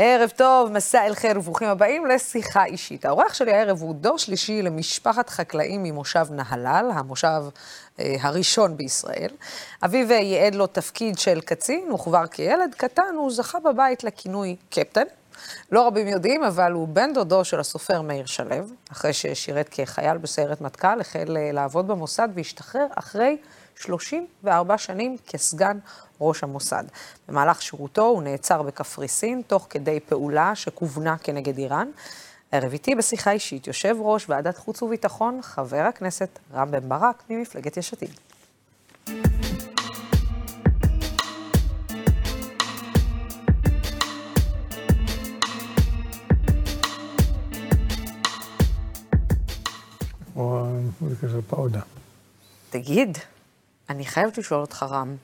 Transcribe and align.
ערב 0.00 0.30
טוב, 0.36 0.72
מסע 0.72 1.06
אל 1.06 1.14
חיר 1.14 1.38
וברוכים 1.38 1.68
הבאים 1.68 2.06
לשיחה 2.06 2.64
אישית. 2.64 3.04
האורח 3.04 3.34
שלי 3.34 3.52
הערב 3.52 3.82
הוא 3.82 3.94
דור 3.94 4.18
שלישי 4.18 4.62
למשפחת 4.62 5.30
חקלאים 5.30 5.82
ממושב 5.82 6.26
נהלל, 6.30 6.90
המושב 6.94 7.42
אה, 8.00 8.16
הראשון 8.20 8.76
בישראל. 8.76 9.30
אביו 9.84 10.12
ייעד 10.12 10.54
לו 10.54 10.66
תפקיד 10.66 11.18
של 11.18 11.40
קצין, 11.40 11.92
וכבר 11.92 12.26
כילד 12.26 12.74
קטן 12.76 13.14
הוא 13.16 13.30
זכה 13.30 13.60
בבית 13.60 14.04
לכינוי 14.04 14.56
קפטן. 14.70 15.02
לא 15.72 15.86
רבים 15.86 16.08
יודעים, 16.08 16.44
אבל 16.44 16.72
הוא 16.72 16.88
בן 16.88 17.12
דודו 17.12 17.44
של 17.44 17.60
הסופר 17.60 18.02
מאיר 18.02 18.26
שלו. 18.26 18.56
אחרי 18.92 19.12
ששירת 19.12 19.68
כחייל 19.68 20.18
בסיירת 20.18 20.60
מטכ"ל, 20.60 21.00
החל 21.00 21.36
אה, 21.36 21.52
לעבוד 21.52 21.88
במוסד 21.88 22.28
והשתחרר 22.34 22.86
אחרי 22.94 23.36
34 23.78 24.78
שנים 24.78 25.16
כסגן 25.26 25.78
ראש 26.20 26.42
המוסד. 26.42 26.84
במהלך 27.28 27.62
שירותו 27.62 28.06
הוא 28.06 28.22
נעצר 28.22 28.62
בקפריסין, 28.62 29.42
תוך 29.46 29.66
כדי 29.70 30.00
פעולה 30.00 30.54
שכוונה 30.54 31.18
כנגד 31.18 31.58
איראן. 31.58 31.88
הערב 32.52 32.72
איתי 32.72 32.94
בשיחה 32.94 33.30
אישית, 33.30 33.66
יושב 33.66 33.96
ראש 34.00 34.28
ועדת 34.28 34.56
חוץ 34.56 34.82
וביטחון, 34.82 35.40
חבר 35.42 35.82
הכנסת 35.88 36.38
רם 36.54 36.70
בן 36.70 36.88
ברק 36.88 37.22
ממפלגת 37.30 37.76
יש 37.76 37.92
עתיד. 37.92 38.10
תגיד, 52.70 53.18
אני 53.90 54.04
חייבת 54.04 54.38
לשאול 54.38 54.60
אותך, 54.60 54.86
רם. 54.90 55.16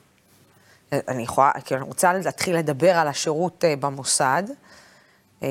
אני 0.92 1.23
יכולה, 1.23 1.50
כאילו, 1.64 1.80
אני 1.80 1.88
רוצה 1.88 2.12
להתחיל 2.12 2.56
לדבר 2.56 2.90
על 2.90 3.09
השירות 3.09 3.64
אה, 3.64 3.74
במוסד, 3.80 4.42
אה, 5.43 5.48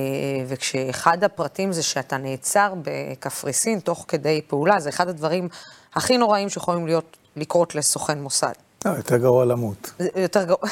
וכשאחד 0.47 1.23
הפרטים 1.23 1.71
זה 1.71 1.83
שאתה 1.83 2.17
נעצר 2.17 2.73
בקפריסין 2.81 3.79
תוך 3.79 4.05
כדי 4.07 4.41
פעולה, 4.47 4.79
זה 4.79 4.89
אחד 4.89 5.07
הדברים 5.07 5.49
הכי 5.95 6.17
נוראים 6.17 6.49
שיכולים 6.49 6.85
להיות, 6.85 7.17
לקרות 7.35 7.75
לסוכן 7.75 8.21
מוסד. 8.21 8.53
יותר 8.85 9.17
גרוע 9.17 9.45
למות. 9.45 9.93
יותר 10.15 10.43
גרוע. 10.43 10.69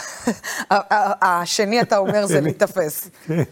השני, 1.22 1.81
אתה 1.81 1.97
אומר, 1.97 2.25
זה 2.25 2.42
להיתפס. 2.42 3.08
כן. 3.28 3.44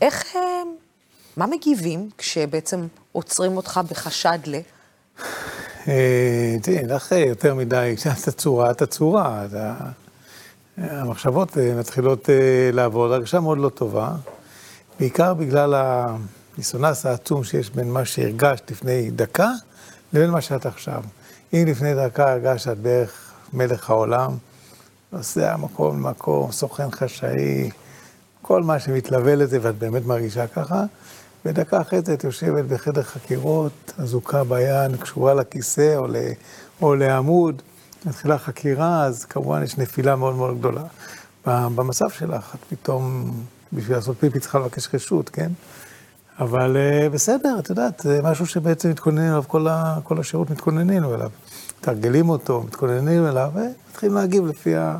איך, 0.00 0.36
אה, 0.36 0.62
מה 1.36 1.46
מגיבים 1.46 2.10
כשבעצם 2.18 2.86
עוצרים 3.12 3.56
אותך 3.56 3.80
בחשד 3.90 4.38
ל... 4.46 4.60
אה, 5.88 6.56
תראי, 6.62 6.86
לך 6.86 7.12
יותר 7.12 7.54
מדי, 7.54 7.94
כשאת 7.96 8.28
עצורה, 8.28 8.70
את 8.70 8.82
עצורה. 8.82 9.46
המחשבות 10.76 11.58
אה, 11.58 11.74
מתחילות 11.74 12.30
אה, 12.30 12.70
לעבוד, 12.72 13.12
הרגשה 13.12 13.40
מאוד 13.40 13.58
לא 13.58 13.68
טובה, 13.68 14.10
בעיקר 15.00 15.34
בגלל 15.34 15.74
הדיסוננס 15.74 17.06
העצום 17.06 17.44
שיש 17.44 17.70
בין 17.70 17.90
מה 17.90 18.04
שהרגשת 18.04 18.70
לפני 18.70 19.10
דקה 19.10 19.50
לבין 20.12 20.30
מה 20.30 20.40
שאת 20.40 20.66
עכשיו. 20.66 21.02
אם 21.52 21.64
לפני 21.66 21.94
דקה 21.94 22.32
הרגשת 22.32 22.64
שאת 22.64 22.78
בערך 22.78 23.32
מלך 23.52 23.90
העולם, 23.90 24.30
נוסע 25.12 25.56
מקום 25.56 25.96
למקום, 25.96 26.52
סוכן 26.52 26.90
חשאי, 26.90 27.70
כל 28.42 28.62
מה 28.62 28.78
שמתלווה 28.78 29.34
לזה, 29.34 29.58
ואת 29.62 29.78
באמת 29.78 30.06
מרגישה 30.06 30.46
ככה, 30.46 30.84
ודקה 31.44 31.80
אחרי 31.80 32.00
זה 32.00 32.14
את 32.14 32.24
יושבת 32.24 32.64
בחדר 32.64 33.02
חקירות, 33.02 33.92
אזוקה 33.98 34.44
ביד, 34.44 34.96
קשורה 35.00 35.34
לכיסא 35.34 35.96
או, 35.96 36.06
ל, 36.06 36.16
או 36.82 36.94
לעמוד, 36.94 37.62
מתחילה 38.06 38.38
חקירה, 38.38 39.04
אז 39.04 39.24
כמובן 39.24 39.62
יש 39.62 39.78
נפילה 39.78 40.16
מאוד 40.16 40.36
מאוד 40.36 40.58
גדולה. 40.58 40.82
במצב 41.46 42.10
שלך, 42.10 42.54
את 42.54 42.60
פתאום, 42.68 43.32
בשביל 43.72 43.96
לעשות 43.96 44.16
פיפי 44.20 44.40
צריכה 44.40 44.58
לבקש 44.58 44.94
רשות, 44.94 45.28
כן? 45.28 45.52
אבל 46.38 46.76
uh, 46.76 47.08
בסדר, 47.12 47.56
את 47.58 47.70
יודעת, 47.70 48.00
זה 48.00 48.20
משהו 48.22 48.46
שבעצם 48.46 48.90
מתכוננים 48.90 49.30
אליו, 49.30 49.44
כל, 49.46 49.68
ה, 49.68 49.98
כל 50.04 50.20
השירות 50.20 50.50
מתכוננים 50.50 51.04
אליו. 51.04 51.30
מתרגלים 51.80 52.28
אותו, 52.28 52.62
מתכוננים 52.62 53.26
אליו, 53.26 53.50
ומתחילים 53.54 54.14
להגיב 54.14 54.46
לפי, 54.46 54.76
ה, 54.76 54.98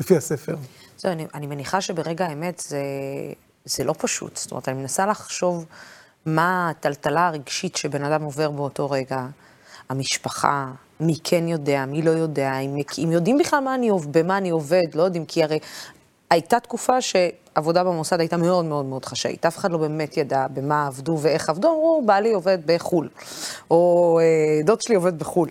לפי 0.00 0.16
הספר. 0.16 0.56
זהו, 0.98 1.12
אני, 1.12 1.26
אני 1.34 1.46
מניחה 1.46 1.80
שברגע 1.80 2.26
האמת 2.26 2.64
זה, 2.68 2.82
זה 3.68 3.84
לא 3.84 3.94
פשוט. 3.98 4.36
זאת 4.36 4.50
אומרת, 4.50 4.68
אני 4.68 4.80
מנסה 4.80 5.06
לחשוב 5.06 5.66
מה 6.26 6.70
הטלטלה 6.70 7.26
הרגשית 7.26 7.76
שבן 7.76 8.04
אדם 8.04 8.22
עובר 8.22 8.50
באותו 8.50 8.90
רגע. 8.90 9.26
המשפחה, 9.88 10.70
מי 11.00 11.14
כן 11.24 11.48
יודע, 11.48 11.84
מי 11.86 12.02
לא 12.02 12.10
יודע, 12.10 12.58
אם, 12.58 12.76
אם 13.04 13.12
יודעים 13.12 13.38
בכלל 13.38 13.60
מה 13.60 13.74
אני, 13.74 13.90
במה 14.10 14.36
אני 14.36 14.50
עובד, 14.50 14.94
לא 14.94 15.02
יודעים, 15.02 15.24
כי 15.24 15.42
הרי 15.42 15.58
הייתה 16.30 16.60
תקופה 16.60 17.00
שעבודה 17.00 17.84
במוסד 17.84 18.20
הייתה 18.20 18.36
מאוד 18.36 18.64
מאוד 18.64 18.84
מאוד 18.84 19.04
חשאית. 19.04 19.46
אף 19.46 19.58
אחד 19.58 19.70
לא 19.70 19.78
באמת 19.78 20.16
ידע 20.16 20.46
במה 20.54 20.86
עבדו 20.86 21.18
ואיך 21.20 21.48
עבדו, 21.48 21.68
אמרו, 21.68 22.02
בעלי 22.06 22.32
עובד 22.32 22.58
בחו"ל, 22.66 23.08
או 23.70 24.20
אה, 24.22 24.64
דוד 24.64 24.80
שלי 24.80 24.94
עובד 24.94 25.18
בחו"ל. 25.18 25.48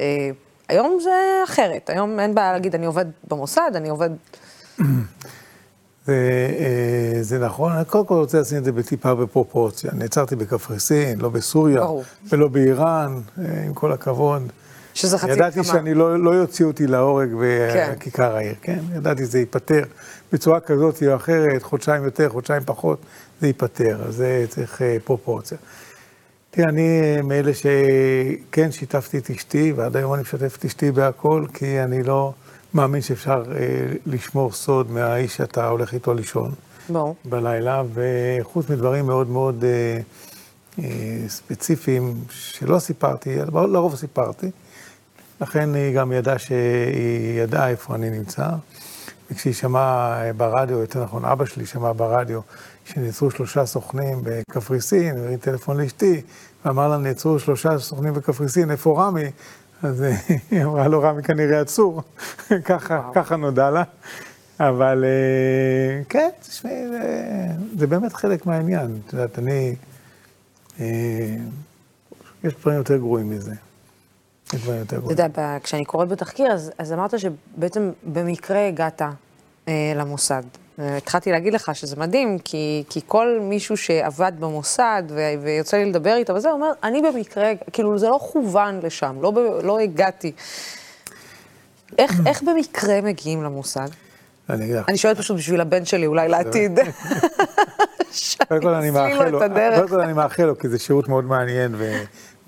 אה, 0.00 0.30
היום 0.68 0.98
זה 1.02 1.40
אחרת, 1.44 1.90
היום 1.90 2.20
אין 2.20 2.34
בעיה 2.34 2.52
להגיד, 2.52 2.74
אני 2.74 2.86
עובד 2.86 3.06
במוסד, 3.28 3.70
אני 3.74 3.88
עובד... 3.88 4.10
זה, 6.06 6.14
אה, 6.58 7.22
זה 7.22 7.38
נכון, 7.38 7.72
אני 7.72 7.84
קודם 7.84 8.06
כל 8.06 8.14
רוצה 8.14 8.40
לשים 8.40 8.58
את 8.58 8.64
זה 8.64 8.72
בטיפה 8.72 9.14
בפרופורציה. 9.14 9.90
נעצרתי 9.94 10.36
בקפריסין, 10.36 11.20
לא 11.20 11.28
בסוריה, 11.28 11.80
ברור. 11.80 12.04
ולא 12.28 12.48
באיראן, 12.48 13.20
אה, 13.38 13.62
עם 13.66 13.74
כל 13.74 13.92
הכבוד. 13.92 14.42
שזה 14.94 15.18
חצי 15.18 15.32
ידעתי 15.32 15.54
כמה. 15.54 15.64
שאני 15.64 15.94
לא, 15.94 16.18
לא 16.18 16.30
יוציאו 16.30 16.68
אותי 16.68 16.86
להורג 16.86 17.28
בכיכר 17.40 18.30
כן. 18.30 18.36
העיר, 18.36 18.54
כן? 18.62 18.78
ידעתי 18.96 19.22
שזה 19.22 19.38
ייפתר 19.38 19.82
בצורה 20.32 20.60
כזאת 20.60 21.02
או 21.02 21.16
אחרת, 21.16 21.62
חודשיים 21.62 22.04
יותר, 22.04 22.28
חודשיים 22.28 22.62
פחות, 22.66 22.98
זה 23.40 23.46
ייפתר, 23.46 24.02
אז 24.08 24.14
זה 24.14 24.44
צריך 24.48 24.82
אה, 24.82 24.96
פרופורציה. 25.04 25.58
תראה, 26.50 26.68
אני 26.68 27.20
מאלה 27.22 27.52
שכן 27.54 28.72
שיתפתי 28.72 29.18
את 29.18 29.30
אשתי, 29.30 29.72
ועד 29.72 29.96
היום 29.96 30.14
אני 30.14 30.22
משתף 30.22 30.56
את 30.58 30.64
אשתי 30.64 30.90
בהכל, 30.90 31.44
כי 31.54 31.80
אני 31.80 32.02
לא... 32.02 32.32
מאמין 32.74 33.00
שאפשר 33.00 33.42
אה, 33.56 33.86
לשמור 34.06 34.52
סוד 34.52 34.90
מהאיש 34.90 35.36
שאתה 35.36 35.68
הולך 35.68 35.94
איתו 35.94 36.14
לישון. 36.14 36.52
ברור. 36.88 37.16
בלילה, 37.24 37.82
וחוץ 37.94 38.68
מדברים 38.70 39.06
מאוד 39.06 39.30
מאוד 39.30 39.64
אה, 39.64 40.00
אה, 40.78 41.28
ספציפיים 41.28 42.14
שלא 42.30 42.78
סיפרתי, 42.78 43.36
לרוב 43.52 43.96
סיפרתי, 43.96 44.50
לכן 45.40 45.74
היא 45.74 45.96
גם 45.96 46.12
ידעה 46.12 46.38
שהיא 46.38 47.40
ידעה 47.42 47.68
איפה 47.68 47.94
אני 47.94 48.10
נמצא. 48.10 48.48
וכשהיא 49.30 49.54
שמעה 49.54 50.32
ברדיו, 50.36 50.78
יותר 50.78 51.04
נכון, 51.04 51.24
אבא 51.24 51.44
שלי 51.44 51.66
שמע 51.66 51.92
ברדיו, 51.92 52.40
שנעצרו 52.84 53.30
שלושה 53.30 53.66
סוכנים 53.66 54.20
בקפריסין, 54.22 55.18
הרים 55.18 55.38
טלפון 55.38 55.80
לאשתי, 55.80 56.22
ואמר 56.64 56.88
לה, 56.88 56.96
נעצרו 56.96 57.38
שלושה 57.38 57.78
סוכנים 57.78 58.14
בקפריסין, 58.14 58.70
איפה 58.70 59.02
רמי? 59.02 59.30
אז 59.84 60.04
היא 60.50 60.64
אמרה 60.64 60.88
לו, 60.88 61.02
רמי 61.02 61.22
כנראה 61.22 61.60
עצור, 61.60 62.02
ככה 63.14 63.36
נודע 63.36 63.70
לה. 63.70 63.82
אבל 64.60 65.04
אה, 65.04 66.02
כן, 66.08 66.28
תשמעי, 66.40 66.84
זה 67.78 67.86
באמת 67.86 68.12
חלק 68.12 68.46
מהעניין. 68.46 68.98
את 69.06 69.12
יודעת, 69.12 69.38
אני... 69.38 69.74
אה, 70.80 71.36
יש 72.44 72.54
דברים 72.54 72.76
יותר 72.76 72.96
גרועים 72.96 73.30
מזה. 73.30 73.54
יש 74.52 74.62
דברים 74.62 74.78
יותר 74.78 74.96
גרועים. 74.98 75.14
אתה 75.14 75.22
יודע, 75.22 75.58
כשאני 75.62 75.84
קוראת 75.84 76.08
בתחקיר, 76.08 76.52
אז 76.78 76.92
אמרת 76.92 77.14
שבעצם 77.18 77.90
במקרה 78.12 78.68
הגעת 78.68 79.02
אה, 79.68 79.92
למוסד. 79.96 80.42
התחלתי 80.78 81.32
להגיד 81.32 81.54
לך 81.54 81.70
שזה 81.74 81.96
מדהים, 81.96 82.38
כי, 82.38 82.84
כי 82.88 83.00
כל 83.06 83.38
מישהו 83.40 83.76
שעבד 83.76 84.32
במוסד 84.38 85.02
ו, 85.08 85.20
ויוצא 85.42 85.76
לי 85.76 85.84
לדבר 85.84 86.14
איתו 86.16 86.34
וזה, 86.34 86.50
אומר, 86.50 86.70
אני 86.84 87.02
במקרה, 87.02 87.52
כאילו 87.72 87.98
זה 87.98 88.08
לא 88.08 88.18
כוון 88.32 88.80
לשם, 88.82 89.16
לא, 89.20 89.32
לא 89.62 89.78
הגעתי. 89.78 90.32
איך, 91.98 92.12
איך 92.26 92.42
במקרה 92.42 93.00
מגיעים 93.00 93.42
למוסד? 93.42 93.88
אני 94.50 94.64
אגיד 94.64 94.76
לך. 94.76 94.88
אני 94.88 94.96
שואלת 94.96 95.18
פשוט 95.18 95.36
בשביל 95.36 95.60
הבן 95.60 95.84
שלי, 95.84 96.06
אולי 96.06 96.28
לעתיד. 96.28 96.78
קודם 98.48 98.62
כל 98.62 98.74
אני 98.74 98.90
מאחל 98.90 99.28
לו, 99.28 99.38
קודם 99.38 99.88
כל 99.88 100.00
אני 100.00 100.12
מאחל 100.12 100.44
לו, 100.44 100.58
כי 100.58 100.68
זה 100.68 100.78
שירות 100.78 101.08
מאוד 101.08 101.24
מעניין 101.24 101.74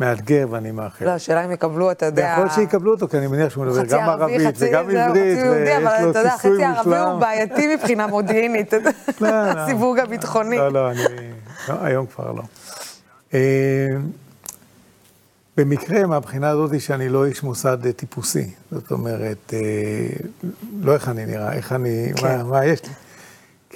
מאתגר 0.01 0.47
ואני 0.51 0.71
מאחל. 0.71 1.05
לא, 1.05 1.11
השאלה 1.11 1.45
אם 1.45 1.53
יקבלו, 1.53 1.91
אתה 1.91 2.07
יודע... 2.07 2.29
יכול 2.33 2.45
להיות 2.45 2.55
שיקבלו 2.55 2.93
אותו, 2.93 3.09
כי 3.09 3.19
אני 3.19 3.27
מניח 3.27 3.51
שהוא 3.53 3.65
מדבר 3.65 3.85
גם 3.85 4.09
ערבית 4.09 4.55
וגם 4.59 4.91
עברית, 4.91 5.13
ויש 5.17 6.03
לו 6.03 6.13
כיסוי 6.13 6.51
מושלם. 6.51 6.75
חצי 6.75 6.91
ערבי 6.91 6.97
הוא 6.97 7.21
בעייתי 7.21 7.75
מבחינה 7.75 8.07
מודיעינית, 8.07 8.73
לא, 8.75 8.81
לא. 9.21 9.29
הסיווג 9.29 9.99
הביטחוני. 9.99 10.57
לא, 10.57 10.73
לא, 10.73 10.91
אני... 10.91 11.03
היום 11.69 12.07
כבר 12.07 12.33
לא. 12.33 12.43
אה, 13.35 13.89
במקרה, 15.57 16.07
מהבחינה 16.07 16.49
הזאת 16.49 16.81
שאני 16.81 17.09
לא 17.09 17.27
איש 17.27 17.43
מוסד 17.43 17.91
טיפוסי. 17.91 18.51
זאת 18.71 18.91
אומרת, 18.91 19.55
אה, 19.55 19.59
לא 20.81 20.95
איך 20.95 21.09
אני 21.09 21.27
נראה, 21.27 21.53
איך 21.53 21.73
אני... 21.73 22.13
מה 22.23 22.61
כן. 22.61 22.69
יש 22.69 22.83
לי. 22.85 22.91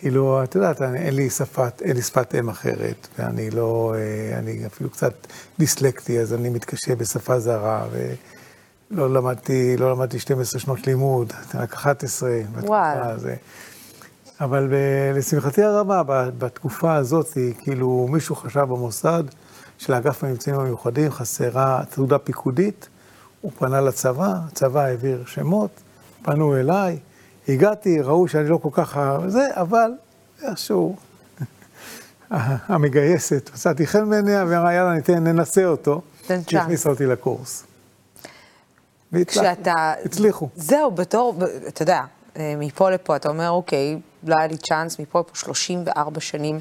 כאילו, 0.01 0.45
את 0.45 0.55
יודעת, 0.55 0.83
אין 0.83 1.15
לי 1.15 1.31
שפת, 1.31 1.83
אין 1.83 1.97
לי 1.97 2.03
שפת 2.03 2.35
אם 2.35 2.49
אחרת, 2.49 3.09
ואני 3.19 3.51
לא, 3.51 3.95
אה, 3.97 4.39
אני 4.39 4.67
אפילו 4.67 4.91
קצת 4.91 5.13
דיסלקטי, 5.59 6.21
אז 6.21 6.35
אני 6.35 6.49
מתקשה 6.49 6.95
בשפה 6.97 7.41
זרה, 7.41 7.87
ולא 8.91 9.15
למדתי, 9.15 9.77
לא 9.77 9.91
למדתי 9.91 10.19
12 10.19 10.61
שנות 10.61 10.87
לימוד, 10.87 11.33
רק 11.55 11.75
11. 11.75 12.31
וואלה. 12.61 13.15
אבל 14.41 14.69
ב- 14.71 15.17
לשמחתי 15.17 15.63
הרבה, 15.63 16.03
בתקופה 16.39 16.95
הזאת, 16.95 17.39
כאילו 17.59 18.09
מישהו 18.11 18.37
חשב 18.37 18.61
במוסד 18.61 19.25
שלאגף 19.79 20.25
המבצעים 20.25 20.57
המיוחדים 20.57 21.11
חסרה 21.11 21.83
תעודה 21.91 22.19
פיקודית, 22.19 22.89
הוא 23.41 23.53
פנה 23.59 23.81
לצבא, 23.81 24.35
הצבא 24.47 24.81
העביר 24.81 25.23
שמות, 25.27 25.71
פנו 26.23 26.57
אליי, 26.57 26.99
הגעתי, 27.53 28.01
ראו 28.01 28.29
שאני 28.29 28.49
לא 28.49 28.57
כל 28.57 28.69
כך 28.73 28.99
זה, 29.27 29.49
אבל 29.53 29.91
איכשהו 30.43 30.97
המגייסת, 32.69 33.51
מצאתי 33.55 33.87
חן 33.87 34.11
בעיניה, 34.11 34.45
ואמרה, 34.49 34.75
יאללה, 34.75 34.95
ניתן, 34.95 35.25
ננסה 35.25 35.65
אותו. 35.65 36.01
תן 36.27 36.43
צ'אנס. 36.43 36.55
והכניסה 36.55 36.91
אותי 36.91 37.07
לקורס. 37.07 37.65
כשאתה... 39.27 39.93
הצליחו. 40.05 40.49
זהו, 40.57 40.91
בתור, 40.91 41.35
אתה 41.69 41.83
יודע, 41.83 42.01
אה, 42.37 42.55
מפה 42.59 42.91
לפה, 42.91 43.17
אתה 43.17 43.29
אומר, 43.29 43.51
אוקיי, 43.51 43.99
לא 44.25 44.37
היה 44.39 44.47
לי 44.47 44.57
צ'אנס, 44.57 44.99
מפה 44.99 45.21
לפה 45.21 45.35
34 45.35 46.21
שנים 46.21 46.59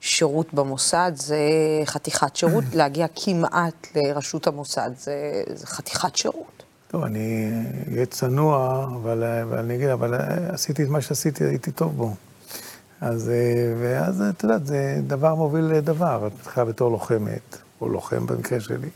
שירות 0.00 0.54
במוסד, 0.54 1.12
זה 1.14 1.38
חתיכת 1.84 2.36
שירות, 2.36 2.64
להגיע 2.74 3.06
כמעט 3.14 3.86
לראשות 3.94 4.46
המוסד, 4.46 4.90
זה, 4.98 5.42
זה 5.54 5.66
חתיכת 5.66 6.16
שירות. 6.16 6.55
טוב, 6.96 7.04
אני 7.04 7.50
אהיה 7.92 8.06
צנוע, 8.06 8.84
אבל, 8.84 9.24
אבל 9.42 9.58
אני 9.58 9.74
אגיד, 9.74 9.88
אבל 9.88 10.14
עשיתי 10.48 10.84
את 10.84 10.88
מה 10.88 11.00
שעשיתי, 11.00 11.44
הייתי 11.44 11.70
טוב 11.70 11.96
בו. 11.96 12.14
אז, 13.00 13.28
אה, 13.28 13.74
ואז, 13.80 14.22
את 14.22 14.42
יודעת, 14.42 14.66
זה 14.66 15.00
דבר 15.06 15.34
מוביל 15.34 15.64
לדבר. 15.64 16.26
את 16.26 16.32
מתחילה 16.40 16.66
בתור 16.66 16.90
לוחמת, 16.90 17.58
או 17.80 17.88
לוחם 17.88 18.26
במקרה 18.26 18.60
שלי, 18.60 18.88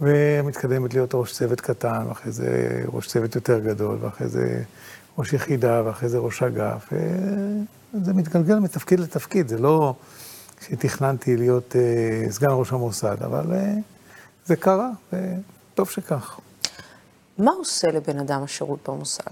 ומתקדמת 0.00 0.94
להיות 0.94 1.14
ראש 1.14 1.32
צוות 1.32 1.60
קטן, 1.60 2.02
ואחרי 2.08 2.32
זה 2.32 2.82
ראש 2.86 3.06
צוות 3.06 3.34
יותר 3.34 3.58
גדול, 3.58 3.98
ואחרי 4.00 4.28
זה 4.28 4.62
ראש 5.18 5.32
יחידה, 5.32 5.82
ואחרי 5.84 6.08
זה 6.08 6.18
ראש 6.18 6.42
אגף. 6.42 6.92
זה 8.02 8.12
מתגלגל 8.12 8.58
מתפקיד 8.58 9.00
לתפקיד, 9.00 9.48
זה 9.48 9.58
לא 9.58 9.94
שתכננתי 10.60 11.36
להיות 11.36 11.76
אה, 11.76 12.32
סגן 12.32 12.50
ראש 12.50 12.72
המוסד, 12.72 13.22
אבל 13.22 13.52
אה, 13.52 13.74
זה 14.46 14.56
קרה, 14.56 14.90
וטוב 15.12 15.90
שכך. 15.90 16.40
מה 17.40 17.50
עושה 17.50 17.88
לבן 17.88 18.18
אדם 18.18 18.42
השירות 18.42 18.88
במוסד? 18.88 19.30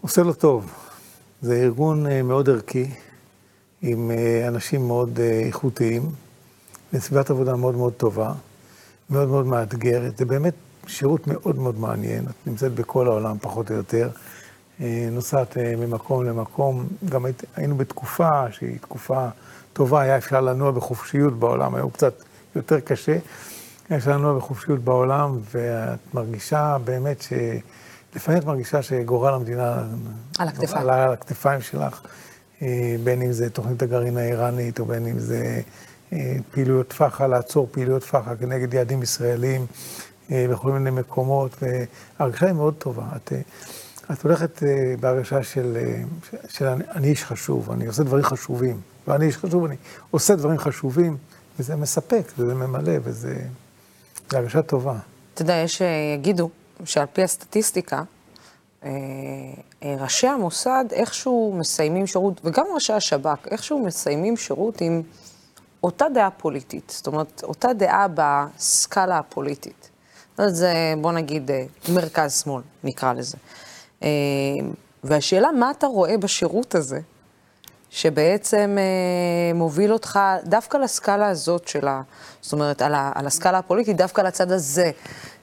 עושה 0.00 0.22
לו 0.22 0.32
טוב. 0.32 0.72
זה 1.42 1.54
ארגון 1.54 2.06
אה, 2.06 2.22
מאוד 2.22 2.50
ערכי, 2.50 2.90
עם 3.82 4.10
אה, 4.10 4.48
אנשים 4.48 4.86
מאוד 4.86 5.20
אה, 5.20 5.40
איכותיים, 5.46 6.02
בסביבת 6.92 7.30
עבודה 7.30 7.56
מאוד 7.56 7.74
מאוד 7.74 7.92
טובה, 7.92 8.32
מאוד 9.10 9.28
מאוד 9.28 9.46
מאתגרת. 9.46 10.16
זה 10.16 10.24
באמת 10.24 10.54
שירות 10.86 11.26
מאוד 11.26 11.58
מאוד 11.58 11.78
מעניין. 11.78 12.24
את 12.24 12.46
נמצאת 12.46 12.72
בכל 12.72 13.06
העולם, 13.06 13.36
פחות 13.40 13.70
או 13.70 13.76
יותר. 13.76 14.10
נוסעת 15.12 15.56
ממקום 15.56 16.24
למקום. 16.24 16.88
גם 17.08 17.24
היית, 17.24 17.42
היינו 17.56 17.76
בתקופה 17.76 18.52
שהיא 18.52 18.78
תקופה 18.80 19.28
טובה, 19.72 20.00
היה 20.00 20.16
אפשר 20.16 20.40
לנוע 20.40 20.70
בחופשיות 20.70 21.38
בעולם, 21.38 21.74
היום 21.74 21.90
קצת 21.90 22.14
יותר 22.56 22.80
קשה. 22.80 23.18
אפשר 23.96 24.16
לנוע 24.16 24.38
בחופשיות 24.38 24.84
בעולם, 24.84 25.38
ואת 25.54 26.14
מרגישה 26.14 26.76
באמת 26.84 27.22
ש... 27.22 27.32
לפעמים 28.16 28.40
את 28.40 28.46
מרגישה 28.46 28.82
שגורל 28.82 29.34
המדינה... 29.34 29.84
על 30.38 30.48
הכתפיים. 30.48 30.82
על, 30.82 30.90
על 30.90 31.12
הכתפיים 31.12 31.60
שלך, 31.60 32.00
אה, 32.62 32.96
בין 33.04 33.22
אם 33.22 33.32
זה 33.32 33.50
תוכנית 33.50 33.82
הגרעין 33.82 34.16
האיראנית, 34.16 34.80
או 34.80 34.84
בין 34.84 35.06
אם 35.06 35.18
זה 35.18 35.60
אה, 36.12 36.36
פעילויות 36.50 36.92
פח"ע, 36.92 37.26
לעצור 37.26 37.68
פעילויות 37.70 38.04
פח"ע 38.04 38.36
כנגד 38.36 38.74
יעדים 38.74 39.02
ישראלים 39.02 39.66
אה, 40.30 40.46
בכל 40.50 40.72
מיני 40.72 40.90
מקומות, 40.90 41.56
וההרגשה 41.62 42.46
היא 42.46 42.54
מאוד 42.54 42.74
טובה. 42.74 43.06
את, 43.16 43.32
את 44.12 44.22
הולכת 44.22 44.62
בהרגשה 45.00 45.42
של, 45.42 45.78
של 46.48 46.66
אני, 46.66 46.84
אני 46.94 47.08
איש 47.08 47.24
חשוב, 47.24 47.70
אני 47.70 47.86
עושה 47.86 48.02
דברים 48.02 48.24
חשובים. 48.24 48.80
לא 49.08 49.14
אני 49.14 49.26
איש 49.26 49.36
חשוב, 49.36 49.64
אני 49.64 49.76
עושה 50.10 50.36
דברים 50.36 50.58
חשובים, 50.58 51.16
וזה 51.58 51.76
מספק, 51.76 52.32
וזה 52.38 52.54
ממלא, 52.54 52.92
וזה 53.02 53.36
הרגשה 54.36 54.62
טובה. 54.62 54.98
אתה 55.34 55.42
יודע, 55.42 55.54
יש 55.54 55.78
שיגידו 55.78 56.50
שעל 56.84 57.06
פי 57.12 57.22
הסטטיסטיקה, 57.22 58.02
אה, 58.84 58.90
אה, 59.82 59.96
ראשי 60.00 60.26
המוסד 60.26 60.84
איכשהו 60.92 61.54
מסיימים 61.58 62.06
שירות, 62.06 62.40
וגם 62.44 62.66
ראשי 62.74 62.92
השב"כ, 62.92 63.48
איכשהו 63.50 63.84
מסיימים 63.84 64.36
שירות 64.36 64.80
עם 64.80 65.02
אותה 65.82 66.06
דעה 66.14 66.30
פוליטית. 66.30 66.92
זאת 66.96 67.06
אומרת, 67.06 67.42
אותה 67.42 67.72
דעה 67.72 68.06
בסקאלה 68.14 69.18
הפוליטית. 69.18 69.90
זה, 70.46 70.94
בוא 71.00 71.12
נגיד, 71.12 71.50
אה, 71.50 71.64
מרכז-שמאל, 71.94 72.62
נקרא 72.84 73.12
לזה. 73.12 73.36
והשאלה, 75.04 75.52
מה 75.52 75.70
אתה 75.70 75.86
רואה 75.86 76.18
בשירות 76.18 76.74
הזה, 76.74 77.00
שבעצם 77.90 78.76
אה, 78.78 79.54
מוביל 79.54 79.92
אותך 79.92 80.18
דווקא 80.44 80.76
לסקאלה 80.76 81.28
הזאת 81.28 81.68
של 81.68 81.88
ה... 81.88 82.02
זאת 82.40 82.52
אומרת, 82.52 82.82
על, 82.82 82.94
ה, 82.94 83.12
על 83.14 83.26
הסקאלה 83.26 83.58
הפוליטית, 83.58 83.96
דווקא 83.96 84.20
לצד 84.20 84.52
הזה 84.52 84.90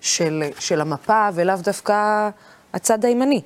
של, 0.02 0.44
של 0.60 0.82
המפה, 0.82 1.30
ולאו 1.34 1.56
דווקא 1.64 2.30
הצד 2.74 3.06
הימני. 3.06 3.42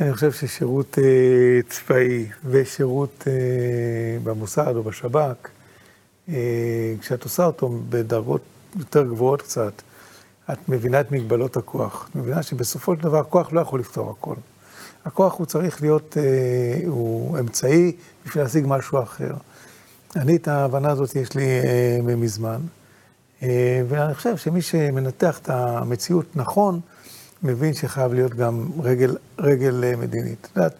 אני 0.00 0.12
חושב 0.12 0.32
ששירות 0.32 0.98
אה, 0.98 1.60
צבאי 1.68 2.26
ושירות 2.44 3.24
אה, 3.26 3.32
במוסד 4.22 4.76
או 4.76 4.82
בשב"כ, 4.82 5.48
אה, 6.28 6.34
כשאת 7.00 7.24
עושה 7.24 7.44
אותו 7.44 7.70
בדרגות 7.88 8.42
יותר 8.78 9.02
גבוהות 9.02 9.42
קצת, 9.42 9.82
את 10.52 10.68
מבינה 10.68 11.00
את 11.00 11.12
מגבלות 11.12 11.56
הכוח. 11.56 12.08
את 12.10 12.16
מבינה 12.16 12.42
שבסופו 12.42 12.94
של 12.96 13.02
דבר 13.02 13.18
הכוח 13.18 13.52
לא 13.52 13.60
יכול 13.60 13.80
לפתור 13.80 14.10
הכל. 14.10 14.34
הכוח 15.04 15.34
הוא 15.34 15.46
צריך 15.46 15.82
להיות, 15.82 16.16
אה, 16.20 16.80
הוא 16.86 17.38
אמצעי 17.38 17.92
בשביל 18.26 18.42
להשיג 18.42 18.64
משהו 18.68 19.02
אחר. 19.02 19.34
אני 20.16 20.36
את 20.36 20.48
ההבנה 20.48 20.90
הזאת 20.90 21.16
יש 21.16 21.34
לי 21.34 21.44
אה, 21.44 22.16
מזמן, 22.16 22.60
אה, 23.42 23.82
ואני 23.88 24.14
חושב 24.14 24.36
שמי 24.36 24.62
שמנתח 24.62 25.38
את 25.38 25.48
המציאות 25.48 26.36
נכון, 26.36 26.80
מבין 27.42 27.74
שחייב 27.74 28.14
להיות 28.14 28.34
גם 28.34 28.66
רגל, 28.82 29.16
רגל 29.38 29.84
אה, 29.84 29.96
מדינית. 29.96 30.48
את 30.52 30.56
יודעת, 30.56 30.74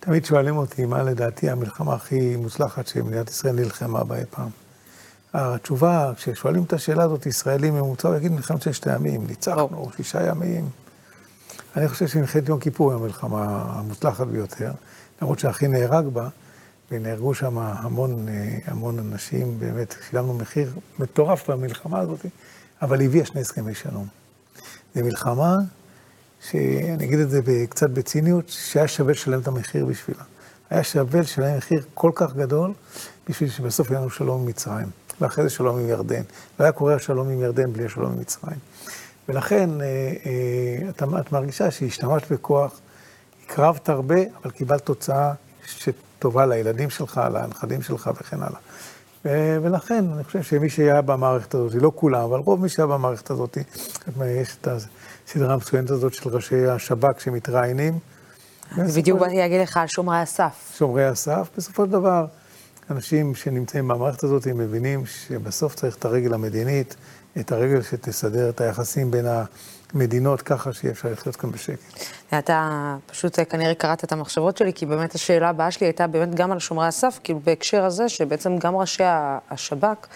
תמיד 0.00 0.24
שואלים 0.24 0.56
אותי 0.56 0.84
מה 0.84 1.02
לדעתי 1.02 1.50
המלחמה 1.50 1.94
הכי 1.94 2.36
מוצלחת 2.36 2.86
שמדינת 2.86 3.30
ישראל 3.30 3.54
נלחמה 3.54 4.04
בה 4.04 4.16
אי 4.16 4.24
פעם. 4.30 4.48
התשובה, 5.34 6.12
כששואלים 6.16 6.62
את 6.62 6.72
השאלה 6.72 7.02
הזאת, 7.02 7.26
ישראלי 7.26 7.70
ממוצע, 7.70 8.08
הוא 8.08 8.16
יגיד 8.16 8.32
מלחמת 8.32 8.62
ששת 8.62 8.86
הימים, 8.86 9.26
ניצחנו, 9.26 9.90
שישה 9.96 10.26
ימים. 10.26 10.68
אני 11.76 11.88
חושב 11.88 12.06
שמלחמת 12.06 12.48
יום 12.48 12.60
כיפור 12.60 12.92
היא 12.92 13.00
המלחמה 13.00 13.64
המוצלחת 13.68 14.26
ביותר, 14.26 14.72
למרות 15.22 15.38
שהכי 15.38 15.68
נהרג 15.68 16.06
בה, 16.06 16.28
ונהרגו 16.90 17.34
שם 17.34 17.58
המון, 17.58 18.28
אה, 18.28 18.58
המון 18.64 18.98
אנשים, 18.98 19.58
באמת 19.58 19.94
שילמנו 20.08 20.34
מחיר 20.34 20.72
מטורף 20.98 21.50
במלחמה 21.50 21.98
הזאת, 21.98 22.26
אבל 22.82 23.02
הביאה 23.02 23.26
שני 23.26 23.40
הסכמי 23.40 23.74
שלום. 23.74 24.06
זו 24.94 25.04
מלחמה 25.04 25.56
שאני 26.50 27.04
אגיד 27.04 27.18
את 27.18 27.30
זה 27.30 27.40
קצת 27.68 27.90
בציניות, 27.90 28.48
שהיה 28.48 28.88
שווה 28.88 29.12
לשלם 29.12 29.40
את 29.40 29.48
המחיר 29.48 29.86
בשבילה. 29.86 30.22
היה 30.70 30.84
שווה 30.84 31.20
לשלם 31.20 31.56
מחיר 31.56 31.84
כל 31.94 32.10
כך 32.14 32.34
גדול, 32.34 32.72
בשביל 33.28 33.50
שבסוף 33.50 33.90
יהיה 33.90 34.00
לנו 34.00 34.10
שלום 34.10 34.40
עם 34.40 34.46
מצרים, 34.46 34.86
ואחרי 35.20 35.44
זה 35.44 35.50
שלום 35.50 35.78
עם 35.78 35.88
ירדן. 35.88 36.22
לא 36.60 36.64
היה 36.64 36.72
קורה 36.72 36.94
השלום 36.94 37.28
עם 37.28 37.40
ירדן 37.40 37.72
בלי 37.72 37.84
השלום 37.84 38.12
עם 38.12 38.20
מצרים. 38.20 38.58
ולכן 39.28 39.80
אה, 39.80 39.86
אה, 39.86 40.88
את, 40.88 41.02
את 41.20 41.32
מרגישה 41.32 41.70
שהשתמשת 41.70 42.32
בכוח, 42.32 42.80
הקרבת 43.44 43.88
הרבה, 43.88 44.20
אבל 44.42 44.50
קיבלת 44.50 44.84
תוצאה 44.84 45.32
שטובה 45.66 46.46
לילדים 46.46 46.90
שלך, 46.90 47.20
לנכדים 47.34 47.82
שלך 47.82 48.10
וכן 48.20 48.36
הלאה. 48.42 48.60
ולכן 49.62 50.04
אני 50.14 50.24
חושב 50.24 50.42
שמי 50.42 50.70
שהיה 50.70 51.02
במערכת 51.02 51.54
הזאת, 51.54 51.82
לא 51.82 51.92
כולם, 51.94 52.20
אבל 52.20 52.38
רוב 52.38 52.62
מי 52.62 52.68
שהיה 52.68 52.86
במערכת 52.86 53.30
הזאת, 53.30 53.58
יש 54.26 54.56
את 54.60 54.68
הסדרה 55.26 55.54
המצוינת 55.54 55.90
הזאת 55.90 56.14
של 56.14 56.30
ראשי 56.30 56.66
השב"כ 56.66 57.20
שמתראיינים. 57.20 57.98
בדיוק 58.96 59.20
באתי 59.20 59.36
להגיד 59.36 59.60
לך 59.60 59.76
על 59.76 59.86
שומרי 59.86 60.18
הסף. 60.18 60.74
שומרי 60.78 61.06
הסף, 61.06 61.50
בסופו 61.56 61.84
של 61.84 61.90
דבר, 61.90 62.26
אנשים 62.90 63.34
שנמצאים 63.34 63.88
במערכת 63.88 64.24
הזאת, 64.24 64.46
הם 64.46 64.58
מבינים 64.58 65.06
שבסוף 65.06 65.74
צריך 65.74 65.96
את 65.96 66.04
הרגל 66.04 66.34
המדינית, 66.34 66.96
את 67.40 67.52
הרגל 67.52 67.82
שתסדר 67.82 68.48
את 68.48 68.60
היחסים 68.60 69.10
בין 69.10 69.26
המדינות 69.94 70.42
ככה 70.42 70.72
שיהיה 70.72 70.92
אפשר 70.92 71.08
לחיות 71.12 71.36
כאן 71.36 71.50
בשקט. 71.50 71.78
אתה 72.38 72.96
פשוט 73.06 73.38
כנראה 73.48 73.74
קראת 73.74 74.04
את 74.04 74.12
המחשבות 74.12 74.56
שלי, 74.56 74.72
כי 74.72 74.86
באמת 74.86 75.14
השאלה 75.14 75.48
הבאה 75.48 75.70
שלי 75.70 75.86
הייתה 75.86 76.06
באמת 76.06 76.34
גם 76.34 76.52
על 76.52 76.58
שומרי 76.58 76.86
הסף, 76.86 77.20
כאילו 77.24 77.40
בהקשר 77.44 77.84
הזה, 77.84 78.08
שבעצם 78.08 78.58
גם 78.58 78.76
ראשי 78.76 79.02
השב"כ 79.50 80.06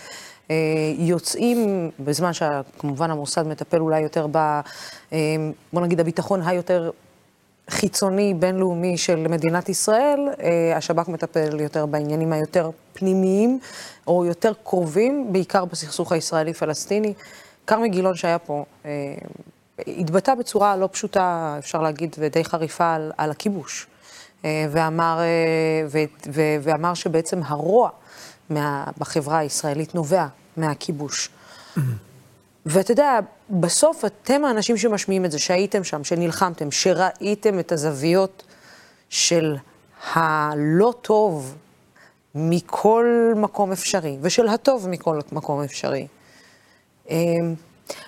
אה, 0.51 0.57
יוצאים, 0.99 1.91
בזמן 2.01 2.33
שכמובן 2.33 3.11
המוסד 3.11 3.47
מטפל 3.47 3.81
אולי 3.81 4.01
יותר 4.01 4.27
ב... 4.31 4.37
אה, 4.37 4.61
בוא 5.73 5.83
נגיד 5.83 6.01
הביטחון 6.01 6.43
היותר 6.43 6.91
חיצוני 7.71 8.35
בינלאומי 8.35 8.97
של 8.97 9.29
מדינת 9.29 9.69
ישראל, 9.69 10.21
אה, 10.43 10.77
השב"כ 10.77 11.09
מטפל 11.09 11.61
יותר 11.61 11.87
בעניינים 11.87 12.33
היותר 12.33 12.71
פנימיים, 12.93 13.59
או 14.07 14.25
יותר 14.25 14.53
קרובים, 14.65 15.33
בעיקר 15.33 15.65
בסכסוך 15.65 16.13
הישראלי-פלסטיני. 16.13 17.15
כרמי 17.67 17.89
גילון 17.89 18.15
שהיה 18.15 18.39
פה, 18.39 18.65
אה, 18.85 18.91
התבטא 19.87 20.35
בצורה 20.35 20.77
לא 20.77 20.89
פשוטה, 20.93 21.57
אפשר 21.59 21.83
להגיד, 21.83 22.17
ודי 22.19 22.45
חריפה 22.45 22.95
על, 22.95 23.13
על 23.17 23.31
הכיבוש. 23.31 23.87
אה, 24.45 24.67
ואמר, 24.71 25.21
ו, 25.89 25.99
ו, 26.33 26.41
ואמר 26.63 26.95
שבעצם 26.95 27.41
הרוע 27.45 27.91
מה, 28.51 28.85
בחברה 28.99 29.39
הישראלית 29.39 29.95
נובע 29.95 30.27
מהכיבוש. 30.57 31.31
ואתה 32.67 32.93
יודע, 32.93 33.21
בסוף 33.61 34.05
אתם 34.05 34.45
האנשים 34.45 34.77
שמשמיעים 34.77 35.25
את 35.25 35.31
זה, 35.31 35.39
שהייתם 35.39 35.85
שם, 35.85 36.05
שנלחמתם, 36.05 36.71
שראיתם 36.71 37.59
את 37.59 37.73
הזוויות 37.73 38.43
של 39.09 39.57
הלא 40.15 40.95
טוב 41.03 41.55
מכל 42.35 43.33
מקום 43.37 43.73
אפשרי, 43.73 44.19
ושל 44.21 44.49
הטוב 44.49 44.89
מכל 44.89 45.21
מקום 45.33 45.63
אפשרי. 45.63 46.07
אמ, 47.11 47.55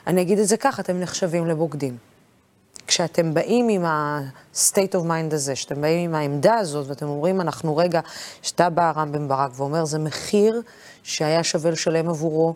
אני 0.06 0.22
אגיד 0.22 0.38
את 0.38 0.48
זה 0.48 0.56
ככה, 0.56 0.82
אתם 0.82 1.00
נחשבים 1.00 1.46
לבוגדים. 1.46 1.96
כשאתם 2.86 3.34
באים 3.34 3.68
עם 3.68 3.84
ה-state 3.84 4.94
of 4.94 5.04
mind 5.04 5.34
הזה, 5.34 5.56
שאתם 5.56 5.80
באים 5.80 6.10
עם 6.10 6.14
העמדה 6.14 6.54
הזאת, 6.54 6.88
ואתם 6.88 7.06
אומרים, 7.06 7.40
אנחנו 7.40 7.76
רגע, 7.76 8.00
שאתה 8.42 8.70
בא 8.70 8.92
רם 8.96 9.12
בן 9.12 9.28
ברק 9.28 9.50
ואומר, 9.54 9.84
זה 9.84 9.98
מחיר 9.98 10.62
שהיה 11.02 11.44
שווה 11.44 11.70
לשלם 11.70 12.08
עבורו, 12.08 12.54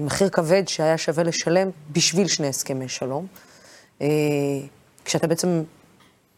מחיר 0.00 0.28
כבד 0.28 0.68
שהיה 0.68 0.98
שווה 0.98 1.24
לשלם 1.24 1.70
בשביל 1.92 2.28
שני 2.28 2.48
הסכמי 2.48 2.88
שלום, 2.88 3.26
אה, 4.02 4.06
כשאתה 5.04 5.26
בעצם 5.26 5.62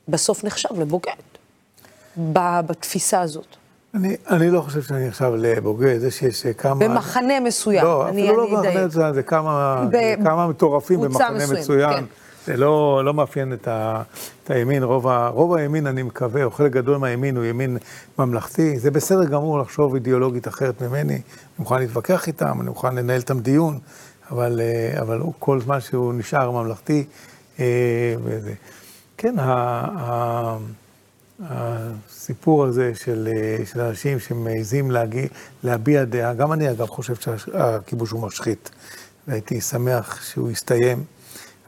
בסוף 0.09 0.45
נחשב 0.45 0.69
לבוגד 0.81 1.12
בתפיסה 2.17 3.21
הזאת. 3.21 3.47
אני, 3.95 4.17
אני 4.31 4.50
לא 4.50 4.61
חושב 4.61 4.83
שאני 4.83 5.09
עכשיו 5.09 5.37
לבוגד, 5.37 5.99
זה 5.99 6.11
שיש 6.11 6.47
כמה... 6.47 6.75
במחנה 6.75 7.41
מסוים. 7.41 7.85
לא, 7.85 8.09
אני, 8.09 8.23
אפילו 8.23 8.37
לא 8.37 8.50
במחנה 8.50 8.87
מסוים, 8.87 9.14
זה 9.14 9.23
כמה, 9.23 9.85
ב... 9.93 10.25
כמה 10.25 10.49
מטורפים 10.49 11.00
במחנה 11.00 11.31
מסוים, 11.31 11.61
מצוין. 11.61 11.93
כן. 11.93 12.05
זה 12.46 12.56
לא, 12.56 13.02
לא 13.04 13.14
מאפיין 13.14 13.52
את, 13.52 13.68
ה, 13.68 14.02
את 14.44 14.50
הימין, 14.50 14.82
רוב, 14.82 15.08
ה, 15.08 15.28
רוב 15.28 15.54
הימין, 15.54 15.87
אני 15.87 16.02
מקווה, 16.02 16.44
או 16.44 16.50
חלק 16.50 16.72
גדול 16.72 16.96
מהימין 16.96 17.37
הוא 17.37 17.44
ימין 17.44 17.78
ממלכתי. 18.18 18.78
זה 18.78 18.90
בסדר 18.90 19.25
גמור 19.25 19.58
לחשוב 19.58 19.94
אידיאולוגית 19.94 20.49
אחרת 20.49 20.82
ממני, 20.82 21.12
אני 21.12 21.20
מוכן 21.58 21.78
להתווכח 21.78 22.26
איתם, 22.26 22.61
אני 22.61 22.68
מוכן 22.68 22.94
לנהל 22.94 23.20
איתם 23.20 23.40
דיון, 23.40 23.78
אבל, 24.30 24.61
אה, 24.61 25.00
אבל 25.00 25.18
הוא 25.18 25.32
כל 25.38 25.61
זמן 25.61 25.80
שהוא 25.80 26.14
נשאר 26.14 26.50
ממלכתי. 26.50 27.04
אה, 27.61 28.14
וזה. 28.25 28.54
כן, 29.16 29.38
ה, 29.38 29.44
ה, 29.99 30.56
הסיפור 31.40 32.64
הזה 32.64 32.92
של, 32.94 33.28
אה, 33.37 33.66
של 33.66 33.80
אנשים 33.80 34.18
להגיע, 34.90 35.26
להביע 35.64 36.04
דעה, 36.04 36.34
גם 36.34 36.52
אני 36.52 36.70
אגב 36.70 36.87
חושב 36.87 37.14
שהכיבוש 37.14 38.11
הוא 38.11 38.22
משחית, 38.22 38.70
והייתי 39.28 39.61
שמח 39.61 40.22
שהוא 40.22 40.50
יסתיים. 40.50 41.04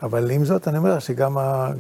אבל 0.03 0.31
עם 0.31 0.45
זאת, 0.45 0.69
אני 0.69 0.79
אומר 0.79 0.99
שגם 0.99 1.39
ה, 1.39 1.73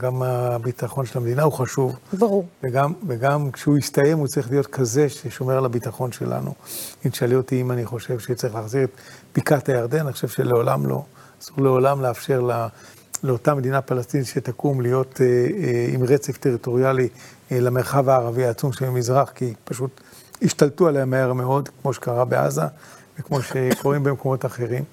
הביטחון 0.54 1.06
של 1.06 1.18
המדינה 1.18 1.42
הוא 1.42 1.52
חשוב. 1.52 1.96
ברור. 2.12 2.46
וגם, 2.62 2.92
וגם 3.08 3.50
כשהוא 3.50 3.78
יסתיים, 3.78 4.18
הוא 4.18 4.26
צריך 4.26 4.50
להיות 4.50 4.66
כזה 4.66 5.08
ששומר 5.08 5.58
על 5.58 5.64
הביטחון 5.64 6.12
שלנו. 6.12 6.54
אם 7.06 7.10
תשאלי 7.10 7.34
אותי 7.34 7.60
אם 7.60 7.70
אני 7.70 7.84
חושב 7.84 8.18
שצריך 8.18 8.54
להחזיר 8.54 8.84
את 8.84 8.90
בקעת 9.36 9.68
הירדן, 9.68 10.00
אני 10.00 10.12
חושב 10.12 10.28
שלעולם 10.28 10.86
לא. 10.86 11.02
אסור 11.42 11.64
לעולם 11.64 12.00
לאפשר 12.00 12.40
לה, 12.40 12.68
לאותה 13.22 13.54
מדינה 13.54 13.82
פלסטינית 13.82 14.26
שתקום 14.26 14.80
להיות 14.80 15.20
אה, 15.20 15.26
אה, 15.26 15.86
עם 15.88 16.02
רצף 16.02 16.36
טריטוריאלי 16.36 17.08
אה, 17.52 17.60
למרחב 17.60 18.08
הערבי 18.08 18.46
העצום 18.46 18.72
שבמזרח, 18.72 19.30
כי 19.34 19.54
פשוט 19.64 20.00
השתלטו 20.42 20.88
עליה 20.88 21.04
מהר 21.04 21.32
מאוד, 21.32 21.68
כמו 21.82 21.92
שקרה 21.92 22.24
בעזה, 22.24 22.62
וכמו 23.18 23.42
שקורים 23.42 24.04
במקומות 24.04 24.46
אחרים. 24.46 24.84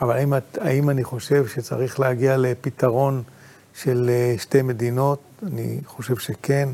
אבל 0.00 0.16
האם, 0.16 0.32
האם 0.60 0.90
אני 0.90 1.04
חושב 1.04 1.46
שצריך 1.46 2.00
להגיע 2.00 2.36
לפתרון 2.36 3.22
של 3.74 4.10
אה, 4.12 4.34
שתי 4.38 4.62
מדינות? 4.62 5.20
אני 5.46 5.80
חושב 5.86 6.16
שכן. 6.16 6.68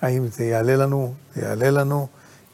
האם 0.00 0.26
זה 0.26 0.44
יעלה 0.44 0.76
לנו? 0.76 1.14
זה 1.34 1.42
יעלה 1.42 1.70
לנו. 1.70 2.06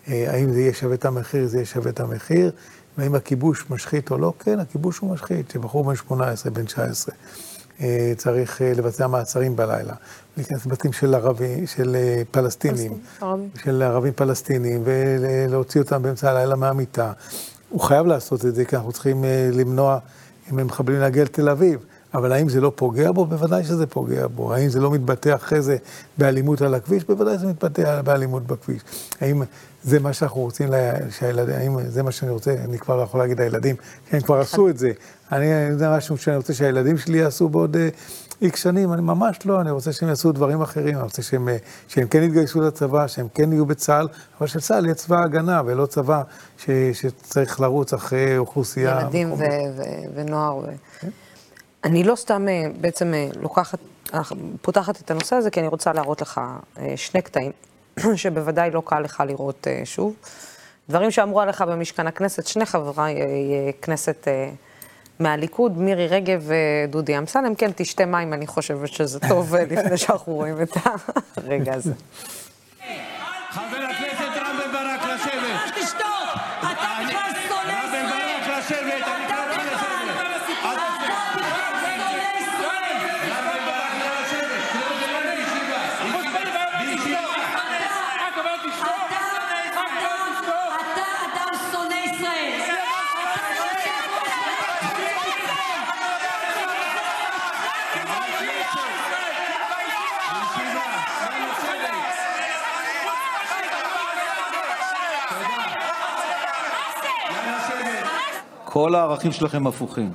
אה, 0.09 0.33
האם 0.33 0.53
זה 0.53 0.61
יהיה 0.61 0.75
שווה 0.75 0.95
את 0.95 1.05
המחיר? 1.05 1.47
זה 1.47 1.57
יהיה 1.57 1.67
שווה 1.67 1.91
את 1.91 2.01
המחיר. 2.01 2.53
והאם 2.99 3.15
הכיבוש 3.15 3.65
משחית 3.71 4.11
או 4.11 4.19
לא? 4.19 4.33
כן, 4.39 4.61
הכיבוש 4.61 4.99
הוא 4.99 5.11
משחית. 5.11 5.51
שבחור 5.51 5.85
בן 5.85 5.97
18, 5.97 6.53
בן 6.53 6.65
19, 6.65 7.15
אה, 7.81 8.13
צריך 8.17 8.61
לבצע 8.65 9.07
מעצרים 9.07 9.57
בלילה, 9.57 9.95
להיכנס 10.37 10.67
לבתים 10.67 10.93
של 10.93 11.15
ערבים, 11.15 11.67
של 11.67 11.97
פלסטינים, 12.31 12.99
של 13.65 13.83
ערבים 13.83 14.13
פלסטינים, 14.13 14.83
ולהוציא 14.85 15.81
אותם 15.81 16.03
באמצע 16.03 16.31
הלילה 16.31 16.57
מהמיטה. 16.57 17.13
הוא 17.69 17.81
חייב 17.81 18.07
לעשות 18.07 18.45
את 18.45 18.55
זה, 18.55 18.65
כי 18.65 18.77
אנחנו 18.77 18.93
צריכים 18.93 19.25
למנוע 19.53 19.99
אם 20.53 20.59
הם 20.59 20.67
מחבלים 20.67 21.01
להגיע 21.01 21.25
לתל 21.25 21.49
אביב. 21.49 21.81
אבל 22.15 22.33
האם 22.33 22.49
זה 22.49 22.61
לא 22.61 22.73
פוגע 22.75 23.13
בו? 23.13 23.27
בוודאי 23.27 23.65
שזה 23.65 23.87
פוגע 23.87 24.27
בו. 24.27 24.55
האם 24.55 24.69
זה 24.69 24.81
לא 24.81 24.91
מתבטא 24.91 25.35
אחרי 25.35 25.63
זה 25.63 25.77
באלימות 26.19 26.63
על 26.63 26.75
הכביש? 26.75 27.05
בוודאי 27.05 27.39
זה 27.39 27.47
מתבטא 27.47 28.03
באלימות 28.03 28.47
בכביש. 28.47 28.83
האם 29.21 29.43
זה 29.83 30.01
מה 30.01 30.13
שאנחנו 30.13 30.41
רוצים 30.41 30.69
שהילדים, 31.11 31.55
האם 31.55 31.91
זה 31.91 32.03
מה 32.03 32.13
שאני 32.13 32.31
רוצה, 32.31 32.55
אני 32.65 32.79
כבר 32.79 32.97
לא 32.97 33.03
יכול 33.03 33.21
להגיד 33.21 33.41
הילדים, 33.41 33.77
הם 34.13 34.21
כבר 34.21 34.41
עשו 34.41 34.69
את 34.69 34.79
זה. 34.79 34.93
אני, 35.33 35.77
זה 35.77 35.89
משהו 35.97 36.19
שאני 36.19 36.37
רוצה 36.37 36.55
שהילדים 36.55 36.99
שלי 36.99 37.19
יעשו 37.19 37.49
בעוד 37.49 37.77
איקס 38.43 38.63
שנים, 38.63 38.93
אני 38.93 39.03
ממש 39.03 39.47
לא, 39.47 39.61
אני 39.61 39.71
רוצה 39.71 39.93
שהם 39.93 40.09
יעשו 40.09 40.33
דברים 40.33 40.63
אחרים, 40.63 40.95
אני 40.95 41.05
רוצה 41.05 41.23
שהם, 41.23 41.49
שהם 41.89 42.09
כן 42.09 42.23
יתגייסו 42.23 42.61
לצבא, 42.61 43.07
שהם 43.07 43.27
כן 43.35 43.53
יהיו 43.53 43.67
בצה"ל, 43.67 44.09
אבל 44.39 44.47
שצה"ל 44.47 44.85
יהיה 44.85 44.95
צבא 44.95 45.23
הגנה 45.23 45.63
ולא 45.67 45.87
צבא 45.87 46.23
ש, 46.59 46.71
שצריך 46.93 47.61
לרוץ 47.61 47.93
אחרי 47.93 48.39
אוכלוסייה. 48.39 49.01
ילדים 49.01 49.33
ו- 49.33 49.37
ו- 49.77 49.83
ונוער. 50.15 50.57
ו... 50.57 50.65
כן? 51.01 51.09
אני 51.85 52.05
לא 52.05 52.15
סתם 52.17 52.49
אה, 52.49 52.67
בעצם 52.81 53.15
אה, 53.15 53.29
לוקחת, 53.41 53.79
אה, 54.15 54.21
פותחת 54.63 55.01
את 55.01 55.11
הנושא 55.11 55.37
הזה, 55.37 55.51
כי 55.51 55.61
אני 55.61 55.69
רוצה 55.69 55.93
להראות 55.93 56.21
לך 56.21 56.41
שני 56.97 57.23
קטעים, 57.23 57.53
שבוודאי 58.15 58.71
לא 58.71 58.83
קל 58.85 59.01
לך 59.01 59.23
לראות 59.27 59.67
שוב. 59.85 60.15
דברים 60.89 61.11
שאמרו 61.11 61.41
עליך 61.41 61.63
במשכן 61.63 62.07
הכנסת, 62.07 62.47
שני 62.47 62.67
חברי 62.67 63.15
כנסת 63.83 64.29
מהליכוד, 65.21 65.79
מירי 65.79 66.07
רגב 66.07 66.51
ודודי 66.89 67.19
אמסלם. 67.19 67.55
כן, 67.55 67.71
תשתה 67.77 68.07
מים, 68.07 68.33
אני 68.33 68.47
חושבת 68.47 68.89
שזה 68.89 69.21
טוב 69.29 69.57
לפני 69.57 69.97
שאנחנו 69.97 70.33
רואים 70.35 70.63
את 70.63 70.71
הרגע 71.37 71.75
הזה. 71.75 71.93
חבר 73.51 73.63
הכנסת 73.91 74.37
רם 74.37 74.57
בן 74.59 74.73
ברק, 74.73 75.01
לשבת. 75.03 75.75
תשתוק! 75.85 76.29
אתה 76.59 76.69
בכלל 77.05 77.31
שונא 77.49 77.73
ישראל! 77.73 77.75
רם 77.75 77.93
בן 77.93 78.11
ברק, 78.11 78.59
לשבת! 78.59 79.09
אני 79.09 79.27
קורא 79.27 79.65
לך 79.65 79.89
כל 108.71 108.95
הערכים 108.95 109.33
שלכם 109.33 109.67
הפוכים. 109.67 110.11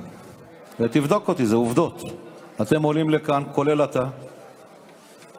ותבדוק 0.80 1.28
אותי, 1.28 1.46
זה 1.46 1.56
עובדות. 1.56 2.02
אתם 2.62 2.82
עולים 2.82 3.10
לכאן, 3.10 3.42
כולל 3.52 3.84
אתה. 3.84 4.04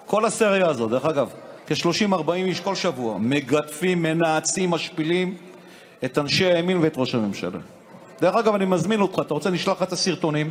כל 0.05 0.25
הסריה 0.25 0.67
הזאת, 0.67 0.89
דרך 0.91 1.05
אגב, 1.05 1.29
כ-30-40 1.67 2.31
איש 2.31 2.59
כל 2.59 2.75
שבוע, 2.75 3.17
מגדפים, 3.17 4.01
מנאצים, 4.01 4.71
משפילים 4.71 5.37
את 6.05 6.17
אנשי 6.17 6.45
הימין 6.45 6.77
ואת 6.81 6.93
ראש 6.97 7.15
הממשלה. 7.15 7.59
דרך 8.21 8.35
אגב, 8.35 8.55
אני 8.55 8.65
מזמין 8.65 9.01
אותך, 9.01 9.19
אתה 9.19 9.33
רוצה 9.33 9.49
נשלח 9.49 9.77
לך 9.77 9.83
את 9.83 9.91
הסרטונים? 9.91 10.49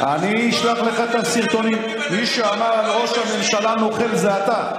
אני 0.00 0.50
אשלח 0.50 0.78
לך 0.78 1.00
את 1.10 1.14
הסרטונים. 1.14 1.78
מי 2.10 2.26
שאמר 2.26 2.72
על 2.72 3.02
ראש 3.02 3.18
הממשלה 3.18 3.74
נוכל 3.74 4.16
זה 4.16 4.44
אתה. 4.44 4.70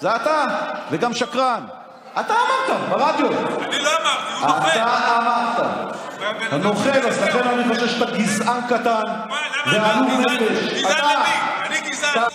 זה 0.00 0.16
אתה, 0.16 0.44
וגם 0.90 1.14
שקרן. 1.14 1.77
אתה 2.20 2.34
אמרת 2.34 2.90
ברדיו. 2.90 3.26
אני 3.62 3.78
לא 3.82 3.90
אמרתי, 4.42 4.68
אתה 4.68 5.18
אמרת. 5.18 5.96
הנוכל, 6.50 6.88
אז 6.88 7.18
לכן 7.18 7.48
אני 7.48 7.74
חושב 7.74 7.88
שאתה 7.88 8.10
גזען 8.18 8.60
קטן. 8.68 9.02
ועלוב 9.72 10.08
נפש. 10.20 10.72
גזען 10.74 11.04
למי? 11.14 11.34
אני 11.66 11.90
גזען. 11.90 12.28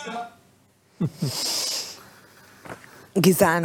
גזען. 3.19 3.63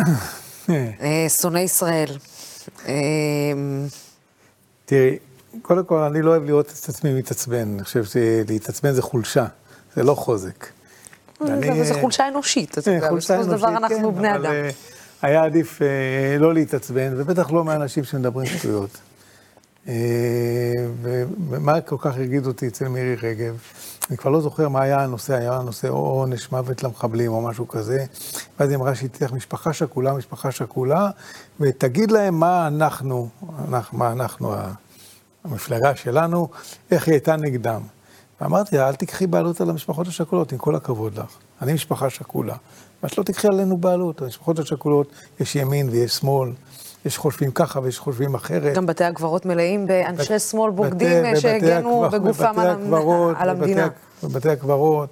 אה, 0.71 1.27
שונא 1.29 1.59
ישראל. 1.59 2.09
אה, 2.87 2.95
תראי, 4.85 5.19
קודם 5.63 5.85
כל, 5.85 5.99
אני 5.99 6.23
לא 6.23 6.31
אוהב 6.31 6.45
לראות 6.45 6.67
את 6.67 6.89
עצמי 6.89 7.13
מתעצבן. 7.13 7.75
אני 7.75 7.85
חושב 7.85 8.05
שלהתעצבן 8.05 8.93
זה 8.93 9.03
חולשה, 9.03 9.47
זה 9.97 10.03
לא 10.03 10.15
חוזק. 10.15 10.67
זה 11.83 11.95
חולשה 12.01 12.29
אנושית, 12.29 12.79
אתה 12.79 12.91
יודע, 12.91 13.13
בסופו 13.13 13.43
של 13.43 13.49
דבר 13.49 13.69
אנחנו 13.69 14.13
כן, 14.13 14.15
בני 14.15 14.35
אדם. 14.35 14.53
היה 15.23 15.45
עדיף 15.45 15.81
לא 16.39 16.55
להתעצבן, 16.55 17.13
ובטח 17.17 17.51
לא 17.51 17.65
מאנשים 17.65 18.05
שמדברים 18.05 18.47
שטויות. 18.47 18.91
אה, 19.89 19.95
ומה 21.03 21.81
כל 21.81 21.97
כך 21.99 22.17
הרגיז 22.17 22.47
אותי 22.47 22.69
אצל 22.69 22.89
מירי 22.89 23.15
רגב? 23.15 23.59
אני 24.09 24.17
כבר 24.17 24.31
לא 24.31 24.41
זוכר 24.41 24.69
מה 24.69 24.83
היה 24.83 25.03
הנושא, 25.03 25.35
היה 25.35 25.57
הנושא 25.57 25.89
או 25.89 25.97
עונש 25.97 26.53
מוות 26.53 26.83
למחבלים 26.83 27.33
או 27.33 27.43
משהו 27.43 27.69
כזה. 27.69 28.05
ואז 28.61 28.69
היא 28.69 28.77
אמרה 28.77 28.95
שהיא 28.95 29.11
תלך 29.11 29.33
משפחה 29.33 29.73
שכולה, 29.73 30.13
משפחה 30.13 30.51
שכולה, 30.51 31.11
ותגיד 31.61 32.11
להם 32.11 32.41
מה 32.41 32.67
אנחנו, 32.67 33.29
מה 33.93 34.13
אנחנו, 34.13 34.55
המפלגה 35.45 35.97
שלנו, 35.97 36.49
איך 36.91 37.07
היא 37.07 37.13
הייתה 37.13 37.37
נגדם. 37.37 37.83
ואמרתי 38.41 38.77
לה, 38.77 38.89
אל 38.89 38.95
תיקחי 38.95 39.27
בעלות 39.27 39.61
על 39.61 39.71
המשפחות 39.71 40.07
השכולות, 40.07 40.53
עם 40.53 40.59
כל 40.59 40.75
הכבוד 40.75 41.19
לך. 41.19 41.37
אני 41.63 41.73
משפחה 41.73 42.11
שכולה. 42.11 42.57
ואת 43.03 43.19
לא 43.19 43.23
תיקחי 43.23 43.49
עלינו 43.49 43.77
בעלות. 43.77 44.23
המשפחות 44.23 44.59
השכולות, 44.59 45.13
יש 45.41 45.57
ימין 45.57 45.89
ויש 45.89 46.13
שמאל. 46.13 46.53
יש 47.05 47.19
חושבים 47.19 47.51
ככה 47.51 47.81
ויש 47.81 47.99
חושבים 47.99 48.35
אחרת. 48.35 48.75
גם 48.77 48.87
בתי 48.87 49.05
הקברות 49.05 49.47
מלאים 49.47 49.87
באנשי 49.87 50.39
שמאל 50.39 50.71
בוגדים 50.71 51.37
שהגנו 51.37 52.09
בגופם 52.13 52.55
על 53.37 53.49
המדינה. 53.49 53.89
בבתי 54.23 54.51
הקברות 54.51 55.09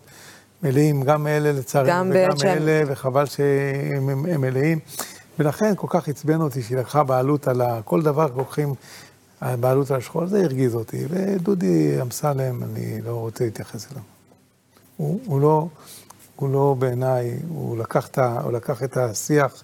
מלאים 0.63 1.03
גם 1.03 1.27
אלה 1.27 1.53
לצערי 1.53 1.91
וגם 1.91 2.13
אלה, 2.45 2.83
וחבל 2.87 3.27
שהם 3.27 4.41
מלאים. 4.41 4.79
ולכן 5.39 5.73
כל 5.77 5.87
כך 5.91 6.09
עצבן 6.09 6.41
אותי 6.41 6.63
שהיא 6.63 6.79
לקחה 6.79 7.05
בעלות 7.05 7.49
על 7.49 7.63
כל 7.85 8.03
דבר, 8.03 8.27
לוקחים 8.37 8.75
בעלות 9.43 9.91
על 9.91 9.97
השכול, 9.97 10.27
זה 10.27 10.43
הרגיז 10.43 10.75
אותי. 10.75 11.05
ודודי 11.09 12.03
אמסלם, 12.03 12.63
אני 12.63 13.01
לא 13.03 13.11
רוצה 13.11 13.45
להתייחס 13.45 13.93
אליו. 13.93 14.03
הוא, 14.97 15.21
הוא 15.25 15.41
לא, 15.41 15.67
הוא 16.37 16.53
לא 16.53 16.77
בעיניי, 16.79 17.39
הוא, 17.49 17.77
הוא 18.43 18.53
לקח 18.53 18.83
את 18.83 18.97
השיח 18.97 19.63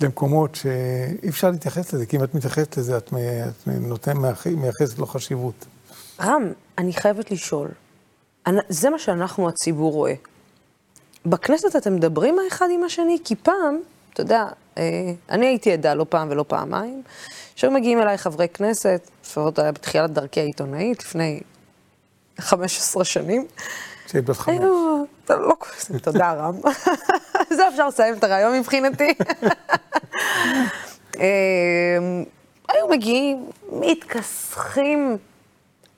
למקומות 0.00 0.54
שאי 0.54 1.28
אפשר 1.28 1.50
להתייחס 1.50 1.92
לזה, 1.92 2.06
כי 2.06 2.16
אם 2.16 2.24
את 2.24 2.34
מתייחסת 2.34 2.76
לזה, 2.76 2.96
את, 2.96 3.12
את 3.12 3.68
נותן, 3.68 4.16
מייחסת 4.56 4.98
לו 4.98 5.06
חשיבות. 5.06 5.66
רם, 6.20 6.52
אני 6.78 6.92
חייבת 6.92 7.30
לשאול, 7.30 7.68
זה 8.68 8.90
מה 8.90 8.98
שאנחנו, 8.98 9.48
הציבור, 9.48 9.92
רואה. 9.92 10.14
בכנסת 11.26 11.76
אתם 11.76 11.96
מדברים 11.96 12.36
האחד 12.38 12.66
עם 12.74 12.84
השני? 12.84 13.18
כי 13.24 13.36
פעם, 13.36 13.80
אתה 14.12 14.20
יודע, 14.20 14.44
אה, 14.78 14.82
אני 15.30 15.46
הייתי 15.46 15.72
עדה 15.72 15.94
לא 15.94 16.06
פעם 16.08 16.28
ולא 16.30 16.44
פעמיים, 16.48 17.02
שהיו 17.54 17.70
מגיעים 17.70 18.02
אליי 18.02 18.18
חברי 18.18 18.48
כנסת, 18.48 19.10
לפחות 19.24 19.58
היה 19.58 19.72
בתחילת 19.72 20.10
דרכי 20.10 20.40
העיתונאית, 20.40 21.02
לפני 21.02 21.40
15 22.40 23.04
שנים. 23.04 23.46
כשהיית 24.06 24.24
בת 24.24 24.36
חמש. 24.36 24.54
לא, 25.36 25.54
תודה 26.02 26.32
רם. 26.32 26.54
זה 27.56 27.68
אפשר 27.68 27.88
לסיים 27.88 28.14
את 28.14 28.24
הרעיון 28.24 28.58
מבחינתי. 28.58 29.14
אמ, 31.16 32.24
היו 32.68 32.88
מגיעים, 32.90 33.50
מתכסחים 33.72 35.18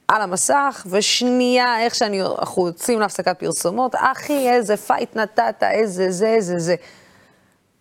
על 0.09 0.23
המסך, 0.23 0.87
ושנייה, 0.91 1.81
איך 1.81 1.95
שאנחנו 1.95 2.67
יוצאים 2.67 3.01
להפסקת 3.01 3.39
פרסומות, 3.39 3.95
אחי, 3.95 4.51
איזה 4.51 4.77
פייט 4.77 5.17
נתת, 5.17 5.63
איזה 5.63 6.11
זה, 6.11 6.27
איזה 6.27 6.59
זה. 6.59 6.75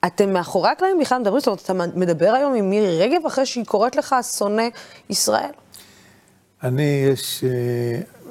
אתם 0.05 0.33
מאחורי 0.33 0.69
הקלעים 0.69 0.99
בכלל 0.99 1.19
מדברים, 1.19 1.39
זאת 1.39 1.47
אומרת, 1.47 1.89
אתה 1.89 1.99
מדבר 1.99 2.31
היום 2.31 2.53
עם 2.53 2.69
מירי 2.69 2.99
רגב 2.99 3.25
אחרי 3.25 3.45
שהיא 3.45 3.65
קוראת 3.65 3.95
לך 3.95 4.15
שונא 4.37 4.67
ישראל? 5.09 5.51
אני, 6.63 7.05
יש... 7.13 7.43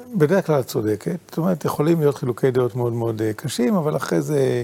אה, 0.09 0.17
בדרך 0.17 0.45
כלל 0.45 0.63
צודקת. 0.63 1.19
זאת 1.29 1.37
אומרת, 1.37 1.65
יכולים 1.65 1.99
להיות 1.99 2.17
חילוקי 2.17 2.51
דעות 2.51 2.75
מאוד 2.75 2.93
מאוד 2.93 3.21
אה, 3.21 3.33
קשים, 3.33 3.75
אבל 3.75 3.95
אחרי 3.95 4.21
זה, 4.21 4.63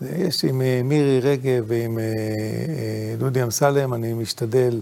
יש 0.00 0.44
עם 0.44 0.62
אה, 0.62 0.80
מירי 0.84 1.20
רגב 1.20 1.64
ועם 1.66 1.98
דודי 3.18 3.42
אמסלם, 3.42 3.94
אני 3.94 4.12
משתדל 4.12 4.80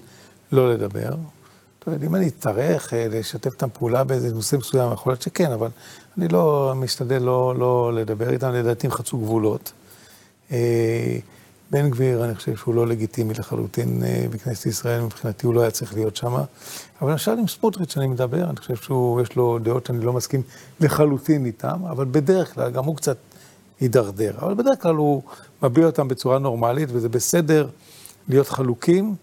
לא 0.52 0.74
לדבר. 0.74 1.10
זאת 1.10 1.86
אומרת, 1.86 2.02
אם 2.02 2.14
אני 2.14 2.28
אצטרך 2.28 2.92
לשתף 3.10 3.54
את 3.54 3.62
הפעולה 3.62 4.04
באיזה 4.04 4.34
נושא 4.34 4.56
מסוים, 4.56 4.92
יכול 4.92 5.10
להיות 5.12 5.22
שכן, 5.22 5.52
אבל 5.52 5.68
אני 6.18 6.28
לא 6.28 6.72
משתדל 6.76 7.22
לא, 7.22 7.54
לא 7.58 7.92
לדבר 7.94 8.30
איתם, 8.30 8.52
לדעתי 8.52 8.86
הם 8.86 8.92
חצו 8.92 9.18
גבולות. 9.18 9.72
בן 11.74 11.90
גביר, 11.90 12.24
אני 12.24 12.34
חושב 12.34 12.56
שהוא 12.56 12.74
לא 12.74 12.86
לגיטימי 12.86 13.34
לחלוטין 13.34 14.02
אה, 14.04 14.26
בכנסת 14.30 14.66
ישראל, 14.66 15.00
מבחינתי 15.00 15.46
הוא 15.46 15.54
לא 15.54 15.60
היה 15.60 15.70
צריך 15.70 15.94
להיות 15.94 16.16
שם. 16.16 16.34
אבל 17.02 17.10
למשל 17.10 17.30
עם 17.30 17.48
סמוטריץ' 17.48 17.96
אני 17.96 18.06
מדבר, 18.06 18.44
אני 18.44 18.56
חושב 18.56 18.76
שיש 18.76 19.36
לו 19.36 19.58
דעות 19.62 19.86
שאני 19.86 20.04
לא 20.04 20.12
מסכים 20.12 20.42
לחלוטין 20.80 21.46
איתן, 21.46 21.76
אבל 21.90 22.04
בדרך 22.04 22.54
כלל 22.54 22.70
גם 22.70 22.84
הוא 22.84 22.96
קצת 22.96 23.16
הידרדר. 23.80 24.32
אבל 24.42 24.54
בדרך 24.54 24.82
כלל 24.82 24.94
הוא 24.94 25.22
מביע 25.62 25.86
אותם 25.86 26.08
בצורה 26.08 26.38
נורמלית, 26.38 26.88
וזה 26.92 27.08
בסדר 27.08 27.68
להיות 28.28 28.48
חלוקים. 28.48 29.14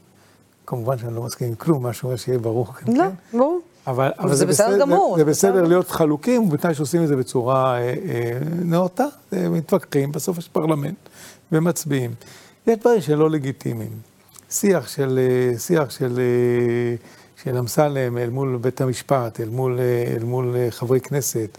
כמובן 0.65 0.97
שאני 0.97 1.15
לא 1.15 1.21
מסכים 1.21 1.47
עם 1.47 1.55
כלום, 1.55 1.83
מה 1.83 1.93
שאומר 1.93 2.15
שיהיה 2.15 2.39
ברור 2.39 2.73
כאן, 2.73 2.97
לא, 2.97 3.03
כן? 3.03 3.37
ברור. 3.37 3.59
אבל, 3.87 4.11
אבל 4.19 4.35
זה 4.35 4.45
בסדר 4.45 4.79
גמור. 4.79 5.15
זה, 5.17 5.23
זה 5.23 5.29
בסדר 5.29 5.63
להיות 5.67 5.89
חלוקים, 5.89 6.43
ובתנאי 6.43 6.73
שעושים 6.73 7.03
את 7.03 7.07
זה 7.07 7.15
בצורה 7.15 7.73
אה, 7.73 7.79
אה, 7.81 8.39
נאותה, 8.63 9.05
מתווכחים, 9.31 10.11
בסוף 10.11 10.37
יש 10.37 10.47
פרלמנט. 10.47 10.97
ומצביעים. 11.51 12.11
יש 12.67 12.77
דברים 12.79 13.01
שלא 13.01 13.29
לגיטימיים. 13.29 13.91
שיח 14.49 14.87
של, 14.87 15.19
אה, 15.19 15.59
שיח 15.59 15.89
של, 15.89 16.19
אה, 16.19 16.95
של 17.43 17.57
אמסלם 17.57 18.17
אל 18.17 18.29
מול 18.29 18.57
בית 18.61 18.81
המשפט, 18.81 19.39
אל 19.39 19.49
מול, 19.49 19.79
אה, 19.79 20.15
אל 20.15 20.23
מול 20.23 20.55
חברי 20.69 20.99
כנסת, 20.99 21.57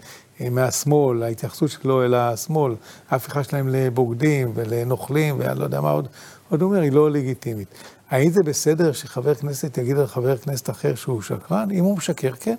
מהשמאל, 0.51 1.23
ההתייחסות 1.23 1.69
שלו 1.69 2.03
אל 2.03 2.13
השמאל, 2.13 2.75
ההפיכה 3.09 3.43
שלהם 3.43 3.67
לבוגדים 3.67 4.51
ולנוכלים, 4.55 5.35
ואני 5.39 5.59
לא 5.59 5.63
יודע 5.63 5.81
מה 5.81 5.91
עוד, 5.91 6.07
עוד 6.49 6.61
אומר, 6.61 6.81
היא 6.81 6.91
לא 6.91 7.11
לגיטימית. 7.11 7.67
האם 8.09 8.29
זה 8.29 8.43
בסדר 8.43 8.91
שחבר 8.91 9.35
כנסת 9.35 9.77
יגיד 9.77 9.97
על 9.97 10.07
חבר 10.07 10.37
כנסת 10.37 10.69
אחר 10.69 10.95
שהוא 10.95 11.21
שקרן? 11.21 11.71
אם 11.71 11.83
הוא 11.83 11.97
משקר, 11.97 12.31
כן. 12.39 12.55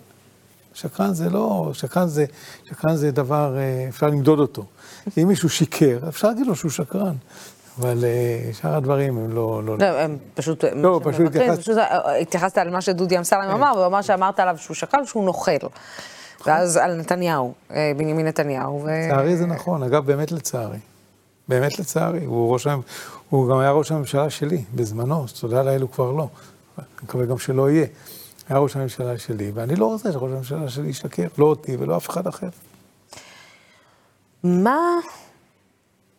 שקרן 0.74 1.14
זה 1.14 1.30
לא, 1.30 1.70
שקרן 1.72 2.06
זה, 2.06 2.24
שקרן 2.64 2.96
זה 2.96 3.10
דבר, 3.10 3.56
אפשר 3.88 4.06
למדוד 4.06 4.38
אותו. 4.38 4.64
אם 5.18 5.28
מישהו 5.28 5.48
שיקר, 5.48 5.98
אפשר 6.08 6.28
להגיד 6.28 6.46
לו 6.46 6.56
שהוא 6.56 6.70
שקרן. 6.70 7.14
אבל 7.78 8.04
אה, 8.04 8.52
שאר 8.52 8.74
הדברים 8.74 9.18
הם 9.18 9.30
לא... 9.30 9.62
לא, 9.64 9.78
לא, 9.78 9.84
הם 9.84 10.18
פשוט... 10.34 10.64
לא, 10.64 11.00
פשוט 11.04 11.26
התייחסת... 11.26 11.68
אה, 11.68 12.16
התייחסת 12.16 12.58
על 12.58 12.70
מה 12.70 12.80
שדודי 12.80 13.18
אמסלם 13.18 13.42
כן. 13.42 13.50
אמר, 13.50 13.72
והוא 13.74 13.86
אמר 13.86 14.02
שאמרת 14.02 14.40
עליו 14.40 14.56
שהוא 14.58 14.74
שקרן, 14.74 15.06
שהוא 15.06 15.24
נוכל. 15.24 15.50
ואז 16.46 16.76
על 16.76 16.94
נתניהו, 16.94 17.54
אה, 17.70 17.92
בנימין 17.96 18.26
נתניהו. 18.26 18.86
לצערי 18.88 19.36
זה 19.36 19.46
נכון, 19.46 19.82
אגב, 19.82 20.06
באמת 20.06 20.32
לצערי. 20.32 20.78
באמת 21.48 21.78
לצערי. 21.78 22.24
הוא, 22.24 22.52
ראש, 22.52 22.66
הוא 23.30 23.48
גם 23.48 23.58
היה 23.58 23.70
ראש 23.70 23.92
הממשלה 23.92 24.30
שלי 24.30 24.64
בזמנו, 24.74 25.24
תודה 25.40 25.62
לאל 25.62 25.80
הוא 25.80 25.90
כבר 25.90 26.10
לא. 26.10 26.28
אני 26.78 26.86
מקווה 27.02 27.26
גם 27.26 27.38
שלא 27.38 27.70
יהיה. 27.70 27.86
היה 28.48 28.58
ראש 28.58 28.76
הממשלה 28.76 29.18
שלי, 29.18 29.50
ואני 29.54 29.76
לא 29.76 29.86
רוצה 29.86 30.12
שראש 30.12 30.32
הממשלה 30.32 30.68
שלי 30.68 30.88
ישקר, 30.88 31.26
לא 31.38 31.44
אותי 31.44 31.76
ולא 31.76 31.96
אף 31.96 32.10
אחד 32.10 32.26
אחר. 32.26 32.48
מה 34.44 34.78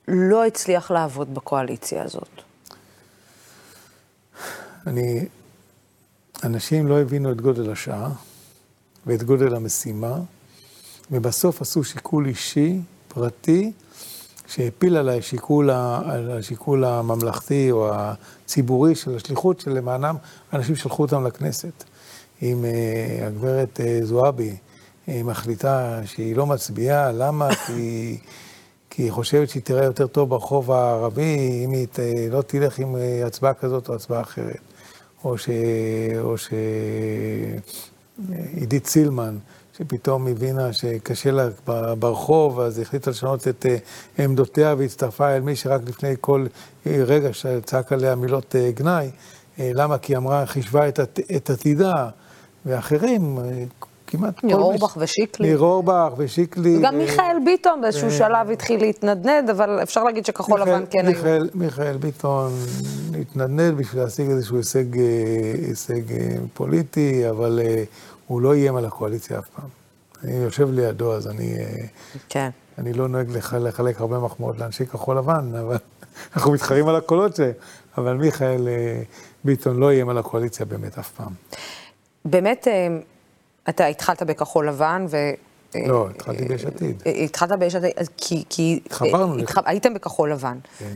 לא 0.07 0.45
הצליח 0.45 0.91
לעבוד 0.91 1.33
בקואליציה 1.33 2.03
הזאת? 2.03 2.29
אני... 4.87 5.25
אנשים 6.43 6.87
לא 6.87 7.01
הבינו 7.01 7.31
את 7.31 7.41
גודל 7.41 7.71
השעה 7.71 8.09
ואת 9.05 9.23
גודל 9.23 9.55
המשימה, 9.55 10.17
ובסוף 11.11 11.61
עשו 11.61 11.83
שיקול 11.83 12.25
אישי, 12.25 12.79
פרטי, 13.07 13.71
שהפיל 14.47 14.97
עליי 14.97 15.21
שיקול, 15.21 15.69
על 15.69 16.31
השיקול 16.31 16.85
הממלכתי 16.85 17.71
או 17.71 17.91
הציבורי 17.93 18.95
של 18.95 19.15
השליחות 19.15 19.59
שלמענם 19.59 20.15
אנשים 20.53 20.75
שלחו 20.75 21.03
אותם 21.03 21.27
לכנסת. 21.27 21.83
אם 22.41 22.65
uh, 22.65 23.23
הגברת 23.25 23.79
uh, 23.79 24.05
זועבי 24.05 24.55
היא 25.07 25.23
מחליטה 25.23 25.99
שהיא 26.05 26.35
לא 26.35 26.45
מצביעה, 26.45 27.11
למה? 27.11 27.55
כי, 27.65 28.17
כי 28.89 29.03
היא 29.03 29.11
חושבת 29.11 29.49
שהיא 29.49 29.63
תראה 29.63 29.85
יותר 29.85 30.07
טוב 30.07 30.29
ברחוב 30.29 30.71
הערבי, 30.71 31.65
אם 31.65 31.71
היא 31.71 31.87
לא 32.31 32.41
תלך 32.41 32.79
עם 32.79 32.95
אה, 32.95 33.27
הצבעה 33.27 33.53
כזאת 33.53 33.89
או 33.89 33.95
הצבעה 33.95 34.21
אחרת. 34.21 34.59
או 35.23 35.37
ש... 35.37 35.49
או 36.19 36.37
ש... 36.37 36.49
סילמן, 38.85 39.37
שפתאום 39.77 40.27
הבינה 40.27 40.73
שקשה 40.73 41.31
לה 41.31 41.47
ברחוב, 41.99 42.59
אז 42.59 42.79
החליטה 42.79 43.09
לשנות 43.09 43.47
את 43.47 43.65
עמדותיה 44.17 44.75
והצטרפה 44.77 45.35
אל 45.35 45.41
מי 45.41 45.55
שרק 45.55 45.81
לפני 45.87 46.15
כל 46.21 46.45
רגע 46.85 47.33
שצעק 47.33 47.93
עליה 47.93 48.15
מילות 48.15 48.55
גנאי. 48.73 49.09
למה? 49.59 49.97
כי 49.97 50.13
היא 50.13 50.17
אמרה, 50.17 50.45
חישבה 50.45 50.87
את 51.35 51.49
עתידה, 51.49 52.09
ואחרים, 52.65 53.39
כמעט 54.07 54.39
כל... 54.39 54.47
ניר 54.47 54.57
אורבך 54.57 54.97
ושיקלי. 54.99 55.47
ניר 55.47 55.59
אורבך 55.59 56.13
ושיקלי. 56.17 56.77
וגם 56.77 56.97
מיכאל 56.97 57.37
ביטון 57.45 57.81
באיזשהו 57.81 58.11
שלב 58.11 58.49
התחיל 58.51 58.79
להתנדנד, 58.79 59.49
אבל 59.49 59.79
אפשר 59.83 60.03
להגיד 60.03 60.25
שכחול 60.25 60.61
לבן 60.61 60.83
כן 60.89 61.07
היו. 61.07 61.45
מיכאל 61.53 61.97
ביטון 61.97 62.53
התנדנד 63.21 63.77
בשביל 63.77 64.03
להשיג 64.03 64.29
איזשהו 64.29 64.57
הישג, 64.57 64.97
אה, 64.97 66.17
אה, 66.17 66.35
פוליטי, 66.53 67.29
אבל 67.29 67.59
אה, 67.63 67.83
הוא 68.27 68.41
לא 68.41 68.53
איים 68.53 68.75
על 68.75 68.85
הקואליציה 68.85 69.39
אף 69.39 69.47
פעם. 69.55 69.69
אני 70.23 70.33
יושב 70.33 70.71
לידו, 70.71 71.13
אז 71.13 71.27
אני... 71.27 71.55
כן. 72.29 72.49
אני 72.77 72.93
לא 72.93 73.07
נוהג 73.07 73.31
לחלק 73.59 74.01
הרבה 74.01 74.19
מחמאות 74.19 74.59
לאנשי 74.59 74.85
כחול 74.85 75.17
לבן, 75.17 75.51
אבל 75.59 75.77
אנחנו 76.35 76.51
מתחרים 76.51 76.87
על 76.87 76.95
הקולות 76.95 77.35
שלהם. 77.35 77.51
אבל 77.97 78.13
מיכאל 78.13 78.67
ביטון 79.43 79.77
לא 79.77 79.91
איים 79.91 80.09
על 80.09 80.17
הקואליציה 80.17 80.65
באמת 80.65 80.97
אף 80.97 81.11
פעם. 81.11 81.31
באמת, 82.25 82.67
אה, 82.67 82.87
אתה 83.69 83.85
התחלת 83.85 84.23
בכחול 84.23 84.69
לבן, 84.69 85.05
ו... 85.09 85.15
אה, 85.75 85.87
לא, 85.87 86.09
התחלתי 86.09 86.45
ביש 86.45 86.65
עתיד. 86.65 87.03
אה, 87.05 87.11
התחלת 87.11 87.59
ביש 87.59 87.75
עתיד, 87.75 87.91
כי... 88.17 88.43
כי 88.49 88.79
התחברנו 88.85 89.37
אה. 89.37 89.43
התח- 89.43 89.61
הייתם 89.65 89.93
בכחול 89.93 90.31
לבן. 90.31 90.57
כן. 90.77 90.95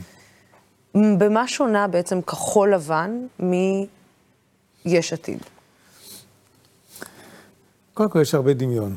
במה 1.18 1.48
שונה 1.48 1.88
בעצם 1.88 2.22
כחול 2.22 2.74
לבן 2.74 3.26
מיש 3.40 3.88
עתיד? 5.14 5.40
קודם 7.94 8.10
כל 8.10 8.20
יש 8.22 8.36
הרבה 8.36 8.54
דמיון. 8.54 8.96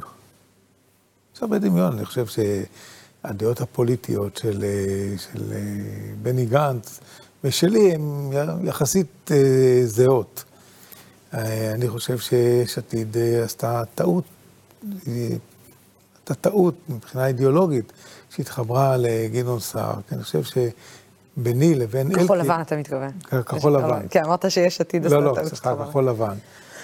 יש 1.37 1.43
הרבה 1.43 1.59
דמיון, 1.59 1.93
אני 1.97 2.05
חושב 2.05 2.27
שהדעות 2.27 3.61
הפוליטיות 3.61 4.37
של, 4.37 4.65
אה, 4.65 5.19
של 5.19 5.53
אה, 5.53 5.59
בני 6.23 6.47
גנץ 6.47 7.01
ושלי 7.45 7.95
הן 7.95 8.31
יחסית 8.65 9.31
אה, 9.31 9.37
זהות. 9.85 10.45
אה, 11.35 11.73
אני 11.73 11.89
חושב 11.89 12.19
שיש 12.19 12.79
עתיד 12.79 13.17
אה, 13.17 13.45
עשתה 13.45 13.83
טעות, 13.95 14.25
אה, 15.09 15.29
עשתה 16.19 16.35
טעות 16.35 16.75
מבחינה 16.89 17.27
אידיאולוגית, 17.27 17.93
שהתחברה 18.31 18.97
לגדעון 18.97 19.61
סער, 19.61 19.95
כי 20.09 20.15
אני 20.15 20.23
חושב 20.23 20.43
שביני 20.43 21.75
לבין 21.75 22.07
אלקין... 22.07 22.25
כחול 22.25 22.39
לבן, 22.39 22.61
אתה 22.61 22.77
מתכוון. 22.77 23.11
כחול 23.47 23.77
לבן. 23.77 24.07
כן, 24.11 24.25
אמרת 24.25 24.51
שיש 24.51 24.81
עתיד 24.81 25.07
עשתה 25.07 25.19
לא, 25.19 25.25
לא, 25.25 25.35
טעות 25.35 25.49
סליחה. 25.49 25.85
כחול 25.85 26.09
לבן. 26.09 26.35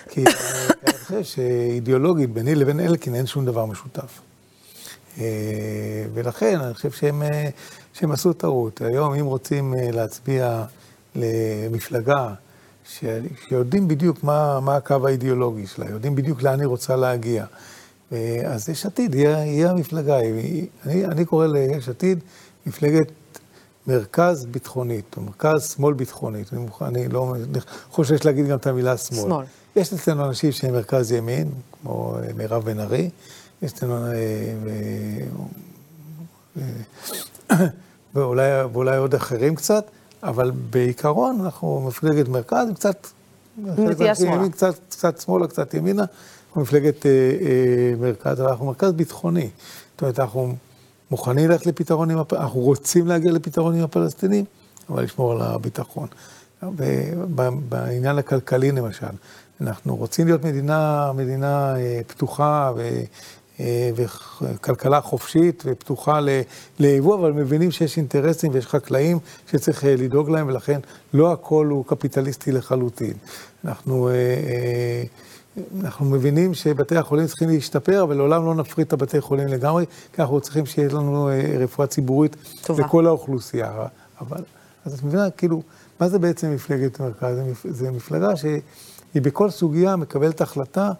כי 0.08 0.24
אה, 0.26 0.32
אני 0.86 0.92
חושב 0.92 1.22
שאידיאולוגית, 1.22 2.30
ביני 2.32 2.54
לבין 2.54 2.80
אלקין 2.80 3.14
אין 3.14 3.26
שום 3.26 3.44
דבר 3.44 3.66
משותף. 3.66 4.20
אה, 5.20 6.04
ולכן 6.14 6.60
אני 6.60 6.74
חושב 6.74 6.90
שהם, 6.90 7.22
אה, 7.22 7.48
שהם 7.92 8.12
עשו 8.12 8.32
טעות. 8.32 8.80
היום, 8.80 9.14
אם 9.14 9.26
רוצים 9.26 9.74
אה, 9.74 9.90
להצביע 9.90 10.64
למפלגה 11.14 12.34
שיודעים 12.88 13.88
בדיוק 13.88 14.24
מה, 14.24 14.60
מה 14.60 14.76
הקו 14.76 15.06
האידיאולוגי 15.06 15.66
שלה, 15.66 15.90
יודעים 15.90 16.14
בדיוק 16.14 16.42
לאן 16.42 16.60
היא 16.60 16.66
רוצה 16.66 16.96
להגיע, 16.96 17.44
אה, 18.12 18.42
אז 18.44 18.68
יש 18.68 18.86
עתיד, 18.86 19.14
היא, 19.14 19.28
היא 19.28 19.66
המפלגה. 19.66 20.16
היא, 20.16 20.66
אני, 20.86 21.04
אני 21.04 21.24
קורא 21.24 21.46
ליש 21.46 21.88
עתיד 21.88 22.18
מפלגת 22.66 23.12
מרכז 23.86 24.46
ביטחונית, 24.46 25.16
או 25.16 25.22
מרכז 25.22 25.74
שמאל 25.76 25.94
ביטחונית. 25.94 26.52
אני, 26.52 26.60
מוכן, 26.60 26.84
אני 26.84 27.08
לא 27.08 27.34
חושש 27.90 28.24
להגיד 28.24 28.46
גם 28.46 28.58
את 28.58 28.66
המילה 28.66 28.96
שמאל. 28.96 29.20
שמאל. 29.20 29.44
יש 29.76 29.92
אצלנו 29.92 30.24
אנשים 30.24 30.52
שהם 30.52 30.72
מרכז 30.72 31.12
ימין, 31.12 31.50
כמו 31.82 32.16
אה, 32.16 32.32
מירב 32.36 32.64
בן 32.64 32.80
ארי, 32.80 33.10
יש 33.62 33.72
אצלנו, 33.72 34.06
אה, 34.06 34.12
ואולי, 38.14 38.62
ואולי 38.72 38.96
עוד 38.96 39.14
אחרים 39.14 39.54
קצת, 39.54 39.84
אבל 40.22 40.50
בעיקרון 40.70 41.40
אנחנו 41.40 41.80
מפלגת 41.86 42.28
מרכז, 42.28 42.68
קצת... 42.74 43.06
נטייה 43.58 44.14
שמאלה. 44.14 44.48
קצת, 44.48 44.74
קצת 44.88 45.20
שמאלה, 45.20 45.46
קצת 45.46 45.74
ימינה, 45.74 46.04
אנחנו 46.48 46.60
מפלגת 46.60 47.06
אה, 47.06 47.10
אה, 47.10 47.94
מרכז, 48.00 48.40
אבל 48.40 48.48
אנחנו 48.48 48.66
מרכז 48.66 48.92
ביטחוני. 48.92 49.48
זאת 49.92 50.02
אומרת, 50.02 50.20
אנחנו 50.20 50.54
מוכנים 51.10 51.50
ללכת 51.50 51.66
לפתרון 51.66 52.10
עם, 52.10 52.18
הפ... 52.18 52.32
אנחנו 52.32 52.60
רוצים 52.60 53.06
להגיע 53.06 53.32
לפתרון 53.32 53.74
עם 53.74 53.84
הפלסטינים, 53.84 54.44
אבל 54.90 55.04
לשמור 55.04 55.32
על 55.32 55.42
הביטחון. 55.42 56.08
בעניין 57.68 58.18
הכלכלי 58.18 58.72
למשל, 58.72 59.06
אנחנו 59.60 59.96
רוצים 59.96 60.26
להיות 60.26 60.44
מדינה, 60.44 61.12
מדינה 61.14 61.76
אה, 61.76 62.00
פתוחה 62.06 62.72
וכלכלה 63.94 65.00
חופשית 65.00 65.62
ופתוחה 65.66 66.20
ליבוא, 66.78 67.14
אבל 67.14 67.32
מבינים 67.32 67.70
שיש 67.70 67.96
אינטרסים 67.96 68.50
ויש 68.54 68.66
חקלאים 68.66 69.18
שצריך 69.50 69.84
אה, 69.84 69.94
לדאוג 69.96 70.30
להם, 70.30 70.48
ולכן 70.48 70.80
לא 71.14 71.32
הכל 71.32 71.66
הוא 71.66 71.84
קפיטליסטי 71.84 72.52
לחלוטין. 72.52 73.14
אנחנו, 73.64 74.08
אה, 74.08 74.14
אה, 74.14 75.02
אנחנו 75.80 76.06
מבינים 76.06 76.54
שבתי 76.54 76.96
החולים 76.96 77.26
צריכים 77.26 77.48
להשתפר, 77.48 78.02
אבל 78.02 78.16
לעולם 78.16 78.44
לא 78.46 78.54
נפריט 78.54 78.88
את 78.88 78.92
הבתי 78.92 79.20
חולים 79.20 79.48
לגמרי, 79.48 79.84
כי 80.12 80.22
אנחנו 80.22 80.40
צריכים 80.40 80.66
שיהיה 80.66 80.88
לנו 80.88 81.28
אה, 81.28 81.56
רפואה 81.58 81.86
ציבורית 81.86 82.36
טובה. 82.62 82.84
לכל 82.84 83.06
האוכלוסייה. 83.06 83.86
אבל, 84.20 84.42
אז 84.84 84.94
את 84.94 85.02
מבינה, 85.02 85.30
כאילו, 85.30 85.62
מה 86.00 86.08
זה 86.08 86.18
בעצם 86.18 86.54
מפלגת 86.54 87.00
מרכז? 87.00 87.36
זה 87.64 87.90
מפלגה 87.90 88.36
שהיא 88.36 88.60
בכל 89.14 89.50
סוגיה 89.50 89.96
מקבלת 89.96 90.40
החלטה 90.40 90.92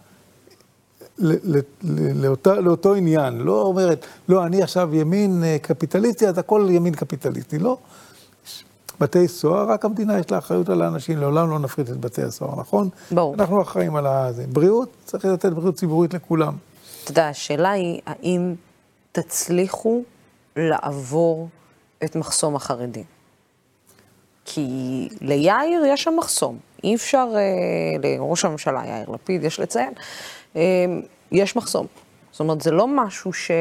ל- 1.19 1.57
ל- 1.57 1.59
ל- 1.83 2.25
לאותה, 2.25 2.55
לאותו 2.55 2.93
עניין, 2.93 3.37
לא 3.37 3.61
אומרת, 3.61 4.05
לא, 4.29 4.45
אני 4.45 4.63
עכשיו 4.63 4.95
ימין 4.95 5.43
אה, 5.43 5.57
קפיטליסטי, 5.61 6.27
אז 6.27 6.37
הכל 6.37 6.67
ימין 6.69 6.93
קפיטליסטי, 6.93 7.59
לא. 7.59 7.77
בתי 8.99 9.27
סוהר, 9.27 9.71
רק 9.71 9.85
המדינה 9.85 10.19
יש 10.19 10.31
לה 10.31 10.37
אחריות 10.37 10.69
על 10.69 10.81
האנשים, 10.81 11.17
לעולם 11.17 11.49
לא 11.49 11.59
נפריט 11.59 11.89
את 11.89 11.97
בתי 11.97 12.23
הסוהר, 12.23 12.59
נכון? 12.59 12.89
ברור. 13.11 13.33
אנחנו 13.33 13.61
אחראים 13.61 13.95
על 13.95 14.33
זה. 14.33 14.45
בריאות, 14.47 14.89
צריך 15.05 15.25
לתת 15.25 15.51
בריאות 15.53 15.75
ציבורית 15.75 16.13
לכולם. 16.13 16.53
אתה 17.03 17.11
יודע, 17.11 17.27
השאלה 17.27 17.71
היא, 17.71 18.01
האם 18.05 18.55
תצליחו 19.11 20.01
לעבור 20.55 21.49
את 22.03 22.15
מחסום 22.15 22.55
החרדים? 22.55 23.03
כי 24.45 24.67
ליאיר 25.21 25.85
יש 25.87 26.03
שם 26.03 26.13
מחסום. 26.17 26.57
אי 26.83 26.95
אפשר, 26.95 27.27
אה, 27.35 27.41
לראש 28.03 28.45
הממשלה 28.45 28.81
יאיר 28.85 29.09
לפיד, 29.09 29.43
יש 29.43 29.59
לציין, 29.59 29.93
אה, 30.55 30.61
יש 31.31 31.55
מחסום. 31.55 31.87
זאת 32.31 32.39
אומרת, 32.39 32.61
זה 32.61 32.71
לא 32.71 32.87
משהו 32.87 33.33
ש... 33.33 33.51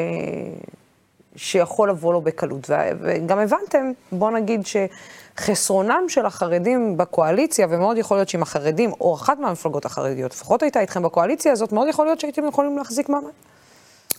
שיכול 1.36 1.90
לבוא 1.90 2.12
לו 2.12 2.20
בקלות. 2.20 2.70
ו- 2.70 2.90
וגם 3.00 3.38
הבנתם, 3.38 3.92
בוא 4.12 4.30
נגיד 4.30 4.60
שחסרונם 4.66 6.04
של 6.08 6.26
החרדים 6.26 6.96
בקואליציה, 6.96 7.66
ומאוד 7.70 7.96
יכול 7.96 8.16
להיות 8.16 8.28
שאם 8.28 8.42
החרדים, 8.42 8.92
או 9.00 9.14
אחת 9.14 9.38
מהמפלגות 9.38 9.84
החרדיות, 9.84 10.32
לפחות 10.32 10.62
הייתה 10.62 10.80
איתכם 10.80 11.02
בקואליציה 11.02 11.52
הזאת, 11.52 11.72
מאוד 11.72 11.88
יכול 11.88 12.06
להיות 12.06 12.20
שהייתם 12.20 12.46
יכולים 12.48 12.78
להחזיק 12.78 13.08
מעמד. 13.08 13.30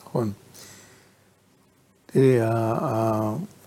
נכון. 0.06 0.32
תראי, 2.06 2.40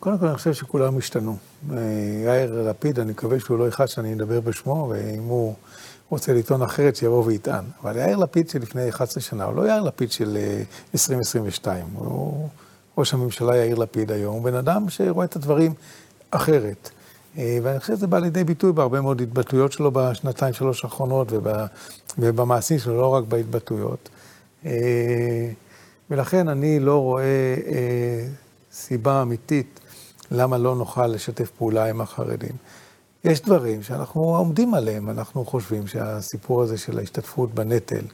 קודם 0.03 0.19
כל 0.19 0.27
אני 0.27 0.37
חושב 0.37 0.53
שכולם 0.53 0.99
השתנו. 0.99 1.37
אה, 1.73 1.79
יאיר 2.25 2.69
לפיד, 2.69 2.99
אני 3.01 3.11
מקווה 3.11 3.41
שהוא 3.41 3.59
לא 3.59 3.69
יכעס 3.69 3.91
שאני 3.91 4.15
אדבר 4.15 4.41
בשמו, 4.41 4.89
ואם 4.91 5.23
הוא 5.23 5.55
רוצה 6.11 6.33
לטעון 6.33 6.63
אחרת, 6.63 6.97
שיבוא 6.97 7.25
ויטען. 7.25 7.65
אבל 7.83 7.97
יאיר 7.97 8.17
לפיד 8.17 8.49
שלפני 8.49 8.89
11 8.89 9.23
שנה, 9.23 9.45
הוא 9.45 9.55
לא 9.57 9.69
יאיר 9.69 9.83
לפיד 9.83 10.13
של 10.13 10.37
אה, 10.37 10.63
2022, 10.95 11.87
הוא 11.95 12.49
ראש 12.99 13.15
הממשלה 13.15 13.57
יאיר 13.57 13.79
לפיד 13.79 14.13
היום, 14.13 14.35
הוא 14.35 14.45
בן 14.45 14.55
אדם 14.55 14.89
שרואה 14.89 15.25
את 15.25 15.37
הדברים 15.37 15.75
אחרת. 16.31 16.91
אה, 17.39 17.59
ואני 17.63 17.81
חושב 17.81 17.97
שזה 17.97 18.07
בא 18.07 18.19
לידי 18.19 18.45
ביטוי 18.45 18.73
בהרבה 18.73 19.01
מאוד 19.01 19.21
התבטאויות 19.21 19.73
שלו 19.73 19.91
בשנתיים, 19.91 20.55
שלוש 20.55 20.85
האחרונות, 20.85 21.33
וב- 21.33 21.67
ובמעשים 22.19 22.79
שלו, 22.79 23.01
לא 23.01 23.07
רק 23.07 23.25
בהתבטאויות. 23.25 24.09
אה, 24.67 25.51
ולכן 26.11 26.49
אני 26.49 26.81
לא 26.81 26.99
רואה 26.99 27.55
אה, 27.67 28.27
סיבה 28.73 29.23
אמיתית 29.23 29.81
למה 30.31 30.59
לא 30.59 30.77
נוכל 30.77 31.07
לשתף 31.07 31.51
פעולה 31.51 31.85
עם 31.85 32.01
החרדים. 32.01 32.57
יש 33.25 33.41
דברים 33.41 33.83
שאנחנו 33.83 34.37
עומדים 34.37 34.75
עליהם, 34.75 35.11
אנחנו 35.11 35.45
חושבים 35.45 35.87
שהסיפור 35.87 36.63
הזה 36.63 36.79
של 36.79 36.99
ההשתתפות 36.99 37.55
בנטל 37.55 38.05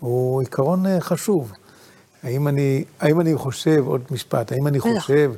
הוא 0.00 0.40
עיקרון 0.40 0.86
אה, 0.86 1.00
חשוב. 1.00 1.52
האם 2.22 2.48
אני, 2.48 2.84
האם 3.00 3.20
אני 3.20 3.36
חושב, 3.36 3.84
עוד 3.86 4.00
משפט, 4.10 4.52
האם 4.52 4.66
אני. 4.66 4.80
חושב 4.80 5.32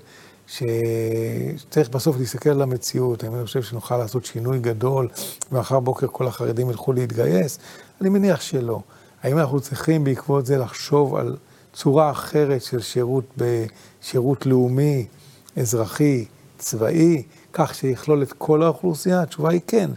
שצריך 0.47 1.89
בסוף 1.89 2.17
להסתכל 2.19 2.51
על 2.51 2.63
המציאות, 2.63 3.25
האם 3.25 3.35
אני 3.35 3.45
חושב 3.45 3.63
שנוכל 3.63 3.97
לעשות 3.97 4.25
שינוי 4.25 4.59
גדול 4.59 5.09
ומחר 5.53 5.81
בוקר 5.81 6.07
כל 6.13 6.27
החרדים 6.27 6.71
ילכו 6.71 6.93
להתגייס? 6.93 7.59
אני 8.01 8.09
מניח 8.09 8.41
שלא. 8.41 8.81
האם 9.23 9.39
אנחנו 9.39 9.61
צריכים 9.61 10.05
בעקבות 10.05 10.47
זה 10.47 10.59
לחשוב 10.59 11.17
על 11.17 11.37
צורה 11.73 12.11
אחרת 12.11 12.63
של 12.63 12.81
שירות 12.81 13.25
בשירות 13.37 14.47
לאומי, 14.47 15.07
אזרחי, 15.57 16.25
צבאי, 16.59 17.23
כך 17.53 17.75
שיכלול 17.75 18.23
את 18.23 18.33
כל 18.33 18.63
האוכלוסייה? 18.63 19.23
התשובה 19.23 19.51
היא 19.51 19.61
כן. 19.67 19.91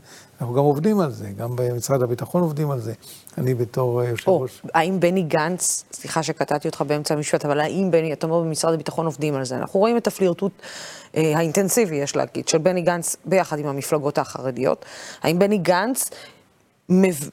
אנחנו 0.44 0.56
גם 0.56 0.63
עובדים 0.63 1.00
על 1.00 1.12
זה, 1.12 1.28
גם 1.38 1.56
במשרד 1.56 2.02
הביטחון 2.04 2.42
עובדים 2.42 2.72
על 2.72 2.80
זה. 2.80 2.94
אני 3.38 3.54
בתור 3.54 4.02
אה, 4.02 4.10
יושב 4.10 4.28
או. 4.28 4.46
האם 4.74 5.00
בני 5.00 5.22
גנץ, 5.22 5.84
סליחה 5.94 6.24
שקטעתי 6.24 6.68
אותך 6.68 6.82
באמצע 6.82 7.13
המשפט, 7.13 7.46
אבל 7.46 7.60
האם 7.60 7.92
בני, 7.92 8.13
אתה 8.13 8.28
אומר 8.28 8.42
במשרד 8.42 8.74
הביטחון 8.74 9.06
עובדים 9.06 9.36
על 9.36 9.46
זה, 9.46 9.56
אנחנו 9.58 9.80
רואים 9.80 9.98
את 9.98 10.08
הפלירטוט 10.08 10.52
אה, 11.16 11.38
האינטנסיבי, 11.38 11.96
יש 11.96 12.16
להגיד, 12.16 12.48
של 12.48 12.58
בני 12.58 12.82
גנץ 12.82 13.16
ביחד 13.26 13.60
עם 13.60 13.68
המפלגות 13.68 14.18
החרדיות. 14.18 14.86
האם 15.22 15.39
בני 15.39 15.58
גנץ, 15.58 16.10
מב... 16.89 17.30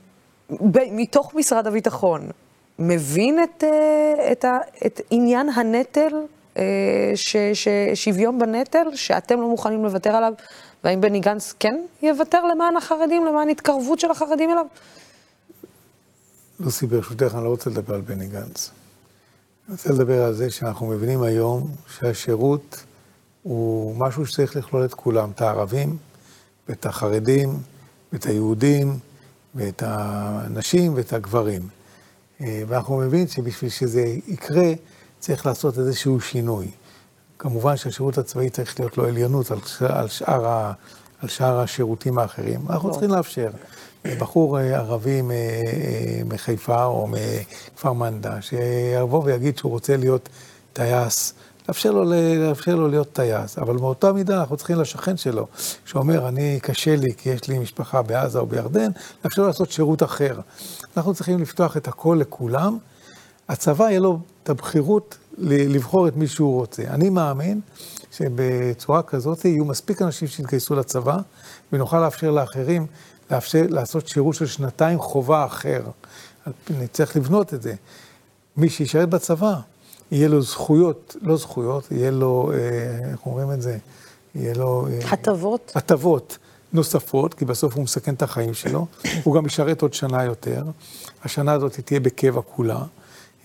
ב... 0.51 0.79
מתוך 0.93 1.35
משרד 1.35 1.67
הביטחון, 1.67 2.31
מבין 2.79 3.43
את, 3.43 3.65
אה, 3.65 4.33
את, 4.33 4.45
ה... 4.45 4.59
את 4.87 5.01
עניין 5.11 5.49
הנטל, 5.49 6.13
ש... 7.15 7.37
ש... 7.55 7.69
שוויון 7.95 8.39
בנטל, 8.39 8.87
שאתם 8.95 9.41
לא 9.41 9.49
מוכנים 9.49 9.85
לוותר 9.85 10.11
עליו, 10.11 10.33
והאם 10.85 11.01
בני 11.01 11.21
גנץ 11.21 11.55
כן 11.59 11.81
יוותר 12.03 12.45
למען 12.47 12.77
החרדים, 12.77 13.27
למען 13.27 13.49
התקרבות 13.49 14.01
של 14.01 14.11
החרדים 14.11 14.51
אליו? 14.51 14.67
לוסי, 16.61 16.87
ברשותך, 16.87 17.35
אני 17.35 17.45
לא 17.45 17.49
רוצה 17.49 17.71
לדבר 17.71 17.95
על 17.95 18.01
בני 18.01 18.27
גנץ. 18.27 18.71
אני 19.69 19.77
רוצה 19.77 19.93
לדבר 19.93 20.23
על 20.23 20.35
זה 20.35 20.51
שאנחנו 20.51 20.87
מבינים 20.87 21.23
היום 21.23 21.71
שהשירות 21.99 22.85
הוא 23.43 23.97
משהו 23.97 24.27
שצריך 24.27 24.57
לכלול 24.57 24.85
את 24.85 24.95
כולם, 24.95 25.31
את 25.31 25.41
הערבים, 25.41 25.97
ואת 26.69 26.87
החרדים, 26.87 27.49
ואת 28.13 28.27
היהודים, 28.27 28.99
ואת 29.55 29.83
הנשים 29.87 30.95
ואת 30.95 31.13
הגברים. 31.13 31.69
אה, 32.41 32.63
ואנחנו 32.69 32.97
מבינים 32.97 33.27
שבשביל 33.27 33.71
שזה 33.71 34.15
יקרה, 34.27 34.73
צריך 35.21 35.47
לעשות 35.47 35.79
איזשהו 35.79 36.21
שינוי. 36.21 36.71
כמובן 37.39 37.77
שהשירות 37.77 38.19
הצבאי 38.19 38.51
צריך 38.51 38.81
להיות 38.81 38.99
לו 38.99 39.07
עליונות 39.07 39.51
על, 39.51 39.59
על, 39.89 40.09
שאר, 40.09 40.47
ה, 40.47 40.73
על 41.23 41.29
שאר 41.29 41.61
השירותים 41.61 42.19
האחרים. 42.19 42.61
אנחנו 42.71 42.89
לא. 42.89 42.93
צריכים 42.93 43.11
לאפשר. 43.11 43.51
בחור 44.05 44.59
אה, 44.59 44.77
ערבי 44.77 45.23
מחיפה 46.25 46.85
או 46.85 47.07
מכפר 47.07 47.93
מנדא, 47.93 48.41
שיבוא 48.41 49.23
ויגיד 49.25 49.59
שהוא 49.59 49.71
רוצה 49.71 49.97
להיות 49.97 50.29
טייס, 50.73 51.35
לאפשר 51.69 51.91
לו, 51.91 52.05
לאפשר 52.39 52.75
לו 52.75 52.89
להיות 52.89 53.13
טייס, 53.13 53.59
אבל 53.59 53.77
באותה 53.77 54.13
מידה 54.13 54.41
אנחנו 54.41 54.57
צריכים 54.57 54.81
לשכן 54.81 55.17
שלו, 55.17 55.47
שאומר, 55.85 56.29
אני, 56.29 56.61
קשה 56.63 56.97
לי 56.97 57.15
כי 57.17 57.31
יש 57.31 57.49
לי 57.49 57.59
משפחה 57.59 58.03
בעזה 58.03 58.39
או 58.39 58.47
בירדן, 58.47 58.91
לאפשר 59.25 59.43
לו 59.43 59.49
לעשות 59.49 59.71
שירות 59.71 60.03
אחר. 60.03 60.41
אנחנו 60.97 61.15
צריכים 61.15 61.39
לפתוח 61.43 61.77
את 61.77 61.89
הכל 61.89 62.19
לכולם. 62.21 62.79
הצבא 63.51 63.85
יהיה 63.85 64.01
לו 64.01 64.19
את 64.43 64.51
הבחירות 64.51 65.19
לבחור 65.39 66.09
את 66.09 66.17
מי 66.17 66.27
שהוא 66.27 66.55
רוצה. 66.55 66.83
אני 66.83 67.11
מאמין 67.11 67.61
שבצורה 68.13 69.03
כזאת 69.03 69.45
יהיו 69.45 69.65
מספיק 69.65 70.03
אנשים 70.03 70.29
שיתגייסו 70.29 70.75
לצבא, 70.75 71.19
ונוכל 71.73 72.01
לאפשר 72.01 72.31
לאחרים 72.31 72.87
לאפשר, 73.31 73.67
לעשות 73.69 74.09
שירות 74.09 74.35
של 74.35 74.47
שנתיים 74.47 74.99
חובה 74.99 75.45
אחר. 75.45 75.83
צריך 76.93 77.17
לבנות 77.17 77.55
את 77.55 77.63
זה. 77.63 77.75
מי 78.57 78.69
שישרת 78.69 79.09
בצבא, 79.09 79.55
יהיה 80.11 80.29
לו 80.29 80.43
זכויות, 80.43 81.17
לא 81.23 81.37
זכויות, 81.37 81.93
יהיה 81.93 82.11
לו, 82.11 82.53
אה, 82.55 83.11
איך 83.13 83.27
אומרים 83.27 83.53
את 83.53 83.63
זה? 83.63 83.79
יהיה 84.35 84.55
לו... 84.55 84.87
אה, 84.91 85.13
הטבות. 85.13 85.73
הטבות 85.75 86.39
נוספות, 86.73 87.35
כי 87.35 87.45
בסוף 87.45 87.75
הוא 87.75 87.85
מסכן 87.85 88.15
את 88.15 88.23
החיים 88.23 88.55
שלו. 88.55 88.87
הוא 89.25 89.35
גם 89.35 89.47
ישרת 89.47 89.83
עוד 89.83 89.95
שנה 89.95 90.25
יותר. 90.25 90.65
השנה 91.25 91.53
הזאת 91.53 91.81
תהיה 91.81 92.01
בקבע 92.01 92.41
כולה. 92.41 92.83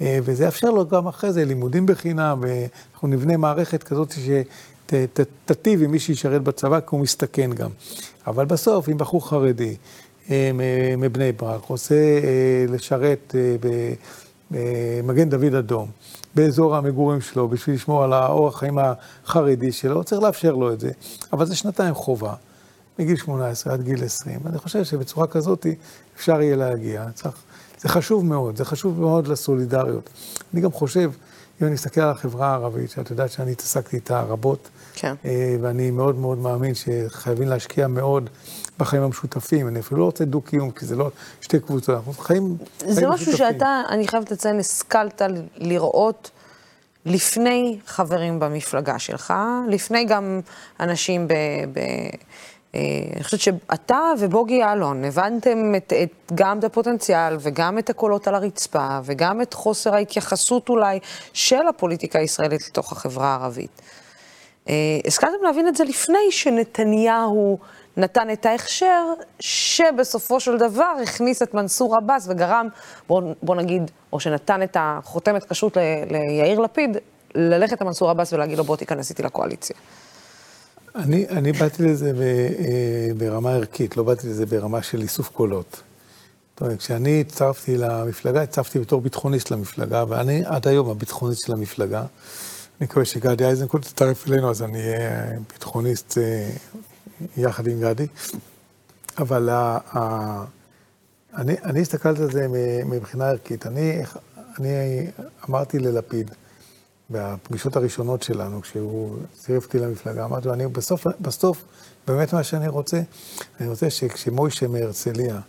וזה 0.01 0.45
יאפשר 0.45 0.69
לו 0.69 0.87
גם 0.87 1.07
אחרי 1.07 1.33
זה 1.33 1.45
לימודים 1.45 1.85
בחינם, 1.85 2.41
ואנחנו 2.41 3.07
נבנה 3.07 3.37
מערכת 3.37 3.83
כזאת 3.83 4.13
שתטיב 4.87 5.81
עם 5.81 5.91
מי 5.91 5.99
שישרת 5.99 6.43
בצבא, 6.43 6.79
כי 6.79 6.85
הוא 6.89 6.99
מסתכן 6.99 7.53
גם. 7.53 7.69
אבל 8.27 8.45
בסוף, 8.45 8.89
אם 8.89 8.97
בחור 8.97 9.29
חרדי 9.29 9.75
מבני 10.97 11.31
ברק 11.31 11.65
רוצה 11.65 11.95
לשרת 12.67 13.35
במגן 14.51 15.29
דוד 15.29 15.53
אדום, 15.55 15.89
באזור 16.35 16.75
המגורים 16.75 17.21
שלו, 17.21 17.47
בשביל 17.47 17.75
לשמור 17.75 18.03
על 18.03 18.13
האורח 18.13 18.59
חיים 18.59 18.77
החרדי 19.25 19.71
שלו, 19.71 20.03
צריך 20.03 20.21
לאפשר 20.21 20.55
לו 20.55 20.73
את 20.73 20.79
זה. 20.79 20.91
אבל 21.33 21.45
זה 21.45 21.55
שנתיים 21.55 21.93
חובה, 21.93 22.33
מגיל 22.99 23.15
18 23.17 23.73
עד 23.73 23.81
גיל 23.81 24.03
20. 24.03 24.39
אני 24.45 24.57
חושב 24.57 24.83
שבצורה 24.83 25.27
כזאת 25.27 25.65
אפשר 26.15 26.41
יהיה 26.41 26.55
להגיע. 26.55 27.05
צריך, 27.13 27.35
זה 27.79 27.89
חשוב 27.89 28.25
מאוד, 28.25 28.57
זה 28.57 28.65
חשוב 28.65 28.99
מאוד 28.99 29.27
לסולידריות. 29.27 30.09
אני 30.53 30.61
גם 30.61 30.71
חושב, 30.71 31.11
אם 31.61 31.67
אני 31.67 31.75
אסתכל 31.75 32.01
על 32.01 32.09
החברה 32.09 32.47
הערבית, 32.47 32.89
שאת 32.89 33.09
יודעת 33.09 33.31
שאני 33.31 33.51
התעסקתי 33.51 33.95
איתה 33.95 34.21
רבות, 34.21 34.69
כן. 34.93 35.13
אה, 35.25 35.55
ואני 35.61 35.91
מאוד 35.91 36.15
מאוד 36.15 36.37
מאמין 36.37 36.73
שחייבים 36.75 37.47
להשקיע 37.47 37.87
מאוד 37.87 38.29
בחיים 38.79 39.03
המשותפים. 39.03 39.67
אני 39.67 39.79
אפילו 39.79 39.99
לא 39.99 40.05
רוצה 40.05 40.25
דו-קיום, 40.25 40.71
כי 40.71 40.85
זה 40.85 40.95
לא 40.95 41.11
שתי 41.41 41.59
קבוצות, 41.59 41.95
אנחנו 41.95 42.13
חיים, 42.13 42.57
חיים 42.79 42.93
זה 42.93 43.07
משהו 43.07 43.37
שאתה, 43.37 43.81
אני 43.89 44.07
חייבת 44.07 44.31
לציין, 44.31 44.59
השכלת 44.59 45.21
לראות 45.55 46.31
לפני 47.05 47.79
חברים 47.87 48.39
במפלגה 48.39 48.99
שלך, 48.99 49.33
לפני 49.69 50.05
גם 50.05 50.41
אנשים 50.79 51.27
ב... 51.27 51.33
ב 51.73 51.79
אני 53.15 53.23
חושבת 53.23 53.39
שאתה 53.39 53.99
ובוגי 54.19 54.53
יעלון 54.53 55.03
הבנתם 55.03 55.75
את, 55.77 55.93
את, 56.03 56.31
גם 56.35 56.59
את 56.59 56.63
הפוטנציאל 56.63 57.37
וגם 57.39 57.77
את 57.77 57.89
הקולות 57.89 58.27
על 58.27 58.35
הרצפה 58.35 58.99
וגם 59.03 59.41
את 59.41 59.53
חוסר 59.53 59.95
ההתייחסות 59.95 60.69
אולי 60.69 60.99
של 61.33 61.67
הפוליטיקה 61.67 62.19
הישראלית 62.19 62.67
לתוך 62.67 62.91
החברה 62.91 63.27
הערבית. 63.27 63.81
אה, 64.69 64.73
השכלתם 65.07 65.43
להבין 65.43 65.67
את 65.67 65.75
זה 65.75 65.83
לפני 65.83 66.31
שנתניהו 66.31 67.57
נתן 67.97 68.29
את 68.29 68.45
ההכשר, 68.45 69.05
שבסופו 69.39 70.39
של 70.39 70.57
דבר 70.57 70.93
הכניס 71.03 71.41
את 71.41 71.53
מנסור 71.53 71.95
עבאס 71.95 72.27
וגרם, 72.29 72.67
בוא, 73.07 73.21
בוא 73.43 73.55
נגיד, 73.55 73.91
או 74.13 74.19
שנתן 74.19 74.63
את 74.63 74.77
החותמת 74.79 75.43
כשרות 75.43 75.77
ליאיר 76.09 76.59
לפיד, 76.59 76.97
ללכת 77.35 77.81
למנסור 77.81 78.09
עבאס 78.09 78.33
ולהגיד 78.33 78.57
לו 78.57 78.63
בוא 78.63 78.75
תיכנס 78.75 79.09
איתי 79.09 79.23
לקואליציה. 79.23 79.75
אני, 80.95 81.29
אני 81.29 81.51
באתי 81.51 81.83
לזה 81.83 82.13
ב, 82.13 82.19
אה, 82.19 83.09
ברמה 83.17 83.51
ערכית, 83.51 83.97
לא 83.97 84.03
באתי 84.03 84.27
לזה 84.27 84.45
ברמה 84.45 84.83
של 84.83 85.01
איסוף 85.01 85.29
קולות. 85.29 85.81
זאת 86.53 86.61
אומרת, 86.61 86.79
כשאני 86.79 87.21
הצטרפתי 87.21 87.77
למפלגה, 87.77 88.41
הצטרפתי 88.41 88.79
בתור 88.79 89.01
ביטחוניסט 89.01 89.51
למפלגה, 89.51 90.03
ואני 90.09 90.45
עד 90.45 90.67
היום 90.67 90.89
הביטחוניסט 90.89 91.45
של 91.45 91.53
המפלגה. 91.53 91.99
אני 91.99 92.07
מקווה 92.81 93.05
שגדי 93.05 93.45
איזנקוט 93.45 93.85
יצטרף 93.85 94.27
אלינו, 94.27 94.49
אז 94.49 94.63
אני 94.63 94.79
אהיה 94.79 95.39
ביטחוניסט 95.53 96.17
אה, 96.17 96.49
יחד 97.37 97.67
עם 97.67 97.81
גדי. 97.81 98.07
אבל 99.17 99.49
ה, 99.49 99.77
ה, 99.93 100.43
אני, 101.37 101.55
אני 101.63 101.81
הסתכלתי 101.81 102.21
על 102.21 102.31
זה 102.31 102.47
מבחינה 102.85 103.29
ערכית. 103.29 103.67
אני, 103.67 104.01
אני 104.59 105.07
אמרתי 105.49 105.79
ללפיד, 105.79 106.31
בפגישות 107.09 107.75
הראשונות 107.75 108.23
שלנו, 108.23 108.61
כשהוא 108.61 109.17
צירף 109.33 109.65
אותי 109.65 109.79
למפלגה, 109.79 110.25
אמרתי 110.25 110.47
לו, 110.47 110.53
אני 110.53 110.67
בסוף, 110.67 111.07
בסוף, 111.21 111.63
באמת 112.07 112.33
מה 112.33 112.43
שאני 112.43 112.67
רוצה, 112.67 113.01
אני 113.59 113.69
רוצה 113.69 113.89
שכשמוישה 113.89 114.67
מהרצליה 114.67 115.39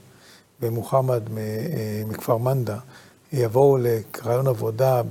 ומוחמד 0.61 1.23
אה, 1.39 2.03
מכפר 2.09 2.37
מנדה 2.37 2.79
יבואו 3.33 3.79
לרעיון 3.79 4.47
עבודה 4.47 5.03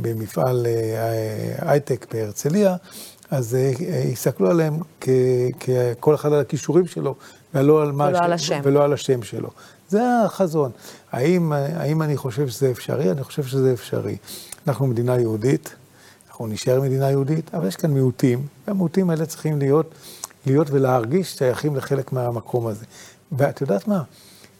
במפעל 0.00 0.66
אה, 0.66 1.70
הייטק 1.70 2.06
בהרצליה, 2.14 2.76
אז 3.30 3.54
אה, 3.54 3.72
יסתכלו 4.04 4.50
עליהם 4.50 4.78
ככל 5.60 6.14
אחד 6.14 6.32
על 6.32 6.40
הכישורים 6.40 6.86
שלו, 6.86 7.14
ולא 7.54 7.82
על, 7.82 7.92
ולא, 7.94 8.18
ש... 8.18 8.22
על 8.22 8.32
השם. 8.32 8.60
ולא 8.62 8.84
על 8.84 8.92
השם 8.92 9.22
שלו. 9.22 9.50
זה 9.88 10.02
החזון. 10.24 10.70
האם, 11.12 11.52
האם 11.52 12.02
אני 12.02 12.16
חושב 12.16 12.48
שזה 12.48 12.70
אפשרי? 12.70 13.10
אני 13.10 13.24
חושב 13.24 13.44
שזה 13.44 13.72
אפשרי. 13.72 14.16
אנחנו 14.68 14.86
מדינה 14.86 15.20
יהודית, 15.20 15.74
אנחנו 16.38 16.52
נשאר 16.52 16.80
מדינה 16.80 17.10
יהודית, 17.10 17.54
אבל 17.54 17.68
יש 17.68 17.76
כאן 17.76 17.90
מיעוטים, 17.90 18.46
והמיעוטים 18.66 19.10
האלה 19.10 19.26
צריכים 19.26 19.58
להיות, 19.58 19.94
להיות 20.46 20.70
ולהרגיש 20.70 21.36
שייכים 21.36 21.76
לחלק 21.76 22.12
מהמקום 22.12 22.66
הזה. 22.66 22.84
ואת 23.32 23.60
יודעת 23.60 23.88
מה? 23.88 24.02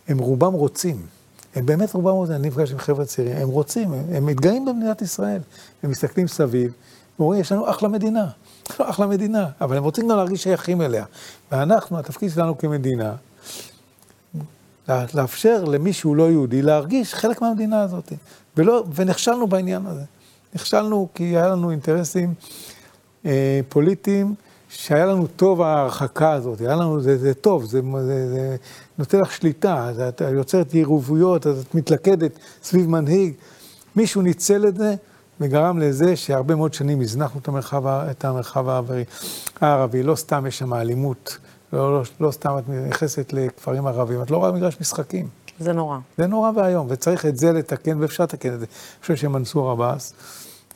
הם 0.08 0.18
רובם 0.18 0.52
רוצים. 0.52 1.06
הם 1.54 1.66
באמת 1.66 1.92
רובם 1.92 2.10
רוצים, 2.10 2.34
אני 2.34 2.48
נפגש 2.48 2.72
עם 2.72 2.78
חבר'ה 2.78 3.04
צעירים, 3.04 3.36
הם 3.36 3.48
רוצים, 3.48 3.92
הם, 3.92 4.04
הם 4.12 4.26
מתגאים 4.26 4.64
במדינת 4.64 5.02
ישראל. 5.02 5.40
הם 5.82 5.90
מסתכלים 5.90 6.28
סביב, 6.28 6.72
ואומרים, 7.18 7.40
יש 7.40 7.52
לנו 7.52 7.70
אחלה 7.70 7.88
מדינה, 7.88 8.28
יש 8.70 8.80
לנו 8.80 8.90
אחלה 8.90 9.06
מדינה, 9.06 9.48
אבל 9.60 9.76
הם 9.76 9.84
רוצים 9.84 10.08
גם 10.08 10.16
להרגיש 10.16 10.42
שייכים 10.42 10.82
אליה. 10.82 11.04
ואנחנו, 11.52 11.98
התפקיד 11.98 12.30
שלנו 12.30 12.58
כמדינה, 12.58 13.14
לאפשר 14.88 15.64
למי 15.64 15.92
שהוא 15.92 16.16
לא 16.16 16.30
יהודי 16.30 16.62
להרגיש 16.62 17.14
חלק 17.14 17.42
מהמדינה 17.42 17.82
הזאת. 17.82 18.12
ולא, 18.56 18.84
ונכשלנו 18.94 19.46
בעניין 19.46 19.86
הזה. 19.86 20.04
נכשלנו 20.54 21.08
כי 21.14 21.24
היה 21.24 21.48
לנו 21.48 21.70
אינטרסים 21.70 22.34
אה, 23.26 23.60
פוליטיים, 23.68 24.34
שהיה 24.68 25.06
לנו 25.06 25.26
טוב 25.26 25.62
ההרחקה 25.62 26.32
הזאת, 26.32 26.60
היה 26.60 26.76
לנו, 26.76 27.00
זה, 27.00 27.18
זה 27.18 27.34
טוב, 27.34 27.64
זה, 27.64 27.80
זה, 28.00 28.28
זה 28.28 28.56
נותן 28.98 29.20
לך 29.20 29.32
שליטה, 29.32 29.90
זה, 29.94 30.08
את 30.08 30.20
יוצרת 30.20 30.74
יריבויות, 30.74 31.46
את 31.46 31.74
מתלכדת 31.74 32.38
סביב 32.62 32.88
מנהיג. 32.90 33.34
מישהו 33.96 34.22
ניצל 34.22 34.68
את 34.68 34.76
זה 34.76 34.94
וגרם 35.40 35.78
לזה 35.78 36.16
שהרבה 36.16 36.54
מאוד 36.54 36.74
שנים 36.74 37.00
הזנחנו 37.00 37.40
את 37.40 37.48
המרחב, 37.48 37.86
את 37.86 38.24
המרחב 38.24 38.68
הערבי. 38.68 39.04
הערבי. 39.60 40.02
לא 40.02 40.14
סתם 40.14 40.46
יש 40.46 40.58
שם 40.58 40.74
אלימות, 40.74 41.38
לא, 41.72 41.92
לא, 41.92 42.02
לא 42.20 42.30
סתם 42.30 42.58
את 42.58 42.64
נכנסת 42.68 43.32
לכפרים 43.32 43.86
ערבים, 43.86 44.22
את 44.22 44.30
לא 44.30 44.36
רואה 44.36 44.52
מגרש 44.52 44.76
משחקים. 44.80 45.28
זה 45.58 45.72
נורא. 45.72 45.98
זה 46.18 46.26
נורא 46.26 46.50
ואיום, 46.56 46.86
וצריך 46.90 47.26
את 47.26 47.36
זה 47.36 47.52
לתקן, 47.52 48.00
ואפשר 48.00 48.22
לתקן 48.22 48.54
את 48.54 48.60
זה. 48.60 48.66
אני 48.66 49.00
חושב 49.00 49.16
שמנסור 49.16 49.70
עבאס, 49.70 50.12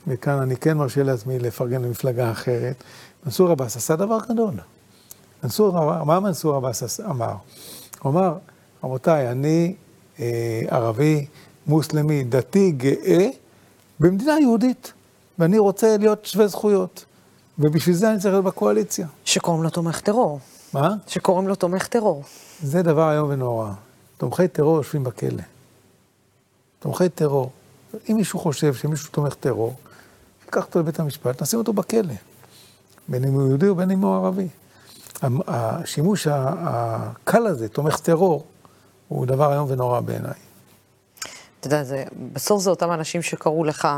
וכאן 0.06 0.38
אני 0.38 0.56
כן 0.56 0.76
מרשה 0.76 1.02
לעצמי 1.02 1.38
לפרגן 1.38 1.82
למפלגה 1.82 2.30
אחרת, 2.30 2.84
מנסור 3.24 3.50
עבאס 3.50 3.76
עשה 3.76 3.96
דבר 3.96 4.18
גדול. 4.28 4.54
מנסור, 5.44 6.04
מה 6.04 6.20
מנסור 6.20 6.54
עבאס 6.54 7.00
אמר? 7.00 7.34
הוא 8.02 8.12
אמר, 8.12 8.34
רבותיי, 8.84 9.30
אני 9.30 9.74
אה, 10.20 10.60
ערבי, 10.68 11.26
מוסלמי, 11.66 12.24
דתי, 12.24 12.70
גאה, 12.70 13.28
במדינה 14.00 14.40
יהודית, 14.40 14.92
ואני 15.38 15.58
רוצה 15.58 15.96
להיות 15.96 16.26
שווה 16.26 16.46
זכויות. 16.46 17.04
ובשביל 17.58 17.94
זה 17.94 18.10
אני 18.10 18.18
צריך 18.18 18.34
להיות 18.34 18.44
בקואליציה. 18.44 19.06
שקוראים 19.24 19.62
לו 19.62 19.70
תומך 19.70 20.00
טרור. 20.00 20.40
מה? 20.72 20.94
שקוראים 21.06 21.48
לו 21.48 21.54
תומך 21.54 21.86
טרור. 21.86 22.22
זה 22.62 22.82
דבר 22.82 23.12
איום 23.12 23.30
ונורא. 23.30 23.70
תומכי 24.22 24.48
טרור 24.48 24.76
יושבים 24.76 25.04
בכלא. 25.04 25.42
תומכי 26.78 27.08
טרור. 27.08 27.50
אם 28.10 28.16
מישהו 28.16 28.38
חושב 28.38 28.74
שמישהו 28.74 29.08
תומך 29.10 29.34
טרור, 29.34 29.74
ייקח 30.44 30.64
אותו 30.64 30.78
לבית 30.78 31.00
המשפט, 31.00 31.42
נשים 31.42 31.58
אותו 31.58 31.72
בכלא. 31.72 32.14
בין 33.08 33.24
אם 33.24 33.32
הוא 33.32 33.48
יהודי 33.48 33.68
ובין 33.68 33.90
אם 33.90 34.00
הוא 34.00 34.14
ערבי. 34.14 34.48
השימוש 35.46 36.26
הקל 36.30 37.46
הזה, 37.46 37.68
תומך 37.68 38.00
טרור, 38.00 38.46
הוא 39.08 39.26
דבר 39.26 39.52
איום 39.52 39.70
ונורא 39.70 40.00
בעיניי. 40.00 40.32
אתה 41.60 41.66
יודע, 41.66 41.84
זה, 41.84 42.04
בסוף 42.32 42.62
זה 42.62 42.70
אותם 42.70 42.92
אנשים 42.92 43.22
שקראו 43.22 43.64
לך 43.64 43.88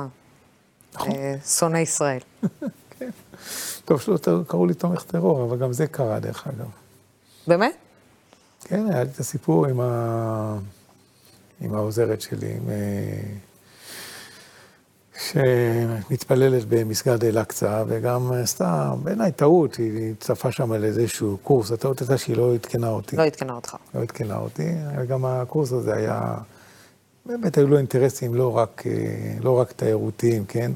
נכון. 0.95 1.13
אה, 1.13 1.35
שונא 1.47 1.79
ישראל. 1.79 2.21
טוב 3.85 4.01
שלא 4.01 4.19
קראו 4.47 4.67
לי 4.67 4.75
תומך 4.75 5.03
טרור, 5.03 5.45
אבל 5.45 5.59
גם 5.59 5.73
זה 5.73 5.87
קרה 5.87 6.21
דרך 6.21 6.47
אגב. 6.47 6.69
באמת? 7.47 7.84
כן, 8.65 8.87
היה 8.91 9.05
לי 9.05 9.11
את 9.15 9.19
הסיפור 9.19 9.67
עם, 9.67 9.81
ה... 9.81 10.59
עם 11.61 11.75
העוזרת 11.75 12.21
שלי, 12.21 12.55
עם... 12.55 12.71
אה, 12.71 13.37
שמתפללת 15.31 16.65
במסגד 16.69 17.25
אל-אקצא, 17.25 17.85
וגם 17.87 18.33
עשתה, 18.33 18.93
בעיניי 19.03 19.33
טעות, 19.33 19.75
היא 19.75 20.13
הצטרפה 20.13 20.53
שם 20.53 20.73
על 20.73 20.85
איזשהו 20.85 21.39
קורס, 21.43 21.73
הטעות 21.73 22.01
הייתה 22.01 22.19
שהיא 22.19 22.37
לא 22.37 22.55
עדכנה 22.55 22.89
אותי. 22.89 23.17
לא 23.17 23.23
עדכנה 23.23 23.53
אותך. 23.53 23.77
לא 23.95 24.01
עדכנה 24.01 24.37
אותי, 24.37 24.73
גם 25.09 25.25
הקורס 25.25 25.73
הזה 25.73 25.95
היה, 25.95 26.35
באמת 27.27 27.59
היו 27.59 27.67
לו 27.67 27.79
אינטרסים 27.79 28.35
לא 28.35 28.57
רק, 28.57 28.85
אה, 28.87 28.93
לא 29.41 29.61
רק 29.61 29.73
תיירותיים, 29.73 30.45
כן? 30.45 30.73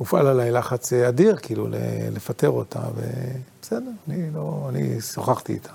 אה, 0.00 0.04
הופעל 0.04 0.26
עליי 0.26 0.50
לחץ 0.50 0.92
אדיר, 0.92 1.36
כאילו, 1.36 1.66
לפטר 2.12 2.50
אותה, 2.50 2.80
ובסדר, 2.94 3.90
אני 4.08 4.30
לא, 4.34 4.66
אני 4.68 5.00
שוחחתי 5.00 5.52
איתה. 5.52 5.72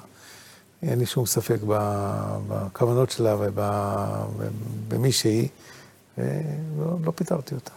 אין 0.84 1.00
לי 1.00 1.06
שום 1.06 1.26
ספק 1.26 1.60
בכוונות 2.48 3.12
שלה 3.12 3.36
ובמי 3.40 5.12
שהיא, 5.12 5.48
ולא 6.18 6.98
לא 7.04 7.12
פיטרתי 7.12 7.56
אותה. 7.56 7.72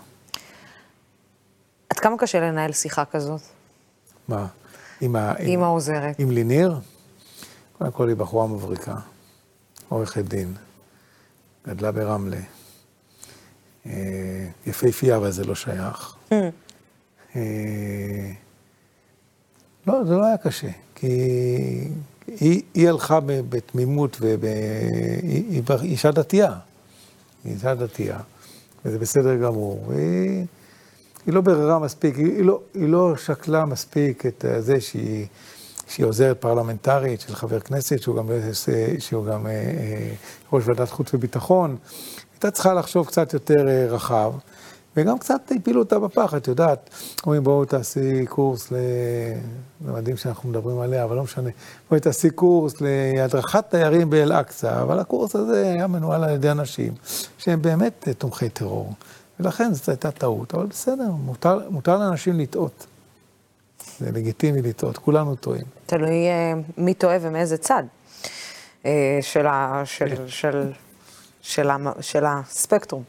עד 1.90 1.98
כמה 1.98 2.18
קשה 2.18 2.40
לנהל 2.40 2.72
שיחה 2.72 3.04
כזאת 3.04 3.40
מה? 4.28 4.46
עם, 5.00 5.16
ה, 5.16 5.34
עם 5.38 5.62
העוזרת? 5.62 6.18
עם 6.18 6.30
ליניר? 6.30 6.80
קודם 7.78 7.90
כל 7.90 8.08
היא 8.08 8.16
בחורה 8.16 8.46
מבריקה, 8.46 8.94
עורכת 9.88 10.24
דין, 10.24 10.54
גדלה 11.66 11.92
ברמלה. 11.92 12.40
אה, 13.87 14.48
יפהפייה, 14.66 15.16
אבל 15.16 15.30
זה 15.30 15.44
לא 15.44 15.54
שייך. 15.54 16.17
אה, 16.33 16.51
לא, 19.87 20.05
זה 20.05 20.14
לא 20.14 20.27
היה 20.27 20.37
קשה, 20.37 20.69
כי 20.95 21.07
היא, 22.27 22.62
היא 22.75 22.88
הלכה 22.88 23.21
בתמימות, 23.25 24.17
והיא 24.21 24.38
היא, 25.23 25.62
אישה 25.83 26.11
דתייה. 26.11 26.55
היא 27.45 27.55
אישה 27.55 27.75
דתייה, 27.75 28.19
וזה 28.85 28.99
בסדר 28.99 29.37
גמור. 29.37 29.85
והיא, 29.88 30.47
היא 31.27 31.35
לא 31.35 31.41
ביררה 31.41 31.79
מספיק, 31.79 32.17
היא, 32.17 32.27
היא, 32.27 32.45
לא, 32.45 32.61
היא 32.75 32.88
לא 32.88 33.17
שקלה 33.17 33.64
מספיק 33.64 34.27
את 34.27 34.45
זה 34.59 34.81
שהיא, 34.81 35.27
שהיא 35.87 36.07
עוזרת 36.07 36.41
פרלמנטרית 36.41 37.21
של 37.21 37.35
חבר 37.35 37.61
כנסת, 37.61 38.03
שהוא 38.03 38.17
גם, 38.17 38.27
שהוא 38.99 39.27
גם 39.27 39.47
אה, 39.47 39.53
אה, 39.53 40.11
ראש 40.53 40.64
ועדת 40.67 40.91
חוץ 40.91 41.14
וביטחון. 41.14 41.77
הייתה 42.35 42.51
צריכה 42.51 42.75
לחשוב 42.75 43.07
קצת 43.07 43.33
יותר 43.33 43.67
רחב, 43.88 44.33
וגם 44.98 45.18
קצת 45.18 45.40
הפילו 45.61 45.80
אותה 45.80 45.98
בפח, 45.98 46.34
את 46.34 46.48
יודעת, 46.48 46.90
אומרים 47.26 47.44
בואו 47.44 47.64
תעשי 47.64 48.26
קורס 48.26 48.72
ל... 48.72 48.76
למדים 49.87 50.16
שאנחנו 50.16 50.48
מדברים 50.48 50.80
עליה, 50.80 51.04
אבל 51.04 51.16
לא 51.16 51.22
משנה. 51.22 51.50
בואי 51.90 52.00
תעשי 52.00 52.30
קורס 52.30 52.74
להדרכת 52.80 53.64
תיירים 53.70 54.11
באל-אקצא, 54.11 54.82
אבל 54.82 54.98
הקורס 54.98 55.37
הזה 55.37 55.62
היה 55.72 55.87
מנוהל 55.87 56.24
על 56.24 56.30
ידי 56.34 56.50
אנשים 56.50 56.92
שהם 57.38 57.62
באמת 57.62 58.08
אה, 58.08 58.14
תומכי 58.14 58.48
טרור. 58.48 58.92
ולכן 59.40 59.74
זו 59.74 59.82
הייתה 59.92 60.11
טעות, 60.11 60.54
אבל 60.54 60.66
בסדר, 60.66 61.11
מותר, 61.11 61.61
מותר 61.70 61.98
לאנשים 61.98 62.40
לטעות. 62.40 62.87
זה 63.98 64.11
לגיטימי 64.12 64.62
לטעות, 64.62 64.98
כולנו 64.98 65.37
טועים. 65.37 65.64
תלוי 65.87 66.28
אה, 66.28 66.52
מי 66.78 66.94
טועה 66.94 67.16
ומאיזה 67.20 67.56
צד 67.56 67.82
אה, 68.87 69.18
של, 69.20 69.46
ה, 69.46 69.82
של, 69.84 70.16
כן. 70.16 70.22
של, 70.28 70.72
של, 71.42 71.70
המ- 71.70 71.92
של 72.02 72.24
הספקטרום. 72.26 73.02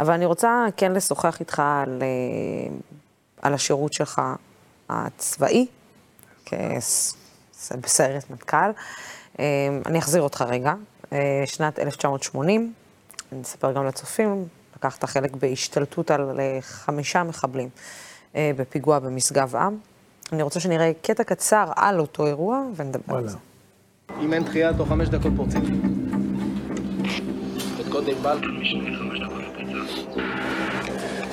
אבל 0.00 0.12
אני 0.12 0.24
רוצה 0.24 0.66
כן 0.76 0.92
לשוחח 0.92 1.40
איתך 1.40 1.62
על, 1.64 2.02
אה, 2.02 2.76
על 3.42 3.54
השירות 3.54 3.92
שלך 3.92 4.22
הצבאי, 4.88 5.66
בסיירת 7.80 8.30
מטכ"ל. 8.30 8.70
אה, 9.38 9.44
אני 9.86 9.98
אחזיר 9.98 10.22
אותך 10.22 10.44
רגע. 10.48 10.74
אה, 11.12 11.42
שנת 11.46 11.78
1980, 11.78 12.72
אני 13.32 13.42
אספר 13.42 13.72
גם 13.72 13.86
לצופים, 13.86 14.44
לקחת 14.76 15.04
חלק 15.04 15.36
בהשתלטות 15.36 16.10
על 16.10 16.40
חמישה 16.60 17.22
מחבלים 17.22 17.68
בפיגוע 18.34 18.98
במשגב 18.98 19.56
עם. 19.56 19.76
אני 20.32 20.42
רוצה 20.42 20.60
שנראה 20.60 20.92
קטע 21.02 21.24
קצר 21.24 21.72
על 21.76 22.00
אותו 22.00 22.26
אירוע 22.26 22.62
ונדבר 22.76 23.16
על. 23.16 23.28
זה. 23.28 23.36
אם 24.20 24.32
אין 24.32 24.44
דחייה, 24.44 24.72
תוך 24.76 24.88
חמש 24.88 25.08
דקות 25.08 25.32
פורצים. 25.36 25.62
קודקוד 27.76 28.08
ענבל. 28.08 29.37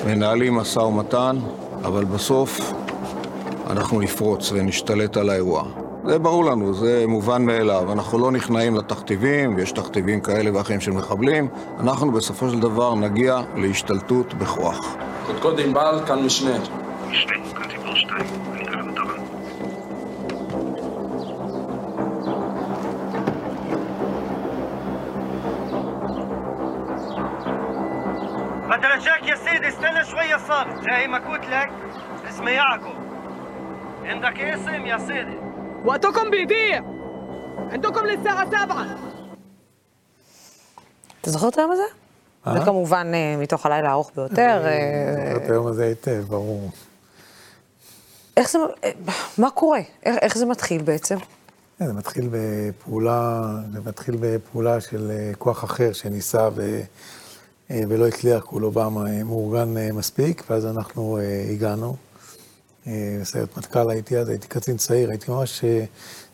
מנהלים 0.06 0.54
משא 0.54 0.78
ומתן, 0.78 1.36
אבל 1.84 2.04
בסוף 2.04 2.72
אנחנו 3.70 4.00
נפרוץ 4.00 4.52
ונשתלט 4.52 5.16
על 5.16 5.30
האירוע. 5.30 5.64
זה 6.04 6.18
ברור 6.18 6.44
לנו, 6.44 6.74
זה 6.74 7.04
מובן 7.08 7.46
מאליו. 7.46 7.92
אנחנו 7.92 8.18
לא 8.18 8.32
נכנעים 8.32 8.74
לתכתיבים, 8.74 9.56
ויש 9.56 9.72
תכתיבים 9.72 10.20
כאלה 10.20 10.50
ואחרים 10.54 10.80
של 10.80 10.90
מחבלים. 10.90 11.48
אנחנו 11.80 12.12
בסופו 12.12 12.50
של 12.50 12.60
דבר 12.60 12.94
נגיע 12.94 13.40
להשתלטות 13.56 14.34
בכוח. 14.34 14.96
קודקוד 15.26 15.58
עם 15.58 15.74
בעל, 15.74 16.06
כאן 16.06 16.24
משנה. 16.24 16.58
משנה, 17.10 17.32
כאן 17.54 17.68
דיבור 17.68 17.94
שתיים. 17.94 18.46
استنى 30.35 30.35
شوية 30.35 30.47
صابر 30.47 30.81
جاي 30.81 31.07
مكوت 31.07 31.45
لك 31.45 31.69
اسمي 32.29 32.51
يعقوب 32.51 32.95
عندك 34.03 34.39
اسم 34.39 34.85
يا 34.85 34.97
سيدي 34.97 35.37
وقتكم 35.85 36.29
بيضيع 36.31 36.83
عندكم 37.71 38.05
للساعة 38.05 38.45
سبعة 38.45 38.97
אתה 41.21 41.31
זוכר 41.31 41.47
את 41.47 41.57
היום 41.57 41.71
הזה? 41.71 41.83
זה 42.53 42.65
כמובן 42.65 43.11
אה, 43.13 43.35
מתוך 43.37 43.65
הלילה 43.65 43.89
הארוך 43.89 44.11
ביותר. 44.15 44.61
אה, 44.65 45.15
זוכר 45.15 45.45
את 45.45 45.49
היום 45.49 45.67
הזה 45.67 45.83
היטב, 45.83 46.23
ברור. 46.27 46.69
איך 48.37 48.49
זה, 48.49 48.59
אה, 48.83 48.91
מה 49.37 49.51
קורה? 49.51 49.79
איך, 50.05 50.15
איך 50.21 50.37
זה 50.37 50.45
מתחיל 50.45 50.81
בעצם? 50.81 51.17
כן, 51.79 51.87
זה 51.87 51.93
מתחיל 51.93 52.29
בפעולה, 52.31 53.41
זה 53.73 53.79
מתחיל 53.85 54.17
בפעולה 54.19 54.81
של 54.81 55.11
אה, 55.11 55.31
כוח 55.37 55.63
אחר 55.63 55.93
שניסה 55.93 56.49
ו, 56.55 56.61
אה, 56.61 56.81
ולא 57.70 58.08
הצליח, 58.08 58.42
כי 58.42 58.48
הוא 58.50 58.60
לא 58.60 58.70
בא 58.70 58.88
מאורגן 59.24 59.76
אה, 59.76 59.92
מספיק, 59.92 60.42
ואז 60.50 60.66
אנחנו 60.66 61.18
אה, 61.18 61.46
הגענו. 61.50 61.96
אה, 62.86 63.18
בסיירת 63.20 63.58
מטכ"ל 63.58 63.90
הייתי 63.90 64.18
אז, 64.18 64.28
הייתי 64.28 64.46
קצין 64.48 64.76
צעיר, 64.76 65.10
הייתי 65.10 65.30
ממש, 65.30 65.64
אה, 65.64 65.84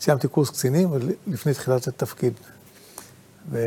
סיימתי 0.01 0.27
קורס 0.27 0.49
קצינים 0.49 0.89
לפני 1.27 1.53
תחילת 1.53 1.87
התפקיד. 1.87 2.33
ו... 3.51 3.59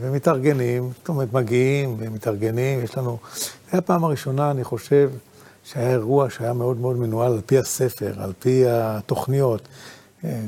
ומתארגנים, 0.00 0.90
זאת 0.98 1.08
אומרת, 1.08 1.32
מגיעים 1.32 1.96
ומתארגנים, 1.98 2.84
יש 2.84 2.98
לנו... 2.98 3.18
זו 3.34 3.46
הייתה 3.64 3.78
הפעם 3.78 4.04
הראשונה, 4.04 4.50
אני 4.50 4.64
חושב, 4.64 5.10
שהיה 5.64 5.90
אירוע 5.90 6.30
שהיה 6.30 6.52
מאוד 6.52 6.76
מאוד 6.76 6.96
מנוהל 6.96 7.32
על 7.32 7.40
פי 7.46 7.58
הספר, 7.58 8.22
על 8.22 8.32
פי 8.38 8.64
התוכניות. 8.68 9.68
אה, 10.24 10.40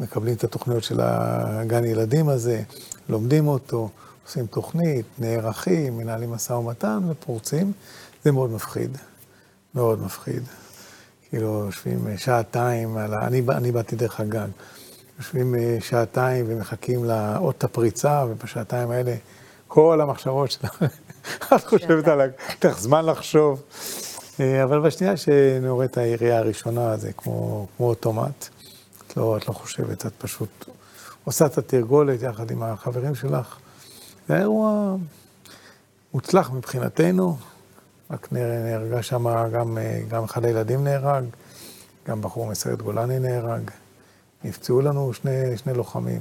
מקבלים 0.00 0.34
את 0.34 0.44
התוכניות 0.44 0.84
של 0.84 1.00
הגן 1.02 1.84
ילדים 1.84 2.28
הזה, 2.28 2.62
לומדים 3.08 3.48
אותו, 3.48 3.88
עושים 4.26 4.46
תוכנית, 4.46 5.06
נערכים, 5.18 5.98
מנהלים 5.98 6.30
משא 6.30 6.52
ומתן 6.52 6.98
ופורצים. 7.08 7.72
זה 8.24 8.32
מאוד 8.32 8.50
מפחיד, 8.50 8.98
מאוד 9.74 10.02
מפחיד. 10.02 10.42
כאילו, 11.28 11.62
יושבים 11.66 12.08
אה, 12.08 12.18
שעתיים 12.18 12.96
על 12.96 13.14
ה... 13.14 13.26
אני, 13.26 13.42
אני 13.48 13.72
באתי 13.72 13.96
דרך 13.96 14.20
הגג. 14.20 14.48
יושבים 15.18 15.54
אה, 15.54 15.78
שעתיים 15.80 16.44
ומחכים 16.48 17.04
לאות 17.04 17.64
הפריצה, 17.64 18.24
ובשעתיים 18.28 18.90
האלה 18.90 19.14
כל 19.68 20.00
המחשבות 20.00 20.50
שלך, 20.50 20.82
את 21.54 21.64
חושבת 21.66 22.08
על 22.08 22.20
ה... 22.20 22.24
צריך 22.60 22.80
זמן 22.80 23.06
לחשוב. 23.06 23.62
אה, 24.40 24.64
אבל 24.64 24.80
בשנייה 24.80 25.16
שנורית 25.16 25.98
הירייה 25.98 26.38
הראשונה, 26.38 26.96
זה 26.96 27.12
כמו, 27.12 27.66
כמו 27.76 27.88
אוטומט. 27.88 28.48
את 29.06 29.16
לא, 29.16 29.36
את 29.36 29.48
לא 29.48 29.52
חושבת, 29.52 30.06
את 30.06 30.12
פשוט 30.18 30.64
עושה 31.24 31.46
את 31.46 31.58
התרגולת 31.58 32.22
יחד 32.22 32.50
עם 32.50 32.62
החברים 32.62 33.14
שלך. 33.14 33.58
זה 34.30 34.34
היה 34.34 34.42
אירוע 34.42 34.96
מוצלח 36.14 36.50
מבחינתנו, 36.50 37.36
רק 38.10 38.32
נהר- 38.32 38.62
נהרגה 38.64 39.02
שם, 39.02 39.48
גם, 39.52 39.78
גם 40.08 40.24
אחד 40.24 40.44
הילדים 40.44 40.84
נהרג, 40.84 41.24
גם 42.08 42.22
בחור 42.22 42.46
מסיירת 42.46 42.82
גולני 42.82 43.18
נהרג. 43.18 43.70
נפצעו 44.44 44.80
לנו 44.80 45.12
שני, 45.14 45.56
שני 45.56 45.74
לוחמים. 45.74 46.20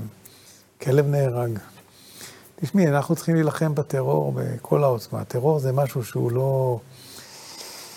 כלב 0.82 1.08
נהרג. 1.08 1.60
תשמעי, 2.56 2.88
אנחנו 2.88 3.16
צריכים 3.16 3.36
להילחם 3.36 3.76
בטרור 3.76 4.34
בכל 4.36 4.84
העוצמה. 4.84 5.26
טרור 5.26 5.60
זה 5.60 5.72
משהו 5.72 6.04
שהוא 6.04 6.32
לא... 6.32 6.80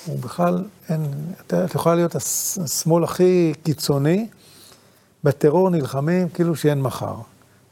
הוא 0.06 0.18
בכלל, 0.18 0.64
אין... 0.88 1.06
את 1.40 1.54
את 1.54 1.74
יכולה 1.74 1.94
להיות 1.94 2.16
השמאל 2.16 3.04
הכי 3.04 3.52
קיצוני, 3.62 4.28
בטרור 5.24 5.70
נלחמים 5.70 6.28
כאילו 6.28 6.56
שאין 6.56 6.82
מחר. 6.82 7.14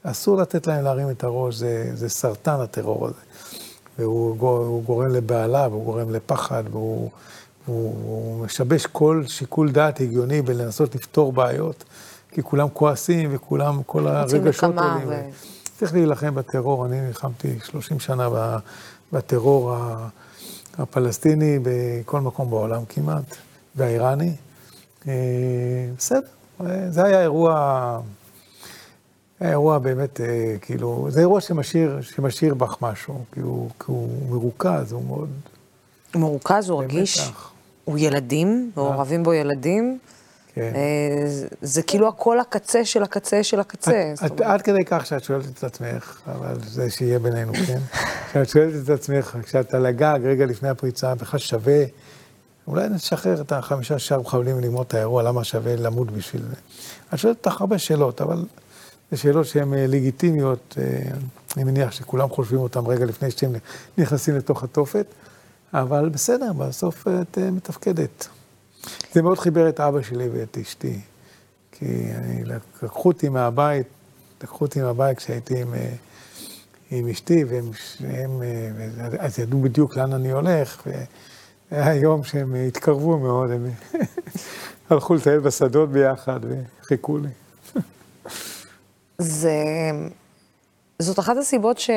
אסור 0.03 0.37
לתת 0.37 0.67
להם 0.67 0.85
להרים 0.85 1.11
את 1.11 1.25
הראש, 1.25 1.55
זה, 1.55 1.91
זה 1.95 2.09
סרטן 2.09 2.61
הטרור 2.61 3.07
הזה. 3.07 3.21
והוא 3.99 4.37
גור- 4.37 4.65
הוא 4.67 4.83
גורם 4.85 5.09
לבהלה, 5.11 5.69
והוא 5.71 5.85
גורם 5.85 6.11
לפחד, 6.11 6.65
והוא 6.71 7.11
הוא, 7.67 7.95
הוא 8.05 8.45
משבש 8.45 8.87
כל 8.87 9.23
שיקול 9.27 9.71
דעת 9.73 10.01
הגיוני 10.01 10.43
בלנסות 10.43 10.95
לפתור 10.95 11.33
בעיות, 11.33 11.85
כי 12.31 12.43
כולם 12.43 12.69
כועסים 12.73 13.31
וכולם, 13.35 13.83
כל 13.87 14.07
הרגשות 14.09 14.39
עולים. 14.93 15.09
ו- 15.09 15.31
צריך 15.79 15.93
להילחם 15.95 16.35
בטרור, 16.35 16.87
אני 16.87 17.01
נלחמתי 17.01 17.59
30 17.65 18.01
שנה 18.01 18.29
בטרור 19.13 19.75
הפלסטיני 20.79 21.59
בכל 21.63 22.21
מקום 22.21 22.51
בעולם 22.51 22.85
כמעט, 22.85 23.37
והאיראני. 23.77 24.33
אה, 25.09 25.13
בסדר, 25.99 26.21
זה 26.91 27.05
היה 27.05 27.21
אירוע, 27.23 28.01
היה 29.41 29.51
אירוע 29.51 29.79
באמת, 29.79 30.21
אה, 30.21 30.27
כאילו, 30.63 31.07
זה 31.11 31.21
אירוע 31.21 31.41
שמשאיר, 31.41 31.99
שמשאיר 32.01 32.55
בך 32.55 32.77
משהו, 32.81 33.25
כי 33.33 33.41
הוא, 33.41 33.71
כי 33.71 33.85
הוא 33.87 34.09
מרוכז, 34.31 34.93
הוא 34.93 35.05
מאוד... 35.05 35.29
הוא 36.15 36.21
מרוכז, 36.23 36.69
הוא 36.69 36.83
רגיש, 36.83 37.21
במתח. 37.21 37.51
הוא 37.85 37.99
ילדים, 37.99 38.71
מעורבים 38.77 39.23
בו 39.23 39.33
ילדים. 39.35 39.99
כן. 40.55 40.73
אה, 40.75 41.29
זה- 41.29 41.49
זה 41.63 41.83
כאילו 41.83 42.09
הכל 42.09 42.41
הקצה 42.41 42.85
של 42.85 43.03
הקצה 43.03 43.43
של 43.43 43.61
הקצה. 43.61 44.13
את, 44.15 44.31
אומרת, 44.31 44.41
עד 44.41 44.63
כדי 44.63 44.85
כך 44.87 45.07
שאת 45.07 45.25
שואלת 45.25 45.45
את 45.59 45.65
עצמך, 45.65 46.21
אבל 46.27 46.59
זה 46.65 46.91
שיהיה 46.91 47.19
בינינו, 47.19 47.53
כן? 47.67 47.79
כשאת 48.31 48.49
שואלת 48.49 48.75
את 48.85 48.91
עצמך, 48.91 49.37
כשאת 49.43 49.75
על 49.75 49.87
הגג, 49.87 50.19
רגע 50.25 50.47
לפני 50.47 50.69
הפריצה, 50.69 51.15
בכלל 51.15 51.41
שווה, 51.41 51.85
אולי 52.67 52.89
נשחרר 52.89 53.41
את 53.41 53.53
החמישה 53.53 53.99
שישה 53.99 54.19
מחבלים 54.19 54.57
ולגמור 54.57 54.83
את 54.83 54.95
האירוע, 54.95 55.23
למה 55.23 55.45
שווה 55.45 55.77
למות 55.77 56.11
בשביל 56.11 56.43
זה? 56.43 56.55
את 57.15 57.19
שואלת 57.19 57.47
אותך 57.47 57.61
הרבה 57.61 57.79
שאלות, 57.79 58.21
אבל 58.21 58.45
זה 59.11 59.17
שאלות 59.17 59.47
שהן 59.47 59.75
אה, 59.75 59.87
לגיטימיות, 59.87 60.79
אה, 60.79 61.01
אני 61.57 61.65
מניח 61.65 61.93
שכולם 61.93 62.29
חושבים 62.29 62.61
אותן 62.61 62.81
רגע 62.87 63.05
לפני 63.05 63.31
שאתם 63.31 63.53
נכנסים 63.99 64.37
לתוך 64.37 64.63
התופת, 64.63 65.07
אבל 65.75 66.09
בסדר, 66.09 66.53
בסוף 66.53 67.09
אה, 67.09 67.23
את 67.23 67.39
מתפקדת. 67.39 68.29
זה 69.13 69.23
מאוד 69.23 69.39
חיבר 69.39 69.69
את 69.69 69.81
אבא 69.81 70.03
שלי 70.03 70.29
ואת 70.29 70.59
אשתי. 70.59 71.01
כי 71.73 71.87
אני, 72.15 72.45
לקחו 72.45 73.09
אותי 73.09 73.29
מהבית, 73.29 73.87
לקחו 74.43 74.65
אותי 74.65 74.81
מהבית 74.81 75.19
כשהייתי 75.19 75.63
עם, 75.63 75.75
עם 76.91 77.09
אשתי, 77.09 77.45
והם 77.45 78.43
אה, 78.43 79.09
אז 79.19 79.39
ידעו 79.39 79.61
בדיוק 79.61 79.97
לאן 79.97 80.13
אני 80.13 80.31
הולך, 80.31 80.87
והיה 81.71 81.95
יום 81.95 82.25
שהם 82.25 82.55
התקרבו 82.55 83.19
מאוד, 83.19 83.51
הם 83.51 83.67
הלכו 84.91 85.15
לטייל 85.15 85.39
בשדות 85.39 85.93
ביחד 85.93 86.41
וחיכו 86.83 87.19
לי. 87.19 87.29
זה... 89.21 89.55
זאת 90.99 91.19
אחת 91.19 91.37
הסיבות 91.37 91.79
ש... 91.79 91.91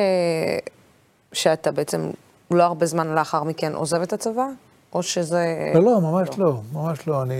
שאתה 1.32 1.72
בעצם 1.72 2.10
לא 2.50 2.62
הרבה 2.62 2.86
זמן 2.86 3.14
לאחר 3.14 3.42
מכן 3.42 3.72
עוזב 3.74 4.02
את 4.02 4.12
הצבא? 4.12 4.46
או 4.92 5.02
שזה... 5.02 5.44
לא, 5.74 5.82
לא, 5.82 6.00
ממש 6.00 6.28
לא, 6.38 6.60
ממש 6.72 7.08
לא. 7.08 7.22
אני, 7.22 7.34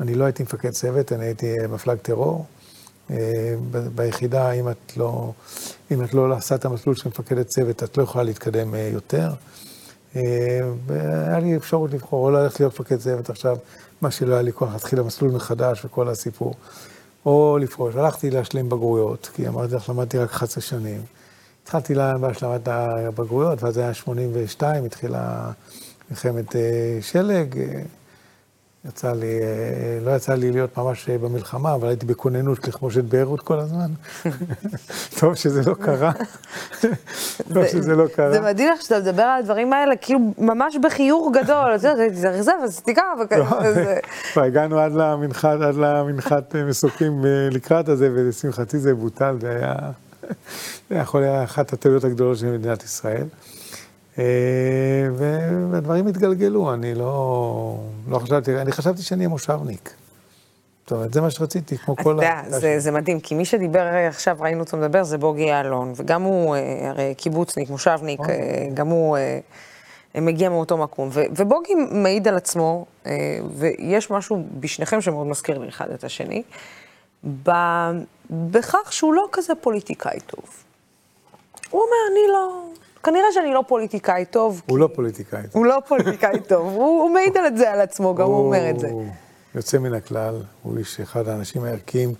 אני 0.00 0.14
לא 0.14 0.24
הייתי 0.24 0.42
מפקד 0.42 0.70
צוות, 0.70 1.12
אני 1.12 1.24
הייתי 1.24 1.54
מפלג 1.68 1.98
טרור. 1.98 2.44
אה, 3.10 3.54
ביחידה, 3.94 4.52
אם 4.52 4.68
את 4.68 4.96
לא, 4.96 5.32
אם 5.90 6.04
את 6.04 6.14
לא 6.14 6.36
עושה 6.36 6.54
את 6.54 6.64
המסלול 6.64 6.96
של 6.96 7.08
מפקדת 7.08 7.46
צוות, 7.46 7.82
את 7.82 7.98
לא 7.98 8.02
יכולה 8.02 8.24
להתקדם 8.24 8.74
אה, 8.74 8.90
יותר. 8.92 9.28
אה, 10.16 10.22
והיה 10.86 11.38
לי 11.38 11.56
אפשרות 11.56 11.92
לבחור, 11.92 12.24
או 12.24 12.30
ללכת 12.30 12.60
להיות 12.60 12.74
מפקד 12.80 12.96
צוות 12.96 13.30
עכשיו, 13.30 13.56
מה 14.00 14.10
שלא 14.10 14.34
היה 14.34 14.42
לי 14.42 14.52
כוח 14.52 14.72
להתחיל 14.72 14.98
המסלול 14.98 15.30
מחדש 15.30 15.84
וכל 15.84 16.08
הסיפור. 16.08 16.54
או 17.26 17.58
לפרוש. 17.60 17.96
הלכתי 17.96 18.30
להשלים 18.30 18.68
בגרויות, 18.68 19.30
כי 19.34 19.48
אמרתי 19.48 19.74
לך, 19.74 19.88
למדתי 19.88 20.18
רק 20.18 20.30
11 20.30 20.62
שנים. 20.62 21.00
התחלתי 21.62 21.94
לה- 21.94 22.18
בהשלמת 22.18 22.68
הבגרויות, 22.68 23.62
ואז 23.62 23.78
היה 23.78 23.94
82, 23.94 24.84
התחילה 24.84 25.50
מלחמת 26.10 26.56
אה, 26.56 26.60
שלג. 27.02 27.56
יצא 28.88 29.12
לי, 29.12 29.40
אה, 29.42 29.98
לא 30.04 30.10
יצא 30.10 30.34
לי 30.34 30.52
להיות 30.52 30.78
ממש 30.78 31.08
אה, 31.08 31.18
במלחמה, 31.18 31.74
אבל 31.74 31.88
הייתי 31.88 32.06
בכוננות 32.06 32.68
לכבוש 32.68 32.98
את 32.98 33.04
ביירות 33.04 33.40
כל 33.40 33.58
הזמן. 33.58 33.90
טוב 35.20 35.34
שזה 35.34 35.62
לא 35.70 35.74
קרה. 35.74 36.12
טוב 37.54 37.66
שזה 37.66 37.96
לא 37.96 38.06
קרה. 38.14 38.32
זה 38.32 38.40
מדהים 38.40 38.72
איך 38.72 38.82
שאתה 38.82 38.98
מדבר 38.98 39.22
על 39.22 39.40
הדברים 39.40 39.72
האלה, 39.72 39.96
כאילו 39.96 40.20
ממש 40.38 40.76
בחיוך 40.82 41.32
גדול, 41.32 41.74
אתה 41.74 41.88
יודע, 41.88 42.14
זה 42.14 42.30
רזב, 42.30 42.52
אז 42.64 42.80
תיקח, 42.80 43.02
וכזה. 43.22 43.98
הגענו 44.36 44.78
עד 44.78 44.92
למנחת, 44.92 45.60
עד 45.60 45.74
למנחת 45.74 46.56
אה, 46.56 46.64
מסוקים 46.64 47.24
לקראת 47.50 47.88
הזה, 47.88 48.10
ולשמחתי 48.14 48.78
זה 48.78 48.94
בוטל, 48.94 49.36
זה 49.40 49.50
היה, 49.50 49.74
זה 50.90 50.96
יכול 50.96 51.22
היה 51.22 51.44
אחת 51.44 51.72
הטעויות 51.72 52.04
הגדולות 52.04 52.38
של 52.38 52.46
מדינת 52.46 52.84
ישראל. 52.84 53.26
אה, 54.20 55.08
והדברים 55.72 56.06
התגלגלו, 56.06 56.74
אני 56.74 56.94
לא, 56.94 57.76
לא 58.08 58.18
חשבתי, 58.18 58.60
אני 58.60 58.72
חשבתי 58.72 59.02
שאני 59.02 59.18
אהיה 59.18 59.28
מושבניק. 59.28 59.94
זאת 60.90 60.92
אומרת, 60.92 61.12
זה 61.12 61.20
מה 61.20 61.30
שרציתי, 61.30 61.78
כמו 61.78 61.94
אתה 61.94 62.02
כל 62.02 62.10
יודע, 62.10 62.32
ה... 62.32 62.60
זה, 62.60 62.78
זה 62.78 62.90
מדהים, 62.90 63.20
כי 63.20 63.34
מי 63.34 63.44
שדיבר 63.44 63.86
עכשיו, 64.08 64.36
ראינו 64.40 64.60
אותו 64.60 64.76
מדבר, 64.76 65.04
זה 65.04 65.18
בוגי 65.18 65.42
יעלון, 65.42 65.92
וגם 65.96 66.22
הוא 66.22 66.56
אה, 66.56 66.88
הרי 66.88 67.14
קיבוצניק, 67.16 67.70
מושבניק, 67.70 68.20
נכון. 68.20 68.30
אה, 68.32 68.66
גם 68.74 68.88
הוא 68.88 69.16
אה, 69.16 70.20
מגיע 70.20 70.48
מאותו 70.48 70.76
מקום. 70.76 71.08
ו, 71.12 71.22
ובוגי 71.36 71.74
מעיד 71.74 72.28
על 72.28 72.36
עצמו, 72.36 72.86
ויש 73.54 74.10
משהו 74.10 74.42
בשניכם 74.60 75.00
שמאוד 75.00 75.26
מזכיר 75.26 75.58
לי 75.58 75.68
אחד 75.68 75.90
את 75.90 76.04
השני, 76.04 76.42
ב, 77.42 77.50
בכך 78.30 78.92
שהוא 78.92 79.14
לא 79.14 79.28
כזה 79.32 79.54
פוליטיקאי 79.54 80.20
טוב. 80.26 80.44
הוא 81.70 81.80
אומר, 81.80 81.96
אני 82.12 82.32
לא, 82.32 82.64
כנראה 83.02 83.32
שאני 83.32 83.54
לא 83.54 83.64
פוליטיקאי 83.68 84.24
טוב. 84.24 84.62
הוא 84.66 84.78
לא 84.78 84.88
פוליטיקאי. 84.94 85.42
הוא 85.52 85.66
לא 85.66 85.82
פוליטיקאי 85.88 86.40
טוב, 86.48 86.72
הוא, 86.74 87.02
הוא 87.02 87.10
מעיד 87.10 87.36
על 87.36 87.56
זה 87.56 87.72
על 87.72 87.80
עצמו, 87.80 88.14
גם 88.14 88.26
הוא 88.26 88.46
אומר 88.46 88.70
את 88.70 88.80
זה. 88.80 88.88
הוא 88.88 89.06
יוצא 89.54 89.78
מן 89.78 89.94
הכלל, 89.94 90.42
הוא 90.62 90.78
איש 90.78 91.00
אחד 91.00 91.28
האנשים 91.28 91.64
הערכיים 91.64 92.14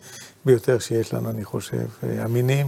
ביותר 0.44 0.78
שיש 0.78 1.14
לנו, 1.14 1.30
אני 1.30 1.44
חושב, 1.44 1.86
אה, 2.04 2.24
אמינים. 2.24 2.66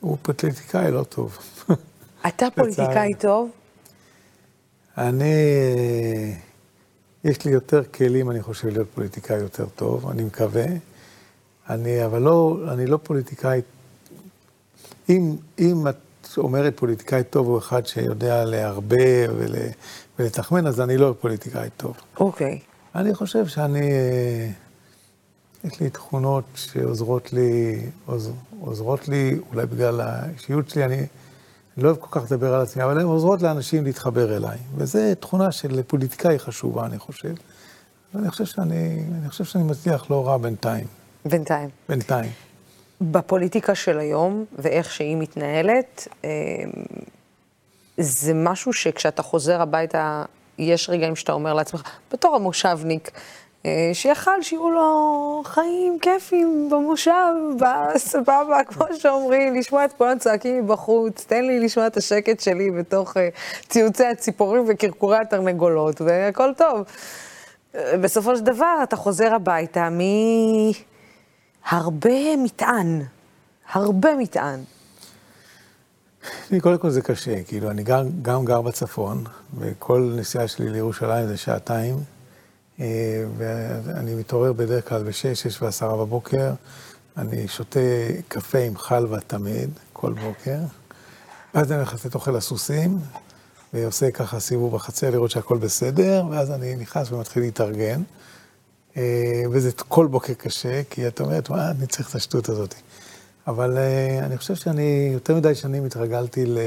הוא 0.00 0.16
פוליטיקאי 0.22 0.90
לא 0.90 1.02
טוב. 1.02 1.38
אתה 2.28 2.46
פוליטיקאי. 2.54 3.14
טוב? 3.18 3.50
אני, 4.98 5.24
אה, 5.24 6.32
יש 7.24 7.44
לי 7.44 7.52
יותר 7.52 7.84
כלים, 7.84 8.30
אני 8.30 8.42
חושב, 8.42 8.68
להיות 8.68 8.88
פוליטיקאי 8.94 9.36
יותר 9.36 9.66
טוב, 9.66 10.08
אני 10.10 10.24
מקווה. 10.24 10.64
אני, 11.70 12.04
אבל 12.04 12.22
לא, 12.22 12.58
אני 12.72 12.86
לא 12.86 12.96
פוליטיקאי, 12.96 13.60
אם, 15.08 15.36
אם 15.58 15.88
את 15.88 15.96
אומרת 16.38 16.76
פוליטיקאי 16.76 17.24
טוב 17.24 17.46
הוא 17.46 17.58
אחד 17.58 17.86
שיודע 17.86 18.44
להרבה 18.44 19.32
ול, 19.36 19.54
ולתחמן, 20.18 20.66
אז 20.66 20.80
אני 20.80 20.96
לא 20.96 21.14
פוליטיקאי 21.20 21.68
טוב. 21.76 21.96
אוקיי. 22.20 22.58
אני 22.94 23.14
חושב 23.14 23.46
שאני, 23.46 23.90
אה, 23.92 24.48
יש 25.64 25.80
לי 25.80 25.90
תכונות 25.90 26.44
שעוזרות 26.54 27.32
לי, 27.32 27.80
עוז, 28.06 28.32
עוזרות 28.60 29.08
לי, 29.08 29.38
אולי 29.50 29.66
בגלל 29.66 30.00
האישיות 30.00 30.68
שלי, 30.68 30.84
אני, 30.84 30.96
אני 30.96 31.84
לא 31.84 31.88
אוהב 31.88 32.00
כל 32.00 32.20
כך 32.20 32.32
לדבר 32.32 32.54
על 32.54 32.60
עצמי, 32.60 32.84
אבל 32.84 33.00
הן 33.00 33.06
עוזרות 33.06 33.42
לאנשים 33.42 33.84
להתחבר 33.84 34.36
אליי. 34.36 34.58
וזו 34.76 34.98
תכונה 35.20 35.52
של 35.52 35.82
פוליטיקאי 35.82 36.38
חשובה, 36.38 36.86
אני 36.86 36.98
חושב. 36.98 37.34
ואני 38.14 38.30
חושב 38.30 38.44
שאני, 38.44 39.04
אני 39.20 39.28
חושב 39.28 39.44
שאני 39.44 39.64
מצליח 39.64 40.10
לא 40.10 40.26
רע 40.26 40.36
בינתיים. 40.36 40.86
בינתיים. 41.24 41.68
בינתיים. 41.88 42.30
בפוליטיקה 43.10 43.74
של 43.74 43.98
היום, 43.98 44.44
ואיך 44.58 44.92
שהיא 44.92 45.16
מתנהלת, 45.16 46.08
אה, 46.24 46.30
זה 47.96 48.34
משהו 48.34 48.72
שכשאתה 48.72 49.22
חוזר 49.22 49.62
הביתה, 49.62 50.24
יש 50.58 50.90
רגעים 50.90 51.16
שאתה 51.16 51.32
אומר 51.32 51.54
לעצמך, 51.54 51.82
בתור 52.12 52.36
המושבניק, 52.36 53.10
אה, 53.66 53.90
שיכל 53.92 54.42
שיהיו 54.42 54.70
לו 54.70 55.42
חיים 55.44 55.98
כיפים 56.02 56.68
במושב, 56.70 57.32
בסבבה, 57.56 58.64
כמו 58.68 58.86
שאומרים, 58.98 59.54
לשמוע 59.54 59.84
את 59.84 59.92
כל 59.92 60.08
הצעקים 60.08 60.64
מבחוץ, 60.64 61.24
תן 61.28 61.44
לי 61.44 61.60
לשמוע 61.60 61.86
את 61.86 61.96
השקט 61.96 62.40
שלי 62.40 62.70
בתוך 62.70 63.16
אה, 63.16 63.28
ציוצי 63.68 64.06
הציפורים 64.06 64.64
וקרקורי 64.68 65.18
התרנגולות, 65.18 66.00
והכל 66.00 66.50
טוב. 66.56 66.82
בסופו 68.00 68.36
של 68.36 68.42
דבר, 68.44 68.80
אתה 68.82 68.96
חוזר 68.96 69.34
הביתה 69.34 69.88
מ... 69.90 70.00
הרבה 71.68 72.36
מטען, 72.44 73.02
הרבה 73.72 74.08
מטען. 74.16 74.60
קודם 76.60 76.78
כל 76.78 76.90
זה 76.90 77.02
קשה, 77.02 77.42
כאילו, 77.42 77.70
אני 77.70 77.82
גם, 77.82 78.06
גם 78.22 78.44
גר 78.44 78.60
בצפון, 78.60 79.24
וכל 79.58 80.12
נסיעה 80.16 80.48
שלי 80.48 80.70
לירושלים 80.70 81.26
זה 81.26 81.36
שעתיים, 81.36 81.96
אה, 82.80 82.86
ואני 83.36 84.14
מתעורר 84.14 84.52
בדרך 84.52 84.88
כלל 84.88 85.02
בשש, 85.02 85.42
שש 85.42 85.62
ועשרה 85.62 85.96
בבוקר, 85.96 86.52
אני 87.16 87.48
שותה 87.48 87.80
קפה 88.28 88.58
עם 88.58 88.76
חלבה 88.76 89.20
תמיד, 89.20 89.70
כל 89.92 90.12
בוקר, 90.12 90.58
ואז 91.54 91.72
אני 91.72 91.78
הולך 91.78 91.94
לתת 91.94 92.14
אוכל 92.14 92.30
לסוסים, 92.30 92.98
ועושה 93.72 94.10
ככה 94.10 94.40
סיבוב 94.40 94.74
בחצר 94.74 95.10
לראות 95.10 95.30
שהכל 95.30 95.58
בסדר, 95.58 96.24
ואז 96.30 96.50
אני 96.50 96.76
נכנס 96.76 97.12
ומתחיל 97.12 97.42
להתארגן. 97.42 98.02
אה, 98.96 99.42
וזה 99.50 99.70
כל 99.72 100.06
בוקר 100.06 100.32
קשה, 100.32 100.82
כי 100.90 101.08
את 101.08 101.20
אומרת, 101.20 101.50
מה, 101.50 101.70
אני 101.70 101.86
צריך 101.86 102.10
את 102.10 102.14
השטות 102.14 102.48
הזאת. 102.48 102.74
אבל 103.46 103.78
אה, 103.78 104.18
אני 104.18 104.38
חושב 104.38 104.54
שאני 104.54 105.10
יותר 105.12 105.36
מדי 105.36 105.54
שנים 105.54 105.84
התרגלתי, 105.84 106.46
ל... 106.46 106.58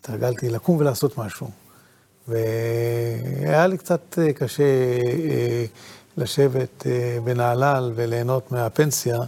התרגלתי 0.00 0.48
לקום 0.48 0.76
ולעשות 0.76 1.18
משהו. 1.18 1.48
והיה 2.28 3.66
לי 3.66 3.78
קצת 3.78 4.18
אה, 4.18 4.32
קשה 4.32 4.64
לשבת 6.16 6.86
בנהלל 7.24 7.92
וליהנות 7.94 8.52
מהפנסיה 8.52 9.18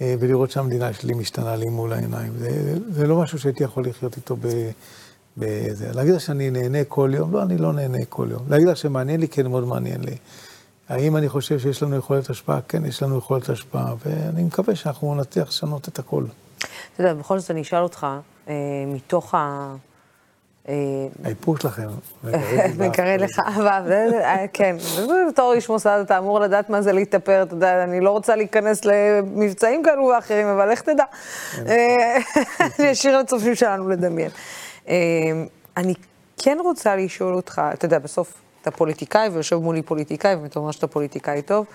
ולראות 0.00 0.50
שהמדינה 0.50 0.92
שלי 0.92 1.14
משתנה 1.14 1.56
לי 1.56 1.68
מול 1.68 1.92
העיניים. 1.92 2.32
זה, 2.38 2.74
זה 2.90 3.06
לא 3.06 3.16
משהו 3.16 3.38
שהייתי 3.38 3.64
יכול 3.64 3.86
לחיות 3.86 4.16
איתו 4.16 4.36
בזה. 5.36 5.92
להגיד 5.92 6.14
לך 6.14 6.20
שאני 6.20 6.50
נהנה 6.50 6.84
כל 6.84 7.10
יום? 7.14 7.32
לא, 7.32 7.42
אני 7.42 7.58
לא 7.58 7.72
נהנה 7.72 8.04
כל 8.08 8.28
יום. 8.30 8.42
להגיד 8.48 8.68
לך 8.68 8.76
שמעניין 8.76 9.20
לי? 9.20 9.28
כן, 9.28 9.46
מאוד 9.46 9.64
מעניין 9.64 10.00
לי. 10.04 10.16
האם 10.88 11.16
אני 11.16 11.28
חושב 11.28 11.58
שיש 11.58 11.82
לנו 11.82 11.96
יכולת 11.96 12.30
השפעה? 12.30 12.60
כן, 12.68 12.84
יש 12.84 13.02
לנו 13.02 13.18
יכולת 13.18 13.48
השפעה, 13.48 13.94
ואני 14.06 14.42
מקווה 14.42 14.74
שאנחנו 14.76 15.14
נצליח 15.14 15.48
לשנות 15.48 15.88
את 15.88 15.98
הכל. 15.98 16.24
אתה 16.94 17.02
יודע, 17.02 17.14
בכל 17.14 17.38
זאת 17.38 17.50
אני 17.50 17.62
אשאל 17.62 17.82
אותך, 17.82 18.06
אה, 18.48 18.54
מתוך 18.86 19.34
ה... 19.34 19.74
אה, 20.68 20.74
האיפור 21.24 21.56
שלכם, 21.58 21.88
מקרא 22.86 23.16
לך 23.16 23.38
אהבה, 23.38 23.80
אה, 23.88 24.44
כן, 24.52 24.76
בתור 25.28 25.52
איש 25.52 25.68
מוסד 25.68 26.02
אתה 26.04 26.18
אמור 26.18 26.40
לדעת 26.40 26.70
מה 26.70 26.82
זה 26.82 26.92
להתאפר, 26.92 27.42
אתה 27.42 27.54
יודע, 27.54 27.84
אני 27.84 28.00
לא 28.00 28.10
רוצה 28.10 28.36
להיכנס 28.36 28.84
למבצעים 28.84 29.82
כאלו 29.82 30.02
ואחרים, 30.02 30.46
אבל 30.46 30.70
איך 30.70 30.80
תדע? 30.80 31.04
אה, 31.66 32.18
אני 32.78 32.92
אשאיר 32.92 33.18
לצופים 33.18 33.54
שלנו 33.54 33.88
לדמיין. 33.88 34.30
אני 35.76 35.94
כן 36.38 36.58
רוצה 36.64 36.96
לשאול 36.96 37.34
אותך, 37.34 37.62
אתה 37.74 37.84
יודע, 37.84 37.98
בסוף 37.98 38.34
אתה 38.62 38.70
פוליטיקאי 38.70 39.28
ויושב 39.28 39.56
מולי 39.56 39.82
פוליטיקאי, 39.82 40.34
ואתה 40.34 40.58
אומר 40.58 40.70
שאתה 40.70 40.86
פוליטיקאי 40.86 41.42
טוב. 41.42 41.66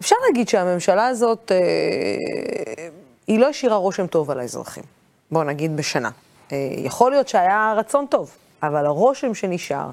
אפשר 0.00 0.16
להגיד 0.26 0.48
שהממשלה 0.48 1.06
הזאת, 1.06 1.52
אה, 1.52 2.88
היא 3.26 3.38
לא 3.38 3.48
השאירה 3.48 3.76
רושם 3.76 4.06
טוב 4.06 4.30
על 4.30 4.40
האזרחים. 4.40 4.84
בואו 5.30 5.44
נגיד 5.44 5.76
בשנה. 5.76 6.10
אה, 6.52 6.56
יכול 6.76 7.10
להיות 7.10 7.28
שהיה 7.28 7.74
רצון 7.76 8.06
טוב, 8.06 8.30
אבל 8.62 8.86
הרושם 8.86 9.34
שנשאר, 9.34 9.90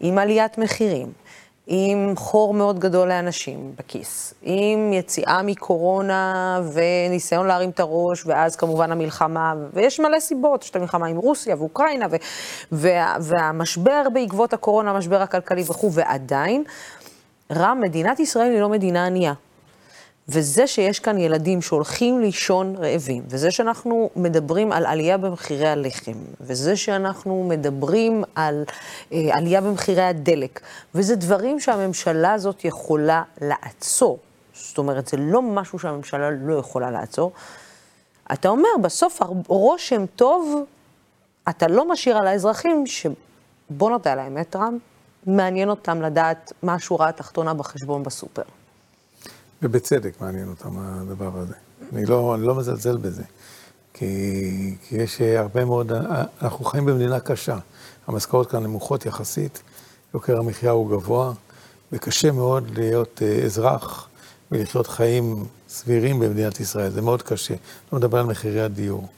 עם 0.00 0.18
עליית 0.18 0.58
מחירים, 0.58 1.12
עם 1.66 2.12
חור 2.16 2.54
מאוד 2.54 2.78
גדול 2.78 3.08
לאנשים 3.08 3.72
בכיס, 3.78 4.34
עם 4.42 4.92
יציאה 4.92 5.42
מקורונה 5.42 6.60
וניסיון 6.72 7.46
להרים 7.46 7.70
את 7.70 7.80
הראש, 7.80 8.26
ואז 8.26 8.56
כמובן 8.56 8.92
המלחמה, 8.92 9.54
ויש 9.72 10.00
מלא 10.00 10.20
סיבות, 10.20 10.64
יש 10.64 10.70
את 10.70 10.76
המלחמה 10.76 11.06
עם 11.06 11.16
רוסיה 11.16 11.56
ואוקראינה, 11.58 12.06
ו, 12.10 12.16
וה, 12.72 13.16
והמשבר 13.20 14.02
בעקבות 14.12 14.52
הקורונה, 14.52 14.90
המשבר 14.90 15.22
הכלכלי 15.22 15.62
וכו', 15.66 15.92
ועדיין, 15.92 16.64
רם, 17.52 17.80
מדינת 17.80 18.20
ישראל 18.20 18.52
היא 18.52 18.60
לא 18.60 18.68
מדינה 18.68 19.06
ענייה. 19.06 19.32
וזה 20.32 20.66
שיש 20.66 20.98
כאן 20.98 21.18
ילדים 21.18 21.62
שהולכים 21.62 22.20
לישון 22.20 22.76
רעבים, 22.76 23.22
וזה 23.28 23.50
שאנחנו 23.50 24.10
מדברים 24.16 24.72
על 24.72 24.86
עלייה 24.86 25.18
במחירי 25.18 25.68
הלחם, 25.68 26.12
וזה 26.40 26.76
שאנחנו 26.76 27.44
מדברים 27.48 28.24
על 28.34 28.64
אה, 29.12 29.28
עלייה 29.32 29.60
במחירי 29.60 30.02
הדלק, 30.02 30.60
וזה 30.94 31.16
דברים 31.16 31.60
שהממשלה 31.60 32.32
הזאת 32.32 32.64
יכולה 32.64 33.22
לעצור. 33.40 34.18
זאת 34.54 34.78
אומרת, 34.78 35.08
זה 35.08 35.16
לא 35.16 35.42
משהו 35.42 35.78
שהממשלה 35.78 36.30
לא 36.30 36.54
יכולה 36.54 36.90
לעצור. 36.90 37.32
אתה 38.32 38.48
אומר, 38.48 38.68
בסוף 38.82 39.20
רושם 39.46 40.06
טוב, 40.16 40.64
אתה 41.48 41.68
לא 41.68 41.88
משאיר 41.88 42.18
על 42.18 42.26
האזרחים, 42.26 42.84
שבוא 42.86 43.90
נודה 43.90 44.12
על 44.12 44.18
האמת, 44.18 44.56
רם, 44.56 44.78
מעניין 45.26 45.70
אותם 45.70 46.02
לדעת 46.02 46.52
מה 46.62 46.74
השורה 46.74 47.08
התחתונה 47.08 47.54
בחשבון 47.54 48.02
בסופר. 48.02 48.42
ובצדק 49.62 50.20
מעניין 50.20 50.48
אותם 50.48 50.78
הדבר 50.78 51.30
הזה. 51.34 51.54
אני 51.92 52.06
לא, 52.06 52.34
אני 52.34 52.46
לא 52.46 52.54
מזלזל 52.54 52.96
בזה. 52.96 53.22
כי, 53.94 54.76
כי 54.88 54.96
יש 54.96 55.20
הרבה 55.20 55.64
מאוד, 55.64 55.92
אנחנו 56.42 56.64
חיים 56.64 56.86
במדינה 56.86 57.20
קשה. 57.20 57.58
המשכורות 58.06 58.50
כאן 58.50 58.62
נמוכות 58.62 59.06
יחסית, 59.06 59.62
יוקר 60.14 60.38
המחיה 60.38 60.70
הוא 60.70 60.90
גבוה, 60.90 61.32
וקשה 61.92 62.32
מאוד 62.32 62.70
להיות 62.78 63.22
אה, 63.22 63.44
אזרח 63.44 64.08
ולחיות 64.50 64.86
חיים 64.86 65.44
סבירים 65.68 66.20
במדינת 66.20 66.60
ישראל. 66.60 66.90
זה 66.90 67.02
מאוד 67.02 67.22
קשה. 67.22 67.54
לא 67.92 67.98
מדבר 67.98 68.18
על 68.18 68.26
מחירי 68.26 68.60
הדיור. 68.60 69.08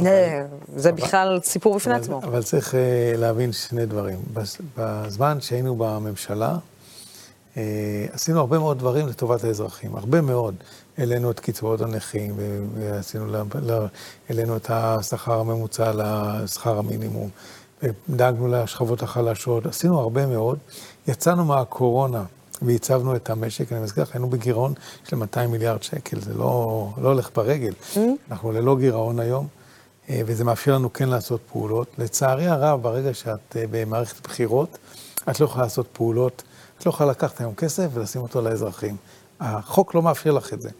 אה, 0.00 0.46
זה 0.76 0.92
בכלל 0.92 1.40
סיפור 1.42 1.74
בפני 1.76 1.94
עצמו. 1.94 2.20
אבל 2.24 2.42
צריך 2.42 2.74
אה, 2.74 3.12
להבין 3.16 3.52
שני 3.52 3.86
דברים. 3.86 4.18
בזמן 4.76 5.40
שהיינו 5.40 5.76
בממשלה, 5.76 6.48
אה, 6.48 6.56
עשינו 8.12 8.40
הרבה 8.40 8.58
מאוד 8.58 8.78
דברים 8.78 9.06
לטובת 9.06 9.44
האזרחים, 9.44 9.96
הרבה 9.96 10.20
מאוד. 10.20 10.54
העלינו 10.98 11.30
את 11.30 11.40
קצבאות 11.40 11.80
הנכים, 11.80 12.34
ועשינו, 12.74 13.24
העלינו 14.28 14.56
את 14.56 14.70
השכר 14.70 15.40
הממוצע 15.40 15.92
לשכר 15.94 16.78
המינימום, 16.78 17.30
ודאגנו 17.82 18.48
לשכבות 18.48 19.02
החלשות, 19.02 19.66
עשינו 19.66 20.00
הרבה 20.00 20.26
מאוד. 20.26 20.58
יצאנו 21.08 21.44
מהקורונה 21.44 22.24
והצבנו 22.62 23.16
את 23.16 23.30
המשק, 23.30 23.72
אני 23.72 23.80
מזכיר 23.80 24.02
לך, 24.02 24.12
היינו 24.12 24.30
בגירעון 24.30 24.72
של 25.04 25.16
200 25.16 25.50
מיליארד 25.50 25.82
שקל, 25.82 26.20
זה 26.20 26.34
לא, 26.34 26.88
לא 26.98 27.08
הולך 27.08 27.30
ברגל. 27.34 27.72
Mm. 27.94 27.98
אנחנו 28.30 28.52
ללא 28.52 28.76
גירעון 28.76 29.20
היום, 29.20 29.46
אה, 30.10 30.20
וזה 30.26 30.44
מאפשר 30.44 30.74
לנו 30.74 30.92
כן 30.92 31.08
לעשות 31.08 31.40
פעולות. 31.52 31.88
לצערי 31.98 32.46
הרב, 32.46 32.82
ברגע 32.82 33.14
שאת 33.14 33.56
אה, 33.56 33.64
במערכת 33.70 34.26
בחירות, 34.26 34.78
את 35.30 35.40
לא 35.40 35.44
יכולה 35.44 35.64
לעשות 35.64 35.86
פעולות. 35.92 36.42
לא 36.86 36.90
יכולה 36.90 37.10
לקחת 37.10 37.40
היום 37.40 37.54
כסף 37.54 37.88
ולשים 37.92 38.22
אותו 38.22 38.40
לאזרחים. 38.42 38.96
החוק 39.40 39.94
לא 39.94 40.02
מאפשר 40.02 40.30
לך 40.30 40.52
את 40.52 40.62
זה. 40.62 40.70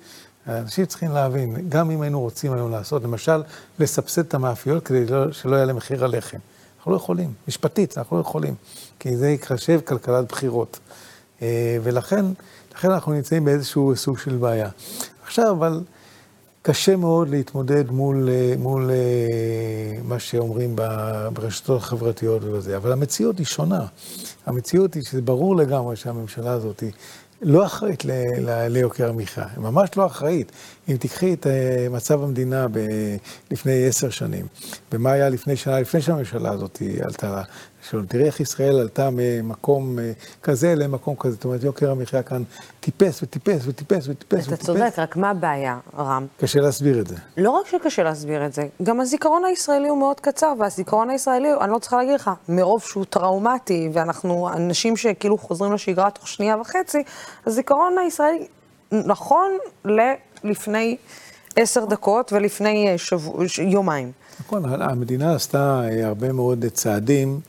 אנשים 0.48 0.86
צריכים 0.86 1.11
להבין, 1.11 1.68
גם 1.68 1.90
אם 1.90 2.02
היינו 2.02 2.20
רוצים 2.20 2.52
היום 2.52 2.70
לעשות, 2.70 3.02
למשל, 3.02 3.42
לסבסד 3.78 4.26
את 4.26 4.34
המאפיות 4.34 4.86
כדי 4.86 5.07
לא, 5.07 5.32
שלא 5.32 5.57
יעלה 5.57 5.72
מחיר 5.72 6.05
הלחם. 6.05 6.38
אנחנו 6.78 6.92
לא 6.92 6.96
יכולים, 6.96 7.32
משפטית, 7.48 7.98
אנחנו 7.98 8.16
לא 8.16 8.20
יכולים, 8.20 8.55
כי 8.98 9.16
זה 9.16 9.28
ייחשב 9.28 9.80
כלכלת 9.84 10.28
בחירות. 10.28 10.78
אה, 11.42 11.78
ולכן, 11.82 12.24
לכן 12.74 12.90
אנחנו 12.90 13.12
נמצאים 13.12 13.44
באיזשהו 13.44 13.96
סוג 13.96 14.18
של 14.18 14.36
בעיה. 14.36 14.68
עכשיו, 15.24 15.50
אבל 15.50 15.80
קשה 16.67 16.97
מאוד 16.97 17.29
להתמודד 17.29 17.91
מול, 17.91 18.29
אה, 18.29 18.55
מול 18.59 18.91
אה, 18.91 20.03
מה 20.03 20.19
שאומרים 20.19 20.77
ברשתות 21.33 21.81
החברתיות 21.81 22.45
ובזה, 22.45 22.77
אבל 22.77 22.93
המציאות 22.93 23.39
היא 23.39 23.47
שונה. 23.47 23.87
המציאות 24.47 24.95
היא 24.95 25.03
שזה 25.03 25.23
ברור 25.23 25.57
לגמרי 25.57 25.97
שהממשלה 25.97 26.51
הזאת 26.51 26.81
היא 26.81 26.93
לא 27.43 27.67
אחראית 27.67 28.03
ליוקר 28.69 29.09
המחיה, 29.09 29.47
היא 29.57 29.62
ממש 29.62 29.91
לא 29.97 30.07
אחראית. 30.07 30.53
אם 30.89 30.97
תיקחי 30.97 31.33
את 31.33 31.47
אה, 31.47 31.87
מצב 31.91 32.23
המדינה 32.23 32.69
ב- 32.69 33.17
לפני 33.51 33.87
עשר 33.87 34.11
שנים, 34.11 34.47
ומה 34.93 35.12
היה 35.12 35.29
לפני 35.29 35.57
שנה, 35.57 35.81
לפני 35.81 36.01
שהממשלה 36.01 36.51
הזאת 36.51 36.83
עלתה 37.03 37.43
שלום. 37.91 38.07
תראי 38.07 38.24
איך 38.24 38.41
ישראל 38.41 38.78
עלתה 38.78 39.09
ממקום 39.12 39.99
אה, 39.99 40.12
כזה 40.43 40.74
למקום 40.74 41.16
כזה. 41.16 41.35
זאת 41.35 41.45
אומרת, 41.45 41.64
יוקר 41.64 41.91
המחיה 41.91 42.22
כאן 42.22 42.43
טיפס 42.80 43.22
וטיפס 43.22 43.62
וטיפס 43.66 44.09
וטיפס 44.09 44.49
אתה 44.49 44.57
צודק, 44.57 44.99
רק 44.99 45.16
מה 45.16 45.30
הבעיה, 45.30 45.78
רם? 45.99 46.26
קשה 46.41 46.61
להסביר 46.61 47.01
את 47.01 47.07
זה. 47.07 47.16
לא 47.37 47.51
רק 47.51 47.66
שקשה 47.66 48.03
להסביר 48.03 48.47
את 48.47 48.53
זה, 48.53 48.66
גם 48.82 49.01
הזיכרון 49.01 49.45
הישראלי 49.45 49.89
הוא 49.89 49.99
מאוד 49.99 50.20
קצר, 50.20 50.53
והזיכרון 50.59 51.11
הישראלי, 51.11 51.49
אני 51.61 51.70
לא 51.70 51.78
צריכה 51.78 51.97
להגיד 51.97 52.14
לך, 52.14 52.30
מרוב 52.49 52.82
שהוא 52.82 53.05
טראומטי, 53.05 53.91
ואנחנו 53.93 54.49
אנשים 54.53 54.97
שכאילו 54.97 55.39
חוזרים 55.39 55.72
לשגרה 55.72 56.11
תוך 56.11 56.28
שנייה 56.28 56.57
וחצי, 56.61 57.03
הזיכרון 57.47 57.99
הישראלי 57.99 58.47
נכון 58.93 59.51
ללפני 59.85 60.97
עשר 61.57 61.85
דקות 61.85 62.32
ולפני 62.32 62.89
אה, 62.89 62.99
שבוע, 62.99 63.45
יומיים. 63.62 64.12
נכון, 64.41 64.82
המדינה 64.82 65.35
עשתה 65.35 65.82
אה, 65.85 66.07
הרבה 66.07 66.32
מאוד 66.32 66.64
צעדים. 66.72 67.41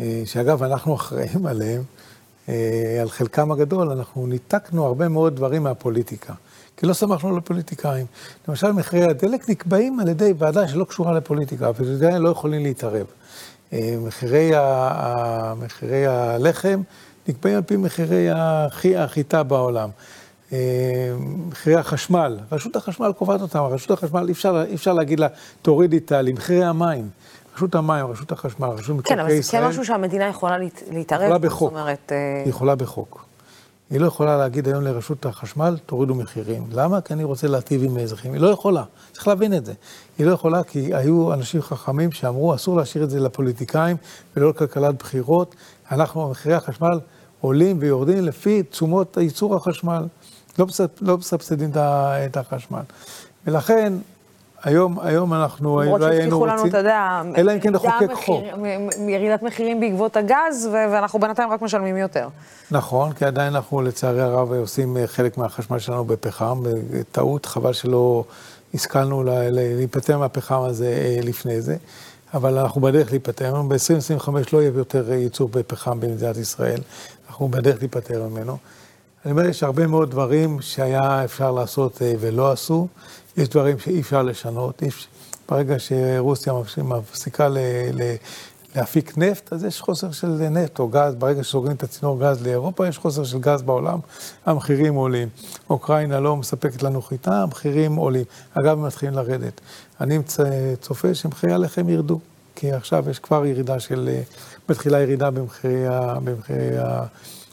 אה, 0.00 0.22
שאגב, 0.24 0.62
אנחנו 0.62 0.94
אחראים 0.94 1.46
עליהם, 1.46 1.82
אה, 2.48 2.98
על 3.00 3.08
חלקם 3.08 3.52
הגדול, 3.52 3.90
אנחנו 3.90 4.26
ניתקנו 4.26 4.84
הרבה 4.84 5.08
מאוד 5.08 5.36
דברים 5.36 5.62
מהפוליטיקה. 5.62 6.32
כי 6.76 6.86
לא 6.86 6.92
סמכנו 6.92 7.36
לפוליטיקאים. 7.36 8.06
למשל, 8.48 8.72
מחירי 8.72 9.04
הדלק 9.04 9.50
נקבעים 9.50 10.00
על 10.00 10.08
ידי 10.08 10.32
ועדה 10.38 10.68
שלא 10.68 10.84
קשורה 10.84 11.12
לפוליטיקה, 11.12 11.70
ופוליטיקאים 11.70 12.22
לא 12.22 12.28
יכולים 12.28 12.62
להתערב. 12.62 13.06
אה, 13.72 13.96
מחירי, 14.06 14.50
ה... 14.54 15.54
מחירי 15.64 16.06
הלחם 16.06 16.82
נקבעים 17.28 17.56
על 17.56 17.62
פי 17.62 17.76
מחירי 17.76 18.28
החיטה 18.96 19.42
בעולם. 19.42 19.88
מחירי 21.48 21.76
החשמל, 21.76 22.38
רשות 22.52 22.76
החשמל 22.76 23.12
קובעת 23.12 23.40
אותם, 23.40 23.58
רשות 23.58 23.90
החשמל, 23.90 24.24
אי 24.26 24.32
אפשר, 24.32 24.64
אפשר 24.74 24.92
להגיד 24.92 25.20
לה, 25.20 25.26
תורידי 25.62 25.96
את 25.96 26.12
ה... 26.12 26.22
למחירי 26.22 26.64
המים. 26.64 27.08
רשות 27.56 27.74
המים, 27.74 28.06
רשות 28.06 28.32
החשמל, 28.32 28.68
רשות 28.68 28.96
מקרקעי 28.96 29.14
ישראל... 29.14 29.22
כן, 29.22 29.28
אבל 29.28 29.42
זה 29.42 29.50
כן 29.52 29.66
משהו 29.68 29.84
שהמדינה 29.84 30.26
יכולה 30.26 30.56
להתערב. 30.90 31.22
יכולה 31.22 31.38
בחוק. 31.38 31.72
זאת 31.72 31.80
אומרת... 31.80 32.12
אה, 32.12 32.42
היא 32.44 32.50
יכולה 32.50 32.74
בחוק. 32.74 33.24
היא 33.90 34.00
לא 34.00 34.06
יכולה 34.06 34.36
להגיד 34.36 34.68
היום 34.68 34.84
לרשות 34.84 35.26
החשמל, 35.26 35.76
תורידו 35.86 36.14
מחירים. 36.14 36.66
למה? 36.72 37.00
כי 37.00 37.12
אני 37.12 37.24
רוצה 37.24 37.48
להטיב 37.48 37.82
עם 37.84 37.96
האזרחים. 37.96 38.32
היא 38.32 38.40
לא 38.40 38.48
יכולה, 38.48 38.84
צריך 39.12 39.28
להבין 39.28 39.54
את 39.54 39.66
זה. 39.66 39.72
היא 40.18 40.26
לא 40.26 40.32
יכולה 40.32 40.62
כי 40.62 40.94
היו 40.94 41.32
אנשים 41.34 41.62
חכמים 41.62 42.12
שאמרו, 42.12 42.54
אסור 42.54 42.76
להשאיר 42.76 43.04
את 43.04 43.10
זה 43.10 43.20
לפוליטיקאים 43.20 43.96
ולא 44.36 44.50
לכלכלת 44.50 44.94
בחירות. 44.98 45.54
אנחנו, 45.92 46.30
מחירי 46.30 46.54
החשמל 46.54 47.00
עולים 47.40 47.76
ויורדים 47.80 48.24
לפי 48.24 48.62
תשומות 48.62 49.16
ייצור 49.16 49.56
החשמל. 49.56 50.06
לא, 50.58 50.66
לא 51.00 51.18
מסבסדים 51.18 51.70
ה- 51.76 52.26
את 52.26 52.36
החשמל. 52.36 52.82
ולכן, 53.46 53.92
היום, 54.64 54.98
היום 55.02 55.34
אנחנו 55.34 55.80
למרות 55.80 56.00
אולי 56.00 56.16
היינו 56.16 56.38
שהבטיחו 56.40 56.46
לנו, 56.46 56.66
אתה 56.68 56.78
יודע, 56.78 57.22
אלא 57.36 57.52
אם 57.52 57.60
כן 57.60 57.72
נחוקק 57.72 57.92
מחיר- 58.02 58.14
חוק. 58.16 58.44
ירידת 59.08 59.42
מחירים 59.42 59.80
בעקבות 59.80 60.16
הגז, 60.16 60.68
ואנחנו 60.72 61.18
בינתיים 61.20 61.50
רק 61.50 61.62
משלמים 61.62 61.96
יותר. 61.96 62.28
נכון, 62.70 63.12
כי 63.12 63.24
עדיין 63.24 63.54
אנחנו 63.54 63.82
לצערי 63.82 64.22
הרב 64.22 64.52
עושים 64.52 64.96
אה, 64.96 65.06
חלק 65.06 65.38
מהחשמל 65.38 65.78
שלנו 65.78 66.04
בפחם, 66.04 66.62
טעות, 67.12 67.46
חבל 67.46 67.72
שלא 67.72 68.24
השכלנו 68.74 69.22
להיפטר 69.50 70.18
מהפחם 70.18 70.60
הזה 70.62 70.86
אה, 70.86 71.18
לפני 71.22 71.60
זה, 71.60 71.76
אבל 72.34 72.58
אנחנו 72.58 72.80
בדרך 72.80 73.10
להיפטר, 73.10 73.62
ב-2025 73.62 74.28
לא 74.52 74.58
יהיה 74.58 74.72
יותר 74.74 75.10
אה, 75.10 75.16
ייצור 75.16 75.48
בפחם 75.52 76.00
במדינת 76.00 76.36
ישראל, 76.36 76.80
אנחנו 77.28 77.48
בדרך 77.48 77.78
להיפטר 77.78 78.28
ממנו. 78.28 78.56
אני 79.24 79.32
אומר, 79.32 79.44
יש 79.44 79.62
הרבה 79.62 79.86
מאוד 79.86 80.10
דברים 80.10 80.58
שהיה 80.60 81.24
אפשר 81.24 81.50
לעשות 81.50 82.02
ולא 82.20 82.52
עשו, 82.52 82.86
יש 83.40 83.48
דברים 83.48 83.78
שאי 83.78 84.00
אפשר 84.00 84.22
לשנות, 84.22 84.82
אפשר- 84.82 85.06
ברגע 85.48 85.74
שרוסיה 85.78 86.52
מפסיקה 86.84 87.48
ל... 87.48 87.58
ל 87.92 88.14
להפיק 88.76 89.18
נפט, 89.18 89.52
אז 89.52 89.64
יש 89.64 89.80
חוסר 89.80 90.10
של 90.12 90.26
נפט 90.28 90.78
או 90.78 90.88
גז, 90.88 91.14
ברגע 91.14 91.44
שסוגרים 91.44 91.76
את 91.76 91.82
הצינור 91.82 92.20
גז 92.20 92.42
לאירופה, 92.46 92.88
יש 92.88 92.98
חוסר 92.98 93.24
של 93.24 93.38
גז 93.38 93.62
בעולם, 93.62 93.98
המחירים 94.46 94.94
עולים. 94.94 95.28
אוקראינה 95.70 96.20
לא 96.20 96.36
מספקת 96.36 96.82
לנו 96.82 97.02
חיטה, 97.02 97.42
המחירים 97.42 97.96
עולים. 97.96 98.24
אגב, 98.54 98.78
הם 98.78 98.86
מתחילים 98.86 99.14
לרדת. 99.14 99.60
אני 100.00 100.18
צופה 100.80 101.14
שמחירי 101.14 101.52
הלחם 101.52 101.88
ירדו, 101.88 102.20
כי 102.54 102.72
עכשיו 102.72 103.10
יש 103.10 103.18
כבר 103.18 103.46
ירידה 103.46 103.80
של, 103.80 104.08
מתחילה 104.68 105.00
ירידה 105.00 105.30
במחירי, 105.30 105.86
ה- 105.86 106.18
במחירי 106.24 106.78
ה- 106.78 107.04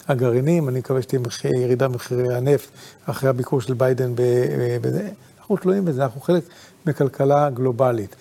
הגרעינים, 0.08 0.70
אני 0.70 0.80
מקווה 0.80 1.02
שתהיה 1.02 1.22
ירידה 1.62 1.88
במחירי 1.88 2.36
הנפט 2.36 2.70
אחרי 3.06 3.30
הביקור 3.30 3.62
של 3.62 3.74
ביידן 3.74 4.12
בזה. 4.82 5.10
אנחנו 5.48 5.58
תלויים 5.58 5.86
בזה, 5.86 6.04
אנחנו 6.04 6.22
חלק 6.22 6.44
מכלכלה 6.86 7.50
גלובלית. 7.50 8.16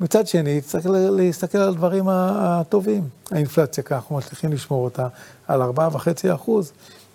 מצד 0.00 0.26
שני, 0.26 0.60
צריך 0.60 0.86
להסתכל 0.90 1.58
על 1.58 1.68
הדברים 1.68 2.08
הטובים. 2.08 3.08
האינפלציה, 3.30 3.84
ככה 3.84 3.94
אנחנו 3.94 4.16
מצליחים 4.16 4.52
לשמור 4.52 4.84
אותה 4.84 5.08
על 5.48 5.62
4.5 5.62 6.34
אחוז. 6.34 6.72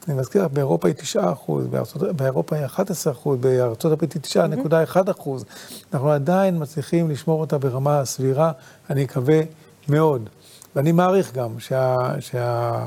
אני 0.07 0.15
מזכיר 0.15 0.45
לך, 0.45 0.51
באירופה 0.51 0.87
היא 0.87 0.95
9 0.95 1.31
אחוז, 1.31 1.67
בארצות, 1.67 2.01
באירופה 2.15 2.55
היא 2.55 2.65
11 2.65 3.13
אחוז, 3.13 3.39
בארצות 3.39 3.91
הברית 3.91 4.13
היא 4.13 4.21
9.1 4.21 5.11
אחוז. 5.11 5.45
אנחנו 5.93 6.11
עדיין 6.11 6.61
מצליחים 6.61 7.09
לשמור 7.09 7.41
אותה 7.41 7.57
ברמה 7.57 8.05
סבירה, 8.05 8.51
אני 8.89 9.03
מקווה 9.03 9.41
מאוד. 9.87 10.29
ואני 10.75 10.91
מעריך 10.91 11.33
גם 11.33 11.59
שהמציאות 11.59 12.19
שה, 12.19 12.85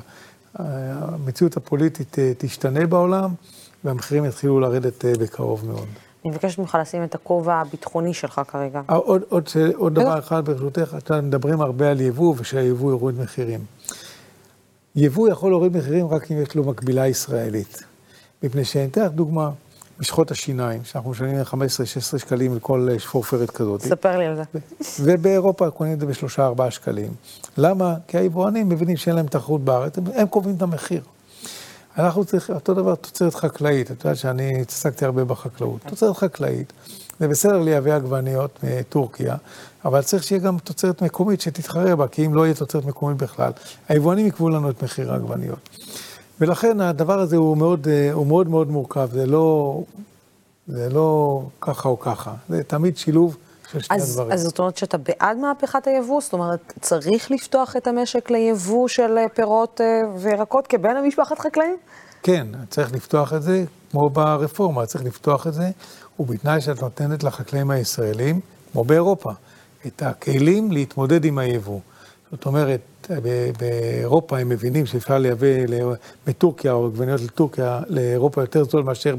המציאות 0.54 1.56
הפוליטית 1.56 2.18
אה, 2.18 2.32
תשתנה 2.38 2.86
בעולם, 2.86 3.34
והמחירים 3.84 4.24
יתחילו 4.24 4.60
לרדת 4.60 5.04
אה, 5.04 5.12
בקרוב 5.20 5.66
מאוד. 5.66 5.88
אני 6.24 6.32
מבקשת 6.32 6.58
ממך 6.58 6.78
לשים 6.80 7.04
את 7.04 7.14
הכובע 7.14 7.54
הביטחוני 7.54 8.14
שלך 8.14 8.40
כרגע. 8.48 8.80
אה, 8.90 8.94
עוד, 8.96 9.22
עוד, 9.28 9.48
עוד 9.76 9.94
דבר 9.94 10.18
אחד 10.18 10.44
ברשותך, 10.44 10.94
אתם 10.98 11.26
מדברים 11.26 11.60
הרבה 11.60 11.90
על 11.90 12.00
יבוא 12.00 12.34
ושהיבוא 12.38 12.90
יוריד 12.90 13.18
מחירים. 13.18 13.60
יבוא 14.96 15.28
יכול 15.28 15.50
להוריד 15.50 15.76
מחירים 15.76 16.08
רק 16.08 16.32
אם 16.32 16.42
יש 16.42 16.54
לו 16.54 16.64
מקבילה 16.64 17.06
ישראלית. 17.06 17.82
מפני 18.42 18.64
שאני 18.64 18.84
אתן 18.84 19.04
לך 19.04 19.12
דוגמה, 19.12 19.50
משחות 20.00 20.30
השיניים, 20.30 20.84
שאנחנו 20.84 21.10
משלמים 21.10 21.40
15-16 21.42 22.18
שקלים 22.18 22.56
לכל 22.56 22.88
אה, 22.92 22.98
שפורפרת 22.98 23.50
כזאת. 23.50 23.80
ספר 23.80 24.18
לי 24.18 24.26
על 24.26 24.36
זה. 24.36 24.42
ובאירופה 25.00 25.70
קונים 25.70 25.92
את 25.92 26.00
זה 26.00 26.06
בשלושה 26.06 26.46
ארבעה 26.46 26.70
שקלים. 26.70 27.12
למה? 27.56 27.94
כי 28.08 28.18
היבואנים 28.18 28.68
מבינים 28.68 28.96
שאין 28.96 29.16
להם 29.16 29.26
תחרות 29.26 29.64
בארץ, 29.64 29.96
הם 30.14 30.26
קובעים 30.26 30.56
את 30.56 30.62
המחיר. 30.62 31.02
אנחנו 31.98 32.24
צריכים, 32.24 32.54
אותו 32.54 32.74
דבר 32.74 32.94
תוצרת 32.94 33.34
חקלאית, 33.34 33.90
את 33.90 34.04
יודעת 34.04 34.16
שאני 34.16 34.60
התעסקתי 34.60 35.04
הרבה 35.04 35.24
בחקלאות. 35.24 35.80
תוצרת 35.88 36.16
חקלאית, 36.16 36.72
זה 37.20 37.28
בסדר 37.28 37.58
לייבא 37.58 37.96
עגבניות 37.96 38.58
מטורקיה, 38.62 39.36
אבל 39.84 40.02
צריך 40.02 40.22
שיהיה 40.22 40.40
גם 40.40 40.58
תוצרת 40.58 41.02
מקומית 41.02 41.40
שתתחרה 41.40 41.96
בה, 41.96 42.08
כי 42.08 42.26
אם 42.26 42.34
לא 42.34 42.44
יהיה 42.44 42.54
תוצרת 42.54 42.84
מקומית 42.84 43.16
בכלל, 43.16 43.52
היבואנים 43.88 44.26
יקבעו 44.26 44.48
לנו 44.48 44.70
את 44.70 44.82
מחיר 44.82 45.12
העגבניות. 45.12 45.68
ולכן 46.40 46.80
הדבר 46.80 47.18
הזה 47.18 47.36
הוא 47.36 47.56
מאוד, 47.56 47.88
אה, 47.88 48.12
הוא 48.12 48.26
מאוד 48.26 48.48
מאוד 48.48 48.70
מורכב, 48.70 49.08
זה 49.12 49.26
לא, 49.26 49.80
זה 50.66 50.88
לא 50.90 51.42
ככה 51.60 51.88
או 51.88 52.00
ככה, 52.00 52.34
זה 52.48 52.62
תמיד 52.62 52.96
שילוב 52.96 53.36
אז. 53.90 54.22
אז 54.30 54.42
זאת 54.42 54.58
אומרת 54.58 54.76
שאתה 54.76 54.98
בעד 54.98 55.36
מהפכת 55.36 55.86
היבוא? 55.86 56.20
זאת 56.20 56.32
אומרת, 56.32 56.72
צריך 56.80 57.30
לפתוח 57.30 57.76
את 57.76 57.86
המשק 57.86 58.30
ליבוא 58.30 58.88
של 58.88 59.18
אה, 59.18 59.28
פירות 59.34 59.80
אה, 59.80 59.86
וירקות 60.16 60.66
כבן 60.66 60.96
למשפחת 60.96 61.38
חקלאים? 61.38 61.76
כן, 62.22 62.46
צריך 62.70 62.92
לפתוח 62.92 63.32
את 63.32 63.42
זה, 63.42 63.64
כמו 63.90 64.10
ברפורמה, 64.10 64.86
צריך 64.86 65.04
לפתוח 65.04 65.46
את 65.46 65.54
זה, 65.54 65.70
ובתנאי 66.20 66.60
שאת 66.60 66.82
נותנת 66.82 67.24
לחקלאים 67.24 67.70
הישראלים, 67.70 68.40
כמו 68.72 68.84
באירופה, 68.84 69.32
את 69.86 70.02
הכלים 70.02 70.72
להתמודד 70.72 71.24
עם 71.24 71.38
היבוא. 71.38 71.80
זאת 72.30 72.46
אומרת, 72.46 72.80
ב- 73.10 73.50
באירופה 73.58 74.38
הם 74.38 74.48
מבינים 74.48 74.86
שאפשר 74.86 75.18
לייבא 75.18 75.46
מטורקיה 76.26 76.72
או 76.72 76.86
עגבניות 76.86 77.20
לטורקיה, 77.20 77.80
לאירופה 77.88 78.40
יותר 78.40 78.64
זול 78.64 78.82
מאשר 78.82 79.14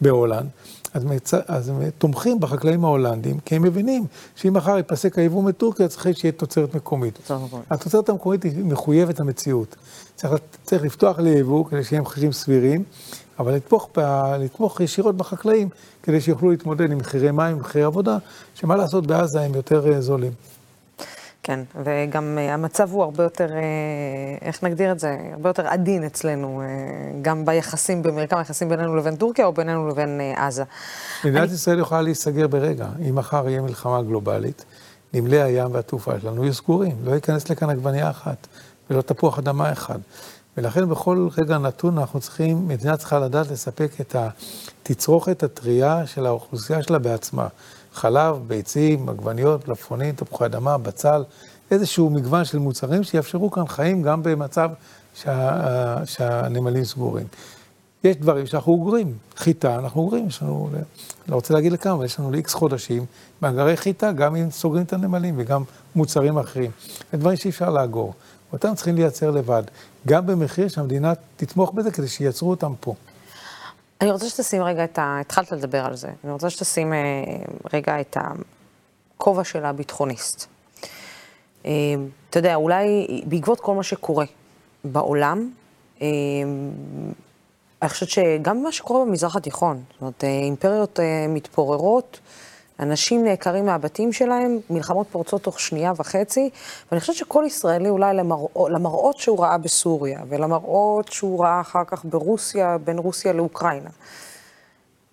בהולנד. 0.00 0.48
אז, 0.94 1.04
מצ... 1.04 1.34
אז 1.34 1.68
הם 1.68 1.90
תומכים 1.98 2.40
בחקלאים 2.40 2.84
ההולנדים, 2.84 3.38
כי 3.38 3.56
הם 3.56 3.62
מבינים 3.62 4.04
שאם 4.36 4.52
מחר 4.52 4.76
ייפסק 4.76 5.18
היבוא 5.18 5.42
מטורקיה, 5.42 5.88
צריך 5.88 6.18
שיהיה 6.18 6.32
תוצרת 6.32 6.74
מקומית. 6.74 7.14
תוצרת 7.14 7.40
מקומית. 7.40 7.66
התוצרת 7.70 8.08
המקומית 8.08 8.42
היא 8.42 8.64
מחויבת 8.64 9.20
המציאות. 9.20 9.76
צריך, 10.16 10.32
צריך 10.62 10.82
לפתוח 10.82 11.18
ליבוא 11.18 11.64
כדי 11.64 11.84
שיהיה 11.84 12.02
מחירים 12.02 12.32
סבירים, 12.32 12.84
אבל 13.38 13.54
לתמוך, 13.54 13.88
ב- 13.96 14.34
לתמוך 14.40 14.80
ישירות 14.80 15.16
בחקלאים 15.16 15.68
כדי 16.02 16.20
שיוכלו 16.20 16.50
להתמודד 16.50 16.90
עם 16.90 16.98
מחירי 16.98 17.30
מים, 17.30 17.56
מחירי 17.56 17.84
עבודה, 17.84 18.18
שמה 18.54 18.76
לעשות 18.76 19.06
בעזה 19.06 19.40
הם 19.40 19.54
יותר 19.54 19.92
אה, 19.92 20.00
זולים. 20.00 20.32
כן, 21.42 21.60
וגם 21.84 22.38
אה, 22.38 22.54
המצב 22.54 22.90
הוא 22.92 23.02
הרבה 23.02 23.22
יותר, 23.22 23.52
אה, 23.52 23.60
איך 24.42 24.64
נגדיר 24.64 24.92
את 24.92 24.98
זה? 24.98 25.16
הרבה 25.32 25.48
יותר 25.48 25.66
עדין 25.66 26.04
אצלנו, 26.04 26.62
אה, 26.62 26.66
גם 27.22 27.44
ביחסים, 27.44 28.02
במרקם 28.02 28.38
היחסים 28.38 28.68
בינינו 28.68 28.96
לבין 28.96 29.16
טורקיה 29.16 29.46
או 29.46 29.52
בינינו 29.52 29.88
לבין 29.88 30.20
עזה. 30.36 30.64
מדינת 31.24 31.50
ישראל 31.50 31.78
יכולה 31.78 32.02
להיסגר 32.02 32.46
ברגע. 32.46 32.86
אם 33.08 33.14
מחר 33.14 33.48
יהיה 33.48 33.62
מלחמה 33.62 34.02
גלובלית, 34.02 34.64
נמלי 35.14 35.42
הים 35.42 35.74
והתעופה 35.74 36.20
שלנו 36.20 36.44
יהיו 36.44 36.54
סגורים. 36.54 36.96
לא 37.04 37.14
ייכנס 37.14 37.50
לכאן 37.50 37.70
עגבנייה 37.70 38.10
אחת, 38.10 38.46
ולא 38.90 39.02
תפוח 39.02 39.38
אדמה 39.38 39.72
אחד. 39.72 39.98
ולכן 40.56 40.88
בכל 40.88 41.28
רגע 41.38 41.58
נתון 41.58 41.98
אנחנו 41.98 42.20
צריכים, 42.20 42.68
מדינה 42.68 42.96
צריכה 42.96 43.18
לדעת 43.18 43.50
לספק 43.50 43.90
את 44.00 44.16
התצרוכת 44.16 45.42
הטרייה 45.42 46.06
של 46.06 46.26
האוכלוסייה 46.26 46.82
שלה 46.82 46.98
בעצמה. 46.98 47.48
חלב, 47.94 48.36
ביצים, 48.46 49.08
עגבניות, 49.08 49.68
מלפפונים, 49.68 50.14
תפוחי 50.14 50.46
אדמה, 50.46 50.78
בצל, 50.78 51.24
איזשהו 51.70 52.10
מגוון 52.10 52.44
של 52.44 52.58
מוצרים 52.58 53.02
שיאפשרו 53.02 53.50
כאן 53.50 53.66
חיים 53.66 54.02
גם 54.02 54.22
במצב 54.22 54.70
שה, 55.14 56.06
שהנמלים 56.06 56.84
סגורים. 56.84 57.26
יש 58.04 58.16
דברים 58.16 58.46
שאנחנו 58.46 58.72
אוגרים. 58.72 59.14
חיטה, 59.36 59.74
אנחנו 59.78 60.00
אוגרים, 60.00 60.26
יש 60.26 60.42
לנו, 60.42 60.70
לא 61.28 61.34
רוצה 61.34 61.54
להגיד 61.54 61.72
לכמה, 61.72 61.92
אבל 61.92 62.04
יש 62.04 62.18
לנו 62.18 62.30
לאיקס 62.30 62.54
חודשים 62.54 63.04
מאגרי 63.42 63.76
חיטה, 63.76 64.12
גם 64.12 64.36
אם 64.36 64.50
סוגרים 64.50 64.84
את 64.84 64.92
הנמלים 64.92 65.34
וגם 65.38 65.62
מוצרים 65.94 66.38
אחרים. 66.38 66.70
זה 67.12 67.18
דברים 67.18 67.36
שאי 67.36 67.50
אפשר 67.50 67.70
לאגור. 67.70 68.14
אותם 68.52 68.74
צריכים 68.74 68.94
לייצר 68.94 69.30
לבד, 69.30 69.62
גם 70.06 70.26
במחיר 70.26 70.68
שהמדינה 70.68 71.12
תתמוך 71.36 71.72
בזה 71.72 71.90
כדי 71.90 72.08
שייצרו 72.08 72.50
אותם 72.50 72.72
פה. 72.80 72.94
אני 74.02 74.10
רוצה 74.10 74.28
שתשים 74.28 74.62
רגע 74.62 74.84
את 74.84 74.98
ה... 74.98 75.20
התחלת 75.20 75.52
לדבר 75.52 75.84
על 75.84 75.96
זה. 75.96 76.08
אני 76.24 76.32
רוצה 76.32 76.50
שתשים 76.50 76.92
אה, 76.92 76.98
רגע 77.72 78.00
את 78.00 78.16
הכובע 79.16 79.44
של 79.44 79.64
הביטחוניסט. 79.64 80.46
אה, 81.66 81.70
אתה 82.30 82.38
יודע, 82.38 82.54
אולי 82.54 83.06
בעקבות 83.26 83.60
כל 83.60 83.74
מה 83.74 83.82
שקורה 83.82 84.24
בעולם, 84.84 85.50
אה, 86.02 86.06
אני 87.82 87.88
חושבת 87.90 88.08
שגם 88.08 88.62
מה 88.62 88.72
שקורה 88.72 89.04
במזרח 89.04 89.36
התיכון, 89.36 89.82
זאת 89.92 90.00
אומרת, 90.00 90.24
אימפריות 90.24 91.00
מתפוררות, 91.28 92.20
אנשים 92.82 93.24
נעקרים 93.24 93.66
מהבתים 93.66 94.12
שלהם, 94.12 94.58
מלחמות 94.70 95.06
פורצות 95.10 95.42
תוך 95.42 95.60
שנייה 95.60 95.92
וחצי, 95.96 96.50
ואני 96.90 97.00
חושבת 97.00 97.16
שכל 97.16 97.44
ישראלי 97.46 97.88
אולי 97.88 98.14
למראות, 98.14 98.70
למראות 98.70 99.18
שהוא 99.18 99.44
ראה 99.44 99.58
בסוריה, 99.58 100.20
ולמראות 100.28 101.12
שהוא 101.12 101.44
ראה 101.44 101.60
אחר 101.60 101.84
כך 101.86 102.04
ברוסיה, 102.04 102.78
בין 102.78 102.98
רוסיה 102.98 103.32
לאוקראינה. 103.32 103.90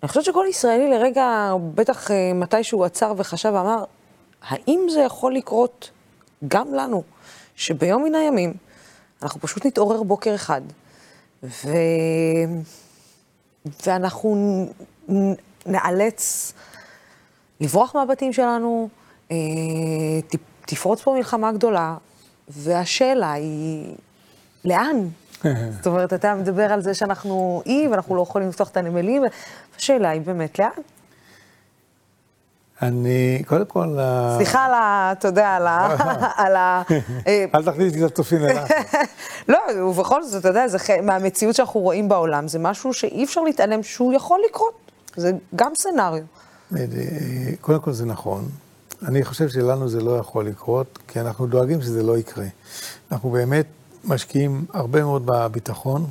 אני 0.02 0.08
חושבת 0.08 0.24
שכל 0.24 0.46
ישראלי 0.48 0.90
לרגע, 0.90 1.52
בטח 1.74 2.10
אה, 2.10 2.32
מתי 2.34 2.64
שהוא 2.64 2.84
עצר 2.84 3.12
וחשב 3.16 3.52
ואמר, 3.54 3.84
האם 4.48 4.86
זה 4.90 5.00
יכול 5.00 5.34
לקרות 5.34 5.90
גם 6.48 6.74
לנו, 6.74 7.02
שביום 7.56 8.04
מן 8.04 8.14
הימים 8.14 8.54
אנחנו 9.22 9.40
פשוט 9.40 9.66
נתעורר 9.66 10.02
בוקר 10.02 10.34
אחד, 10.34 10.60
ו... 11.42 11.68
ואנחנו 13.86 14.36
נ- 15.10 15.34
נאלץ 15.66 16.52
לברוח 17.60 17.94
מהבתים 17.94 18.32
שלנו, 18.32 18.88
אה, 19.30 19.36
תפרוץ 20.66 21.02
פה 21.02 21.14
מלחמה 21.14 21.52
גדולה, 21.52 21.96
והשאלה 22.48 23.32
היא, 23.32 23.94
לאן? 24.64 24.96
זאת 25.76 25.86
אומרת, 25.86 26.12
אתה 26.12 26.34
מדבר 26.34 26.72
על 26.72 26.82
זה 26.82 26.94
שאנחנו 26.94 27.62
אי, 27.66 27.88
ואנחנו 27.88 28.16
לא 28.16 28.22
יכולים 28.22 28.48
לפתוח 28.48 28.68
את 28.68 28.76
הנמלים, 28.76 29.22
השאלה 29.76 30.10
היא 30.10 30.20
באמת 30.20 30.58
לאן? 30.58 30.68
אני, 32.82 33.42
קודם 33.46 33.64
כל... 33.64 33.98
סליחה 34.36 34.64
על 34.64 34.74
ה... 34.74 35.12
אתה 35.12 35.28
יודע, 35.28 35.48
על 36.36 36.56
ה... 36.56 36.82
אה, 37.26 37.44
אל 37.54 37.62
תכניס 37.64 37.94
לי 37.94 38.04
את 38.04 38.10
הצופים 38.10 38.44
אליו. 38.44 38.64
לא, 39.48 39.58
ובכל 39.84 40.22
זאת, 40.22 40.40
אתה 40.40 40.48
יודע, 40.48 40.68
זה 40.68 40.78
מהמציאות 41.02 41.54
שאנחנו 41.56 41.80
רואים 41.80 42.08
בעולם, 42.08 42.48
זה 42.48 42.58
משהו 42.58 42.92
שאי 42.92 43.24
אפשר 43.24 43.40
להתעלם 43.40 43.82
שהוא 43.82 44.12
יכול 44.12 44.40
לקרות. 44.48 44.74
זה 45.16 45.32
גם 45.56 45.72
סצנריו. 45.74 46.22
אה, 46.76 46.84
קודם 47.60 47.80
כל 47.80 47.92
זה 47.92 48.06
נכון. 48.06 48.48
אני 49.02 49.24
חושב 49.24 49.48
שלנו 49.48 49.88
זה 49.88 50.00
לא 50.00 50.16
יכול 50.18 50.46
לקרות, 50.46 50.98
כי 51.08 51.20
אנחנו 51.20 51.46
דואגים 51.46 51.82
שזה 51.82 52.02
לא 52.02 52.18
יקרה. 52.18 52.46
אנחנו 53.12 53.30
באמת 53.30 53.66
משקיעים 54.04 54.64
הרבה 54.72 55.02
מאוד 55.02 55.22
בביטחון, 55.26 56.06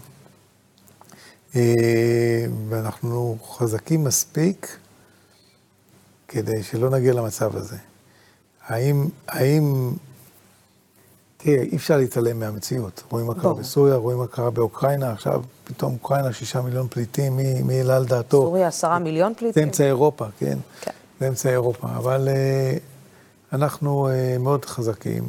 אה, 1.55 2.45
ואנחנו 2.70 3.38
חזקים 3.49 4.03
מספיק 4.03 4.78
כדי 6.28 6.64
שלא 6.64 6.89
נגיע 6.89 7.14
למצב 7.14 7.55
הזה. 7.55 7.78
האם, 8.68 9.07
האם, 9.28 9.93
תראה, 11.42 11.62
אי 11.62 11.76
אפשר 11.76 11.98
להתעלם 11.98 12.40
מהמציאות. 12.40 13.04
רואים 13.10 13.28
מה 13.28 13.34
קרה. 13.34 13.54
בסוריה, 13.54 13.96
רואים 13.96 14.18
מה 14.18 14.28
קרה 14.28 14.50
באוקראינה, 14.50 15.12
עכשיו 15.12 15.42
פתאום 15.64 15.94
אוקראינה, 15.94 16.34
שישה 16.34 16.62
מיליון 16.62 16.88
פליטים, 16.90 17.36
מי, 17.36 17.62
מי 17.62 17.74
העלה 17.78 17.96
על 17.96 18.06
דעתו? 18.06 18.42
סוריה 18.42 18.68
עשרה 18.68 19.00
מיליון 19.00 19.34
זה 19.34 19.40
פליטים. 19.40 19.64
אמצע 19.64 19.84
אירופה, 19.84 20.26
כן? 20.40 20.58
כן. 20.82 20.92
זה 21.20 21.28
אמצע 21.28 21.50
אירופה. 21.50 21.88
אבל 21.88 22.28
uh, 22.28 23.56
אנחנו 23.56 24.10
uh, 24.10 24.42
מאוד 24.42 24.66
חזקים, 24.66 25.24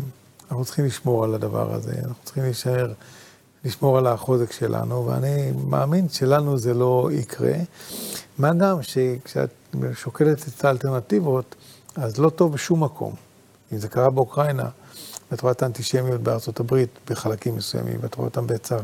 אנחנו 0.51 0.65
צריכים 0.65 0.85
לשמור 0.85 1.25
על 1.25 1.35
הדבר 1.35 1.75
הזה, 1.75 1.93
אנחנו 1.99 2.25
צריכים 2.25 2.43
להישאר, 2.43 2.93
לשמור 3.65 3.99
על 3.99 4.07
החוזק 4.07 4.53
שלנו, 4.53 5.07
ואני 5.07 5.53
מאמין 5.69 6.09
שלנו 6.09 6.59
זה 6.59 6.75
לא 6.75 7.09
יקרה. 7.13 7.55
מה 8.39 8.55
גם 8.55 8.83
שכשאת 8.83 9.51
שוקלת 9.95 10.49
את 10.49 10.65
האלטרנטיבות, 10.65 11.55
אז 11.97 12.19
לא 12.19 12.31
טוב 12.31 12.53
בשום 12.53 12.85
מקום. 12.85 13.15
אם 13.73 13.79
זה 13.79 13.89
קרה 13.89 14.11
באוקראינה, 14.11 14.69
ואת 15.31 15.41
רואה 15.41 15.53
את 15.53 15.63
האנטישמיות 15.63 16.21
בארצות 16.21 16.61
הברית 16.61 16.99
בחלקים 17.11 17.57
מסוימים, 17.57 17.99
ואת 18.01 18.15
רואה 18.15 18.29
אותם 18.29 18.47
בצר, 18.47 18.79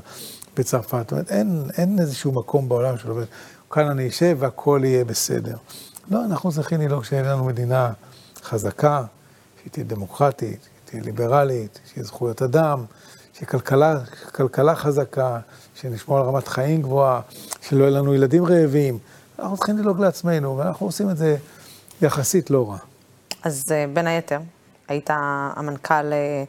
בצרפת, 0.57 0.99
זאת 0.99 1.13
אומרת, 1.13 1.31
אין, 1.33 1.63
אין 1.79 1.99
איזשהו 1.99 2.33
מקום 2.33 2.69
בעולם 2.69 2.99
שאומר, 2.99 3.25
כאן 3.71 3.87
אני 3.87 4.09
אשב 4.09 4.37
והכל 4.41 4.81
יהיה 4.85 5.05
בסדר. 5.05 5.57
לא, 6.11 6.25
אנחנו 6.25 6.53
צריכים 6.53 6.81
לדאוג 6.81 7.05
שיהיה 7.05 7.23
לנו 7.23 7.45
מדינה 7.45 7.93
חזקה, 8.43 9.05
שהיא 9.61 9.73
תהיה 9.73 9.85
דמוקרטית, 9.85 10.63
שהיא 10.63 10.81
תהיה 10.85 11.03
ליברלית, 11.03 11.81
שיהיה 11.93 12.05
זכויות 12.05 12.43
אדם, 12.43 12.85
שיהיה 13.33 13.47
כלכלה, 13.47 14.01
כלכלה 14.33 14.75
חזקה, 14.75 15.39
שנשמור 15.75 16.19
על 16.19 16.25
רמת 16.25 16.49
חיים 16.49 16.83
גבוהה, 16.83 17.21
שלא 17.61 17.85
יהיו 17.85 17.95
לנו 17.95 18.15
ילדים 18.15 18.45
רעבים. 18.45 18.99
אנחנו 19.39 19.57
צריכים 19.57 19.79
לדאוג 19.79 20.01
לעצמנו, 20.01 20.57
ואנחנו 20.57 20.87
עושים 20.87 21.11
את 21.11 21.17
זה 21.17 21.37
יחסית 22.03 22.51
לא 22.51 22.71
רע. 22.71 22.79
אז 23.43 23.65
אה, 23.71 23.85
בין 23.95 24.07
היתר, 24.07 24.39
היית 24.89 25.11
המנכ"ל 25.57 26.13
אה, 26.13 26.45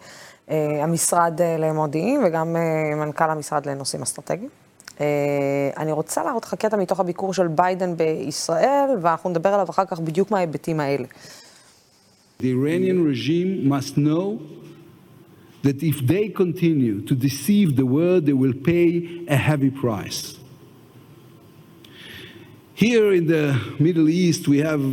אה, 0.49 0.83
המשרד 0.83 1.41
אה, 1.41 1.57
למודיעין 1.57 2.21
וגם 2.27 2.55
מנכ"ל 2.95 3.29
המשרד 3.29 3.65
לנושאים 3.65 4.01
אסטרטגיים. 4.01 4.49
אני 5.77 5.91
רוצה 5.91 6.23
להראות 6.23 6.43
לך 6.45 6.53
קטע 6.53 6.77
מתוך 6.77 6.99
הביקור 6.99 7.33
של 7.33 7.47
ביידן 7.47 7.97
בישראל, 7.97 8.89
ואנחנו 9.01 9.29
נדבר 9.29 9.49
עליו 9.49 9.69
אחר 9.69 9.85
כך 9.85 9.99
בדיוק 9.99 10.31
מההיבטים 10.31 10.79
האלה. 10.79 11.05
The 12.39 12.51
Iranian 12.51 13.03
regime 13.03 13.67
must 13.67 13.97
know 13.97 14.39
that 15.63 15.83
if 15.83 15.97
they 16.07 16.29
continue 16.29 17.01
to 17.01 17.15
deceive 17.15 17.75
the 17.75 17.85
world, 17.85 18.25
they 18.25 18.38
will 18.43 18.57
pay 18.71 18.89
a 19.27 19.35
heavy 19.35 19.71
price. 19.71 20.38
Here 22.73 23.11
in 23.11 23.25
the 23.27 23.45
Middle 23.79 24.07
East, 24.07 24.47
we 24.47 24.59
have 24.59 24.83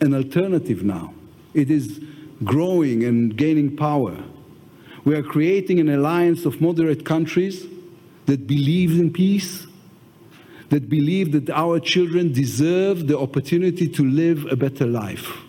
an 0.00 0.14
alternative 0.14 0.84
now. 0.84 1.14
It 1.54 1.68
is 1.70 2.00
growing 2.44 3.04
and 3.04 3.36
gaining 3.36 3.76
power. 3.76 4.16
We 5.04 5.14
are 5.14 5.22
creating 5.22 5.80
an 5.80 5.88
alliance 5.88 6.44
of 6.44 6.60
moderate 6.60 7.04
countries 7.04 7.66
that 8.26 8.46
believe 8.46 8.98
in 8.98 9.12
peace, 9.12 9.66
that 10.68 10.88
believe 10.88 11.32
that 11.32 11.50
our 11.50 11.80
children 11.80 12.32
deserve 12.32 13.08
the 13.08 13.18
opportunity 13.18 13.88
to 13.88 14.04
live 14.04 14.46
a 14.50 14.56
better 14.56 14.86
life 14.86 15.42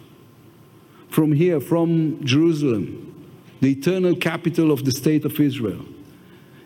from 1.14 1.32
here, 1.32 1.62
from 1.62 2.26
Jerusalem, 2.26 3.28
the 3.62 3.72
eternal 3.72 4.16
capital 4.16 4.72
of 4.72 4.84
the 4.84 4.92
state 4.92 5.26
of 5.26 5.40
Israel, 5.40 5.86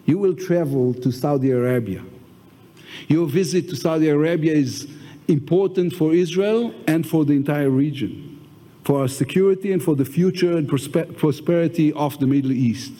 you 0.06 0.18
will 0.18 0.34
travel 0.34 0.94
to 0.94 1.12
Saudi 1.12 1.52
Arabia. 1.52 2.02
Your 3.10 3.28
visit 3.28 3.68
to 3.70 3.76
Saudi 3.76 4.08
Arabia 4.08 4.54
is 4.54 4.88
important 5.28 5.94
for 5.94 6.14
Israel 6.14 6.74
and 6.88 7.06
for 7.06 7.26
the 7.26 7.34
entire 7.34 7.70
region, 7.70 8.27
for 8.88 9.02
our 9.02 9.12
security 9.24 9.70
and 9.74 9.82
for 9.88 9.96
the 10.02 10.06
future 10.18 10.54
and 10.58 10.66
prosper- 10.74 11.10
prosperity 11.24 11.88
of 12.06 12.12
the 12.22 12.28
Middle 12.36 12.54
East. 12.70 12.94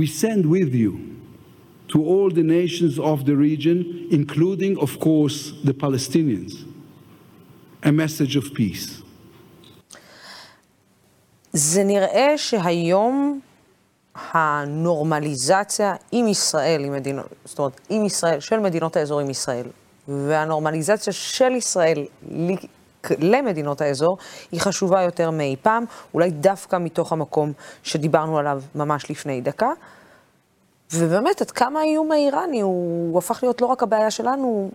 We 0.00 0.06
send 0.22 0.42
with 0.56 0.72
you 0.82 0.92
to 1.92 1.98
all 2.10 2.28
the 2.40 2.46
nations 2.58 2.94
of 2.98 3.24
the 3.28 3.34
region, 3.48 3.78
including, 4.18 4.72
of 4.86 4.92
course, 5.06 5.38
the 5.68 5.72
Palestinians, 5.84 6.52
a 7.90 7.92
message 8.02 8.36
of 8.36 8.52
peace. 8.52 9.02
זה 11.52 11.84
נראה 11.84 12.38
שהיום 12.38 13.40
הנורמליזציה 14.32 15.94
עם 16.12 16.28
ישראל, 16.28 16.84
עם 16.84 16.92
מדינות, 16.92 17.34
זאת 17.44 17.58
אומרת, 17.58 17.80
עם 17.90 18.04
ישראל, 18.04 18.40
של 18.40 18.58
מדינות 18.58 18.96
האזור 18.96 19.20
עם 19.20 19.30
ישראל, 19.30 19.66
והנורמליזציה 20.08 21.12
של 21.12 21.52
ישראל 21.52 22.04
למדינות 23.18 23.80
האזור, 23.80 24.18
היא 24.52 24.60
חשובה 24.60 25.02
יותר 25.02 25.30
מאי 25.30 25.56
פעם, 25.62 25.84
אולי 26.14 26.30
דווקא 26.30 26.76
מתוך 26.80 27.12
המקום 27.12 27.52
שדיברנו 27.82 28.38
עליו 28.38 28.62
ממש 28.74 29.10
לפני 29.10 29.40
דקה. 29.40 29.70
ובאמת, 30.92 31.40
עד 31.42 31.50
כמה 31.50 31.80
האיום 31.80 32.12
האיראני 32.12 32.60
הוא, 32.60 33.10
הוא 33.10 33.18
הפך 33.18 33.38
להיות 33.42 33.60
לא 33.60 33.66
רק 33.66 33.82
הבעיה 33.82 34.10
שלנו, 34.10 34.70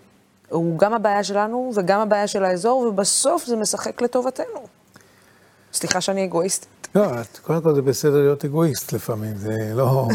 הוא 0.50 0.80
גם 0.80 0.94
הבעיה 0.94 1.24
שלנו 1.24 1.72
וגם 1.76 2.00
הבעיה 2.00 2.28
של 2.28 2.46
האזור, 2.46 2.80
ובסוף 2.82 3.46
זה 3.46 3.56
משחק 3.56 4.02
לטובתנו. 4.02 4.60
סליחה 5.74 6.02
שאני 6.02 6.26
אגואיסטית. 6.26 6.88
לא, 6.96 7.22
את- 7.22 7.38
קודם 7.38 7.62
כל 7.62 7.76
זה 7.76 7.82
בסדר 7.82 8.18
להיות 8.18 8.46
אגואיסט 8.46 8.94
לפעמים, 8.94 9.36
זה 9.38 9.54
לא... 9.74 10.08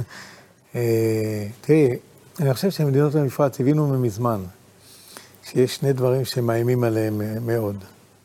אה, 0.74 1.46
תראי, 1.60 1.96
אני 2.40 2.54
חושב 2.54 2.70
שמדינות 2.70 3.14
המפרץ 3.14 3.60
הבינו 3.60 3.86
מזמן 3.86 4.40
שיש 5.50 5.76
שני 5.76 5.92
דברים 5.92 6.24
שמאיימים 6.24 6.84
עליהם 6.84 7.20
אה, 7.20 7.34
מאוד. 7.40 7.76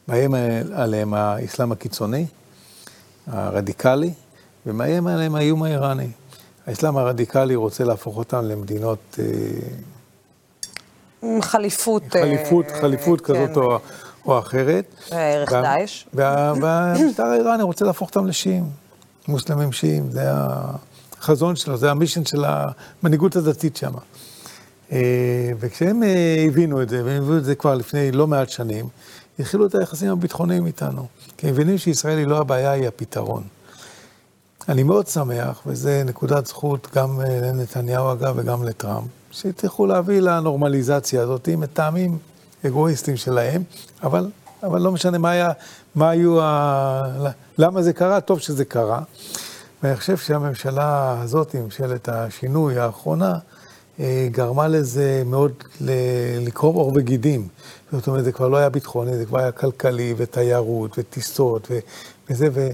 מאיים 0.07 0.33
עליהם 0.75 1.13
האסלאם 1.13 1.71
הקיצוני, 1.71 2.25
הרדיקלי, 3.27 4.13
ומאיים 4.65 5.07
עליהם 5.07 5.35
האיום 5.35 5.63
האיראני. 5.63 6.07
האסלאם 6.67 6.97
הרדיקלי 6.97 7.55
רוצה 7.55 7.83
להפוך 7.83 8.17
אותם 8.17 8.45
למדינות 8.45 9.19
אה, 11.23 11.41
חליפות. 11.41 12.03
אה, 12.15 12.21
חליפות, 12.21 12.65
חליפות 12.81 13.21
כן, 13.21 13.33
כזאת 13.33 13.57
או, 13.57 13.79
או 14.25 14.39
אחרת. 14.39 14.85
ערך 15.11 15.51
וה- 15.51 15.61
דאעש. 15.61 16.05
וה- 16.13 16.53
והמשטר 16.61 17.23
האיראני 17.23 17.63
רוצה 17.63 17.85
להפוך 17.85 18.09
אותם 18.09 18.27
לשיעים, 18.27 18.63
מוסלמים 19.27 19.71
שיעים, 19.71 20.11
זה 20.11 20.21
החזון 21.19 21.55
שלו, 21.55 21.77
זה 21.77 21.91
המישן 21.91 22.25
של 22.25 22.45
המנהיגות 22.47 23.35
הדתית 23.35 23.77
שם. 23.77 23.91
אה, 24.91 25.51
וכשהם 25.59 26.03
אה, 26.03 26.45
הבינו 26.47 26.81
את 26.81 26.89
זה, 26.89 27.05
והם 27.05 27.23
הבינו 27.23 27.37
את 27.37 27.45
זה 27.45 27.55
כבר 27.55 27.75
לפני 27.75 28.11
לא 28.11 28.27
מעט 28.27 28.49
שנים, 28.49 28.87
התחילו 29.39 29.65
את 29.65 29.75
היחסים 29.75 30.11
הביטחוניים 30.11 30.65
איתנו. 30.65 31.07
כי 31.37 31.47
הם 31.47 31.53
מבינים 31.53 31.77
שישראל 31.77 32.17
היא 32.17 32.27
לא 32.27 32.37
הבעיה, 32.37 32.71
היא 32.71 32.87
הפתרון. 32.87 33.43
אני 34.69 34.83
מאוד 34.83 35.07
שמח, 35.07 35.61
וזו 35.65 35.89
נקודת 36.05 36.45
זכות 36.45 36.87
גם 36.95 37.21
אה, 37.21 37.39
לנתניהו 37.41 38.11
אגב 38.11 38.33
וגם 38.37 38.63
לטראמפ, 38.63 39.07
שהצליחו 39.31 39.85
להביא 39.85 40.19
לנורמליזציה 40.19 41.21
הזאת 41.21 41.49
מטעמים 41.49 42.17
אגואיסטיים 42.65 43.17
שלהם, 43.17 43.63
אבל, 44.03 44.29
אבל 44.63 44.81
לא 44.81 44.91
משנה 44.91 45.17
מה 45.17 45.29
היה, 45.29 45.51
מה 45.95 46.09
היו, 46.09 46.41
ה... 46.41 47.31
למה 47.57 47.81
זה 47.81 47.93
קרה, 47.93 48.21
טוב 48.21 48.39
שזה 48.39 48.65
קרה. 48.65 49.01
ואני 49.83 49.95
חושב 49.95 50.17
שהממשלה 50.17 51.21
הזאת, 51.21 51.55
ממשלת 51.55 52.09
השינוי 52.09 52.79
האחרונה, 52.79 53.35
גרמה 54.31 54.67
לזה 54.67 55.23
מאוד 55.25 55.51
לקרום 56.41 56.75
עור 56.75 56.91
וגידים. 56.95 57.47
זאת 57.91 58.07
אומרת, 58.07 58.23
זה 58.23 58.31
כבר 58.31 58.47
לא 58.47 58.57
היה 58.57 58.69
ביטחוני, 58.69 59.17
זה 59.17 59.25
כבר 59.25 59.39
היה 59.39 59.51
כלכלי 59.51 60.13
ותיירות 60.17 60.91
וטיסות 60.97 61.67
ו- 61.71 61.79
וזה, 62.29 62.47
ו- 62.53 62.69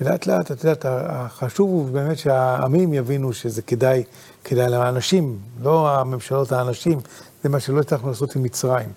ולאט 0.00 0.26
לאט, 0.26 0.52
את 0.52 0.64
יודעת, 0.64 0.84
החשוב 0.88 1.70
הוא 1.70 1.90
באמת 1.90 2.18
שהעמים 2.18 2.94
יבינו 2.94 3.32
שזה 3.32 3.62
כדאי, 3.62 4.02
כדאי 4.44 4.70
לאנשים, 4.70 5.38
לא 5.62 5.90
הממשלות, 5.90 6.52
האנשים, 6.52 7.00
זה 7.42 7.48
מה 7.48 7.60
שלא 7.60 7.80
הצלחנו 7.80 8.08
לעשות 8.08 8.36
עם 8.36 8.42
מצרים. 8.42 8.88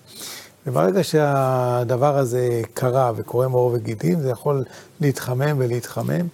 וברגע 0.66 1.04
שהדבר 1.04 2.18
הזה 2.18 2.62
קרה 2.74 3.12
וקורם 3.16 3.52
עור 3.52 3.70
וגידים, 3.74 4.20
זה 4.20 4.30
יכול 4.30 4.64
להתחמם 5.00 5.56
ולהתחמם, 5.58 6.26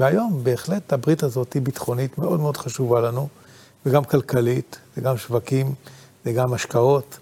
והיום 0.00 0.40
בהחלט 0.42 0.92
הברית 0.92 1.22
הזאת 1.22 1.52
היא 1.52 1.62
ביטחונית 1.62 2.18
מאוד 2.18 2.40
מאוד 2.40 2.56
חשובה 2.56 3.00
לנו, 3.00 3.28
וגם 3.86 4.04
כלכלית, 4.04 4.78
וגם 4.96 5.16
שווקים, 5.16 5.74
וגם 6.26 6.52
השקעות, 6.52 7.18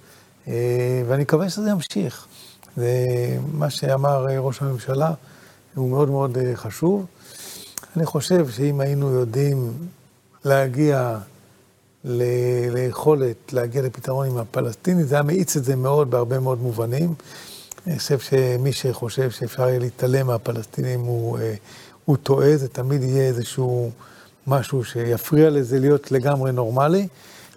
אה, 0.49 1.03
ואני 1.09 1.23
מקווה 1.23 1.51
שזה 1.51 1.71
ימשיך. 1.71 2.27
ומה 2.79 3.71
שאמר 3.71 4.27
אה, 4.31 4.39
ראש 4.39 4.63
הממשלה 4.63 5.11
הוא 5.75 5.91
מאוד 5.91 6.11
מאוד 6.11 6.39
אה, 6.39 6.57
חשוב. 6.57 7.07
אני 7.97 8.07
חושב 8.07 8.51
שאם 8.51 8.81
היינו 8.81 9.11
יודעים 9.11 9.73
להגיע 10.45 11.19
ל- 12.05 12.69
ליכולת 12.71 13.53
להגיע 13.53 13.83
לפתרון 13.83 14.27
עם 14.27 14.39
הפלסטינים, 14.39 15.07
זה 15.07 15.15
היה 15.15 15.23
מאיץ 15.23 15.57
את 15.57 15.65
זה 15.65 15.77
מאוד 15.77 16.11
בהרבה 16.11 16.41
מאוד 16.41 16.61
מובנים. 16.61 17.15
אני 17.87 17.99
חושב 17.99 18.19
שמי 18.19 18.73
שחושב 18.73 19.31
שאפשר 19.31 19.69
יהיה 19.69 19.79
להתעלם 19.79 20.27
מהפלסטינים 20.27 21.01
הוא, 21.01 21.39
הוא 22.05 22.17
טועה, 22.17 22.57
זה 22.57 22.69
תמיד 22.69 23.03
יהיה 23.03 23.29
איזשהו 23.29 23.91
משהו 24.47 24.85
שיפריע 24.85 25.51
לזה 25.51 25.79
להיות 25.79 26.13
לגמרי 26.13 26.53
נורמלי. 26.53 27.09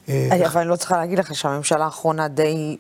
אה, 0.09 0.29
אבל 0.45 0.61
אני 0.61 0.69
לא 0.69 0.75
צריכה 0.75 0.97
להגיד 0.97 1.19
לך 1.19 1.35
שהממשלה 1.35 1.85
האחרונה 1.85 2.27
די, 2.27 2.77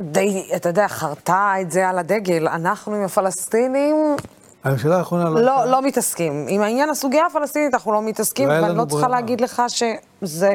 די, 0.00 0.50
אתה 0.56 0.68
יודע, 0.68 0.88
חרתה 0.88 1.54
את 1.60 1.70
זה 1.70 1.88
על 1.88 1.98
הדגל. 1.98 2.48
אנחנו 2.48 2.94
עם 2.94 3.02
הפלסטינים 3.02 4.16
הממשלה 4.64 4.98
האחרונה 4.98 5.30
לא... 5.30 5.40
לא, 5.40 5.64
לא 5.64 5.82
מתעסקים. 5.82 6.46
עם 6.48 6.60
העניין 6.60 6.90
הסוגיה 6.90 7.26
הפלסטינית 7.26 7.74
אנחנו 7.74 7.92
לא 7.92 8.02
מתעסקים, 8.02 8.48
לא 8.48 8.52
ואני 8.52 8.78
לא 8.78 8.84
צריכה. 8.84 9.08
להגיד 9.08 9.40
לך 9.40 9.62
שזה 9.70 10.54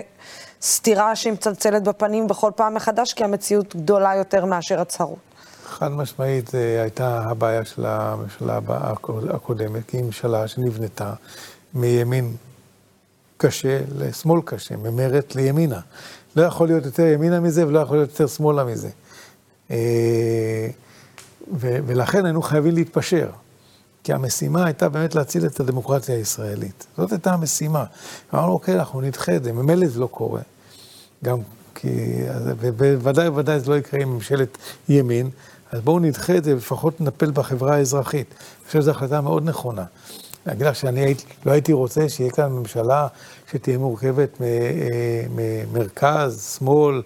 סתירה 0.61 1.15
שהיא 1.15 1.33
מצלצלת 1.33 1.83
בפנים 1.83 2.27
בכל 2.27 2.51
פעם 2.55 2.73
מחדש, 2.73 3.13
כי 3.13 3.23
המציאות 3.23 3.75
גדולה 3.75 4.15
יותר 4.15 4.45
מאשר 4.45 4.81
הצהרות. 4.81 5.17
חד 5.65 5.91
משמעית 5.91 6.47
זו 6.47 6.57
הייתה 6.57 7.21
הבעיה 7.29 7.65
של 7.65 7.85
הממשלה 7.85 8.59
הקודמת, 9.29 9.81
כי 9.87 9.97
היא 9.97 10.03
ממשלה 10.03 10.47
שנבנתה 10.47 11.13
מימין 11.73 12.35
קשה 13.37 13.79
לשמאל 13.97 14.41
קשה, 14.45 14.77
ממרץ 14.77 15.35
לימינה. 15.35 15.79
לא 16.35 16.43
יכול 16.43 16.67
להיות 16.67 16.85
יותר 16.85 17.03
ימינה 17.03 17.39
מזה 17.39 17.67
ולא 17.67 17.79
יכול 17.79 17.97
להיות 17.97 18.09
יותר 18.09 18.27
שמאלה 18.27 18.63
מזה. 18.63 18.89
אה, 19.71 20.67
ו- 21.53 21.77
ולכן 21.85 22.25
היינו 22.25 22.41
חייבים 22.41 22.75
להתפשר. 22.75 23.29
כי 24.03 24.13
המשימה 24.13 24.65
הייתה 24.65 24.89
באמת 24.89 25.15
להציל 25.15 25.45
את 25.45 25.59
הדמוקרטיה 25.59 26.15
הישראלית. 26.15 26.85
זאת 26.97 27.11
הייתה 27.11 27.33
המשימה. 27.33 27.85
אמרנו, 28.33 28.51
אוקיי, 28.51 28.75
אנחנו 28.75 29.01
נדחה 29.01 29.35
את 29.35 29.43
זה, 29.43 29.51
ממילא 29.51 29.87
זה 29.87 29.99
לא 29.99 30.07
קורה. 30.07 30.41
גם 31.23 31.37
כי, 31.75 31.89
ובוודאי 32.45 33.27
ובוודאי 33.27 33.59
זה 33.59 33.71
לא 33.71 33.77
יקרה 33.77 34.01
עם 34.01 34.13
ממשלת 34.13 34.57
ימין, 34.89 35.29
אז 35.71 35.81
בואו 35.81 35.99
נדחה 35.99 36.37
את 36.37 36.43
זה 36.43 36.53
ולפחות 36.53 37.01
נטפל 37.01 37.31
בחברה 37.31 37.75
האזרחית. 37.75 38.27
אני 38.31 38.67
חושב 38.67 38.81
שזו 38.81 38.91
החלטה 38.91 39.21
מאוד 39.21 39.43
נכונה. 39.45 39.85
להגיד 40.45 40.67
לך 40.67 40.75
שאני 40.75 40.99
הייתי, 40.99 41.23
לא 41.45 41.51
הייתי 41.51 41.73
רוצה 41.73 42.09
שיהיה 42.09 42.31
כאן 42.31 42.51
ממשלה 42.51 43.07
שתהיה 43.51 43.77
מורכבת 43.77 44.41
מ- 44.41 44.43
אה, 44.43 45.25
ממרכז, 45.29 46.57
שמאל, 46.59 47.01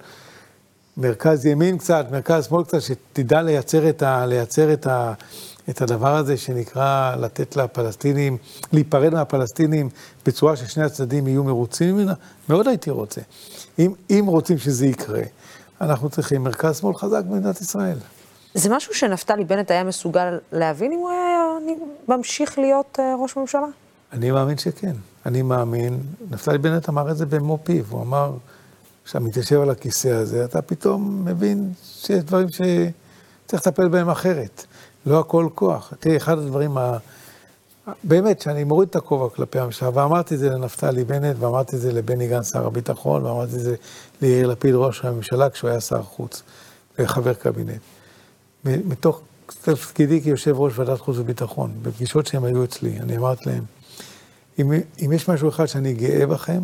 מרכז 0.98 1.46
ימין 1.46 1.78
קצת, 1.78 2.06
מרכז 2.12 2.46
שמאל 2.46 2.64
קצת, 2.64 2.82
שתדע 2.82 3.42
לייצר 3.42 3.90
את, 3.90 4.02
ה, 4.04 4.26
לייצר 4.26 4.74
את, 4.74 4.88
ה, 4.88 5.14
את 5.70 5.82
הדבר 5.82 6.16
הזה 6.16 6.38
שנקרא 6.38 7.16
לתת 7.16 7.56
לפלסטינים, 7.56 8.38
להיפרד 8.74 9.14
מהפלסטינים 9.14 9.90
בצורה 10.26 10.56
ששני 10.56 10.84
הצדדים 10.84 11.28
יהיו 11.28 11.44
מרוצים 11.44 11.96
ממנה, 11.96 12.14
מאוד 12.50 12.68
הייתי 12.68 12.92
רוצה. 12.92 13.22
אם, 13.80 13.94
אם 14.10 14.26
רוצים 14.28 14.58
שזה 14.58 14.86
יקרה, 14.86 15.22
אנחנו 15.82 16.10
צריכים 16.10 16.44
מרכז 16.44 16.78
שמאל 16.80 16.96
חזק 16.96 17.24
במדינת 17.30 17.62
ישראל. 17.62 17.98
זה 18.58 18.70
משהו 18.70 18.94
שנפתלי 18.94 19.46
בנט 19.46 19.72
היה 19.72 19.84
מסוגל 19.84 20.40
להבין 20.52 20.92
אם 20.92 21.00
הוא 21.00 21.10
היה 21.10 21.44
ממשיך 22.08 22.60
להיות 22.60 23.00
אה, 23.00 23.16
ראש 23.22 23.38
ממשלה? 23.38 23.68
אני 24.14 24.32
מאמין 24.32 24.58
שכן. 24.58 24.94
אני 25.26 25.42
מאמין, 25.42 26.00
נפתלי 26.32 26.58
בנט 26.58 26.90
אמר 26.90 27.12
את 27.12 27.18
זה 27.18 27.26
במו 27.26 27.58
פיו, 27.64 27.84
הוא 27.90 28.02
אמר, 28.02 28.32
כשאתה 29.06 29.20
מתיישב 29.20 29.62
על 29.62 29.70
הכיסא 29.70 30.08
הזה, 30.08 30.46
אתה 30.46 30.62
פתאום 30.62 31.26
מבין 31.26 31.72
שיש 31.84 32.24
דברים 32.24 32.48
שצריך 32.50 33.68
לטפל 33.68 33.88
בהם 33.88 34.10
אחרת. 34.10 34.66
לא 35.06 35.20
הכל 35.20 35.48
כוח. 35.56 35.94
תראי, 36.00 36.18
אחד 36.18 36.38
הדברים, 36.38 36.78
ה... 36.78 36.98
באמת, 38.04 38.42
שאני 38.42 38.64
מוריד 38.64 38.90
את 38.90 38.96
הכובע 38.96 39.36
כלפי 39.36 39.60
הממשלה, 39.60 39.90
ואמרתי 39.94 40.34
את 40.34 40.40
זה 40.40 40.50
לנפתלי 40.50 41.04
בנט, 41.04 41.36
ואמרתי 41.40 41.76
את 41.76 41.82
זה 41.82 41.94
לבני 41.94 42.28
גנץ, 42.28 42.52
שר 42.54 42.68
הביטחון, 42.68 43.26
ואמרתי 43.26 43.56
את 43.56 43.60
זה 43.60 43.76
ליאיר 44.22 44.48
לפיד, 44.48 44.76
ראש 44.76 45.06
הממשלה, 45.06 45.50
כשהוא 45.50 45.70
היה 45.70 45.82
שר 45.82 46.04
חוץ 46.04 46.44
וחבר 47.00 47.34
קבינט. 47.34 47.82
מתוך 48.66 49.22
תפקידי 49.62 50.22
כיושב 50.22 50.60
ראש 50.60 50.74
ועדת 50.80 51.00
חוץ 51.00 51.18
וביטחון, 51.18 51.72
בפגישות 51.82 52.28
שהם 52.28 52.44
היו 52.44 52.64
אצלי, 52.64 53.00
אני 53.00 53.18
אמרתי 53.18 53.50
להם, 53.50 53.64
אם, 54.60 54.72
אם 55.06 55.12
יש 55.12 55.30
משהו 55.30 55.50
אחד 55.50 55.66
שאני 55.66 55.94
גאה 55.94 56.28
בכם, 56.28 56.64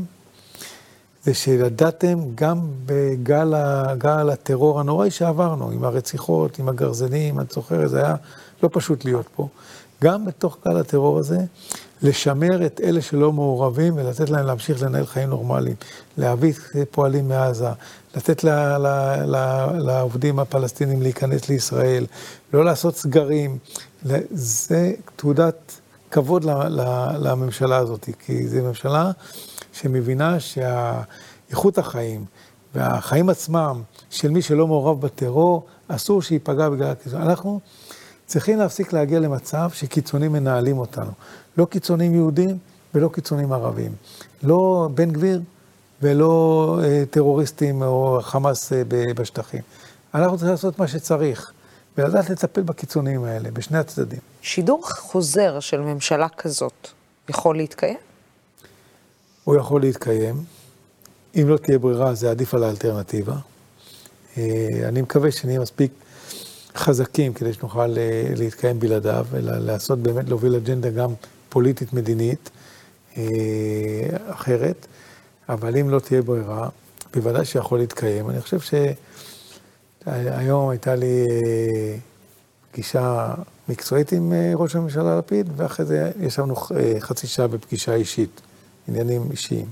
זה 1.23 1.33
שידעתם 1.33 2.19
גם 2.35 2.59
בגל 2.85 3.53
ה- 3.53 3.95
גל 3.97 4.29
הטרור 4.29 4.79
הנוראי 4.79 5.11
שעברנו, 5.11 5.69
עם 5.69 5.83
הרציחות, 5.83 6.59
עם 6.59 6.69
הגרזנים, 6.69 7.39
את 7.39 7.51
זוכרת, 7.51 7.89
זה 7.89 8.05
היה 8.05 8.15
לא 8.63 8.69
פשוט 8.71 9.05
להיות 9.05 9.25
פה. 9.35 9.47
גם 10.03 10.25
בתוך 10.25 10.57
גל 10.67 10.77
הטרור 10.77 11.19
הזה, 11.19 11.37
לשמר 12.03 12.65
את 12.65 12.81
אלה 12.83 13.01
שלא 13.01 13.31
מעורבים 13.31 13.97
ולתת 13.97 14.29
להם 14.29 14.45
להמשיך 14.45 14.83
לנהל 14.83 15.05
חיים 15.05 15.29
נורמליים, 15.29 15.75
להביא 16.17 16.53
פועלים 16.91 17.27
מעזה, 17.27 17.69
לתת 18.15 18.43
ל, 18.43 18.49
ל, 18.77 18.87
ל, 19.25 19.65
לעובדים 19.77 20.39
הפלסטינים 20.39 21.01
להיכנס 21.01 21.49
לישראל, 21.49 22.05
לא 22.53 22.65
לעשות 22.65 22.95
סגרים. 22.95 23.57
זה 24.31 24.91
תעודת 25.15 25.79
כבוד 26.11 26.45
לממשלה 27.19 27.77
הזאת, 27.77 28.09
כי 28.25 28.47
זו 28.47 28.63
ממשלה 28.63 29.11
שמבינה 29.73 30.37
שאיכות 30.39 31.77
החיים 31.77 32.25
והחיים 32.75 33.29
עצמם 33.29 33.81
של 34.09 34.29
מי 34.29 34.41
שלא 34.41 34.67
מעורב 34.67 35.01
בטרור, 35.01 35.65
אסור 35.87 36.21
שייפגע 36.21 36.69
בגלל 36.69 36.91
הקיצון. 36.91 37.21
אנחנו 37.21 37.59
צריכים 38.25 38.59
להפסיק 38.59 38.93
להגיע 38.93 39.19
למצב 39.19 39.69
שקיצונים 39.73 40.31
מנהלים 40.31 40.77
אותנו. 40.77 41.11
לא 41.57 41.65
קיצונים 41.65 42.15
יהודים 42.15 42.57
ולא 42.93 43.09
קיצונים 43.13 43.53
ערבים. 43.53 43.91
לא 44.43 44.89
בן 44.93 45.11
גביר 45.11 45.41
ולא 46.01 46.79
אה, 46.83 47.03
טרוריסטים 47.09 47.81
או 47.81 48.19
חמאס 48.21 48.73
אה, 48.73 48.83
בשטחים. 49.15 49.61
אנחנו 50.13 50.37
צריכים 50.37 50.51
לעשות 50.51 50.79
מה 50.79 50.87
שצריך, 50.87 51.51
ולדעת 51.97 52.29
לטפל 52.29 52.61
בקיצונים 52.61 53.23
האלה, 53.23 53.51
בשני 53.51 53.77
הצדדים. 53.77 54.19
שידור 54.41 54.89
חוזר 54.89 55.59
של 55.59 55.81
ממשלה 55.81 56.29
כזאת 56.29 56.87
יכול 57.29 57.57
להתקיים? 57.57 57.97
הוא 59.43 59.55
יכול 59.55 59.81
להתקיים. 59.81 60.43
אם 61.35 61.49
לא 61.49 61.57
תהיה 61.57 61.79
ברירה, 61.79 62.13
זה 62.13 62.31
עדיף 62.31 62.53
על 62.53 62.63
האלטרנטיבה. 62.63 63.35
אה, 64.37 64.67
אני 64.87 65.01
מקווה 65.01 65.31
שנהיה 65.31 65.59
מספיק 65.59 65.91
חזקים 66.75 67.33
כדי 67.33 67.53
שנוכל 67.53 67.97
אה, 67.97 68.23
להתקיים 68.35 68.79
בלעדיו, 68.79 69.25
אלא 69.33 69.57
לעשות 69.57 69.99
באמת, 69.99 70.29
להוביל 70.29 70.55
אג'נדה 70.55 70.89
גם 70.89 71.13
פוליטית 71.53 71.93
מדינית 71.93 72.49
אה, 73.17 73.23
אחרת, 74.29 74.87
אבל 75.49 75.77
אם 75.77 75.89
לא 75.89 75.99
תהיה 75.99 76.21
ברירה, 76.21 76.69
בוודאי 77.13 77.45
שיכול 77.45 77.79
להתקיים. 77.79 78.29
אני 78.29 78.41
חושב 78.41 78.59
שהיום 80.05 80.69
הייתה 80.69 80.95
לי 80.95 81.25
אה, 81.29 81.95
פגישה 82.71 83.33
מקצועית 83.69 84.11
עם 84.11 84.33
אה, 84.33 84.51
ראש 84.55 84.75
הממשלה 84.75 85.17
לפיד, 85.17 85.49
ואחרי 85.55 85.85
זה 85.85 86.11
ישבנו 86.19 86.55
חצי 86.99 87.27
שעה 87.27 87.47
בפגישה 87.47 87.93
אישית, 87.93 88.41
עניינים 88.87 89.31
אישיים. 89.31 89.65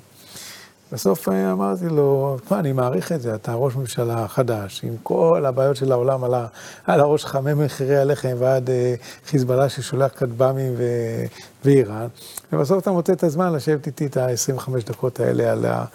בסוף 0.91 1.29
אה, 1.29 1.51
אמרתי 1.51 1.85
לו, 1.85 2.37
תשמע, 2.45 2.59
אני 2.59 2.71
מעריך 2.71 3.11
את 3.11 3.21
זה, 3.21 3.35
אתה 3.35 3.53
ראש 3.53 3.75
ממשלה 3.75 4.27
חדש, 4.27 4.81
עם 4.83 4.95
כל 5.03 5.45
הבעיות 5.47 5.75
של 5.75 5.91
העולם 5.91 6.23
על, 6.23 6.33
ה, 6.33 6.47
על 6.85 6.99
הראש 6.99 7.21
שלך, 7.21 7.35
ממחירי 7.35 7.97
הלחם 7.97 8.35
ועד 8.37 8.69
אה, 8.69 8.93
חיזבאללה 9.25 9.69
ששולח 9.69 10.11
כטב"מים 10.11 10.73
ו- 10.77 11.25
ואיראן, 11.65 12.07
ובסוף 12.53 12.81
אתה 12.81 12.91
מוצא 12.91 13.13
את 13.13 13.23
הזמן 13.23 13.53
לשבת 13.53 13.87
איתי 13.87 14.05
את 14.05 14.17
ה-25 14.17 14.69
דקות 14.85 15.19
האלה 15.19 15.51
על, 15.51 15.65
ה, 15.65 15.85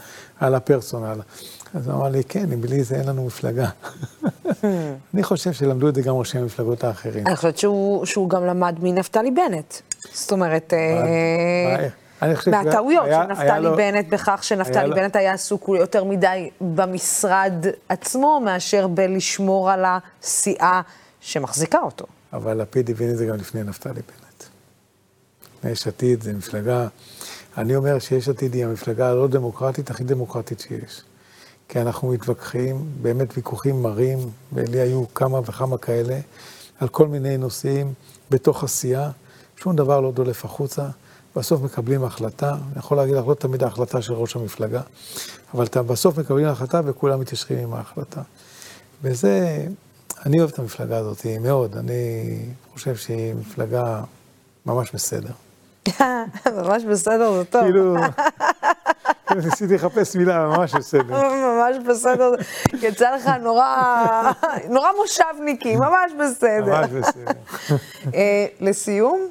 על 0.40 0.54
הפרסונל. 0.54 1.20
אז 1.74 1.88
הוא 1.88 1.96
אמר 1.96 2.08
לי, 2.08 2.24
כן, 2.24 2.60
בלי 2.60 2.84
זה 2.84 2.96
אין 2.96 3.08
לנו 3.08 3.26
מפלגה. 3.26 3.68
אני 5.14 5.22
חושב 5.22 5.52
שלמדו 5.52 5.88
את 5.88 5.94
זה 5.94 6.02
גם 6.02 6.14
ראשי 6.14 6.38
המפלגות 6.38 6.84
האחרים. 6.84 7.26
אני 7.26 7.36
חושבת 7.36 7.58
שהוא, 7.58 8.04
שהוא 8.04 8.30
גם 8.30 8.46
למד 8.46 8.76
מנפתלי 8.82 9.30
בנט. 9.30 9.74
זאת 10.12 10.32
אומרת, 10.32 10.72
מהטעויות 12.46 13.06
של 13.06 13.22
נפתלי 13.22 13.68
בנט 13.76 14.06
בכך 14.08 14.44
שנפתלי 14.44 14.94
בנט 14.94 15.16
היה 15.16 15.32
עסוק 15.32 15.68
יותר 15.78 16.04
מדי 16.04 16.50
במשרד 16.60 17.66
עצמו, 17.88 18.40
מאשר 18.44 18.86
בלשמור 18.86 19.70
על 19.70 19.84
הסיעה 19.86 20.82
שמחזיקה 21.20 21.78
אותו. 21.78 22.06
אבל 22.32 22.62
לפיד 22.62 22.90
הבין 22.90 23.10
את 23.10 23.16
זה 23.16 23.26
גם 23.26 23.36
לפני 23.36 23.62
נפתלי 23.62 23.92
בנט. 23.92 24.44
יש 25.72 25.86
עתיד 25.86 26.22
זה 26.22 26.32
מפלגה, 26.32 26.86
אני 27.58 27.76
אומר 27.76 27.98
שיש 27.98 28.28
עתיד 28.28 28.54
היא 28.54 28.64
המפלגה 28.64 29.10
הלא 29.10 29.28
דמוקרטית, 29.28 29.90
הכי 29.90 30.04
דמוקרטית 30.04 30.60
שיש. 30.60 31.02
כי 31.68 31.80
אנחנו 31.80 32.08
מתווכחים, 32.08 32.86
באמת 33.02 33.36
ויכוחים 33.36 33.82
מרים, 33.82 34.18
ולי 34.52 34.80
היו 34.80 35.14
כמה 35.14 35.38
וכמה 35.38 35.78
כאלה, 35.78 36.18
על 36.80 36.88
כל 36.88 37.08
מיני 37.08 37.36
נושאים 37.36 37.92
בתוך 38.30 38.64
הסיעה, 38.64 39.10
שום 39.56 39.76
דבר 39.76 40.00
לא 40.00 40.12
דולף 40.12 40.44
החוצה, 40.44 40.86
בסוף 41.36 41.62
מקבלים 41.62 42.04
החלטה, 42.04 42.50
אני 42.50 42.78
יכול 42.78 42.96
להגיד 42.96 43.14
לך, 43.14 43.26
לא 43.26 43.34
תמיד 43.34 43.62
ההחלטה 43.62 44.02
של 44.02 44.12
ראש 44.12 44.36
המפלגה, 44.36 44.80
אבל 45.54 45.64
אתה 45.64 45.82
בסוף 45.82 46.18
מקבלים 46.18 46.46
החלטה 46.46 46.80
וכולם 46.84 47.20
מתיישרים 47.20 47.58
עם 47.58 47.74
ההחלטה. 47.74 48.20
וזה, 49.02 49.66
אני 50.26 50.38
אוהב 50.38 50.50
את 50.50 50.58
המפלגה 50.58 50.96
הזאת 50.96 51.26
מאוד, 51.40 51.76
אני 51.76 52.38
חושב 52.72 52.96
שהיא 52.96 53.34
מפלגה 53.34 54.02
ממש 54.66 54.90
בסדר. 54.94 55.32
ממש 56.62 56.84
בסדר, 56.84 57.32
זה 57.32 57.44
טוב. 57.44 57.62
כאילו, 57.64 57.96
ניסיתי 59.36 59.74
לחפש 59.74 60.16
מילה, 60.16 60.46
ממש 60.46 60.74
בסדר. 60.74 61.28
ממש 61.46 61.76
בסדר, 61.88 62.30
יצא 62.82 63.16
לך 63.16 63.30
נורא, 63.42 64.32
נורא 64.68 64.88
מושבניקי, 65.00 65.76
ממש 65.76 66.12
בסדר. 66.20 66.80
ממש 66.80 66.90
בסדר. 66.90 67.32
אה, 68.14 68.46
לסיום, 68.60 69.28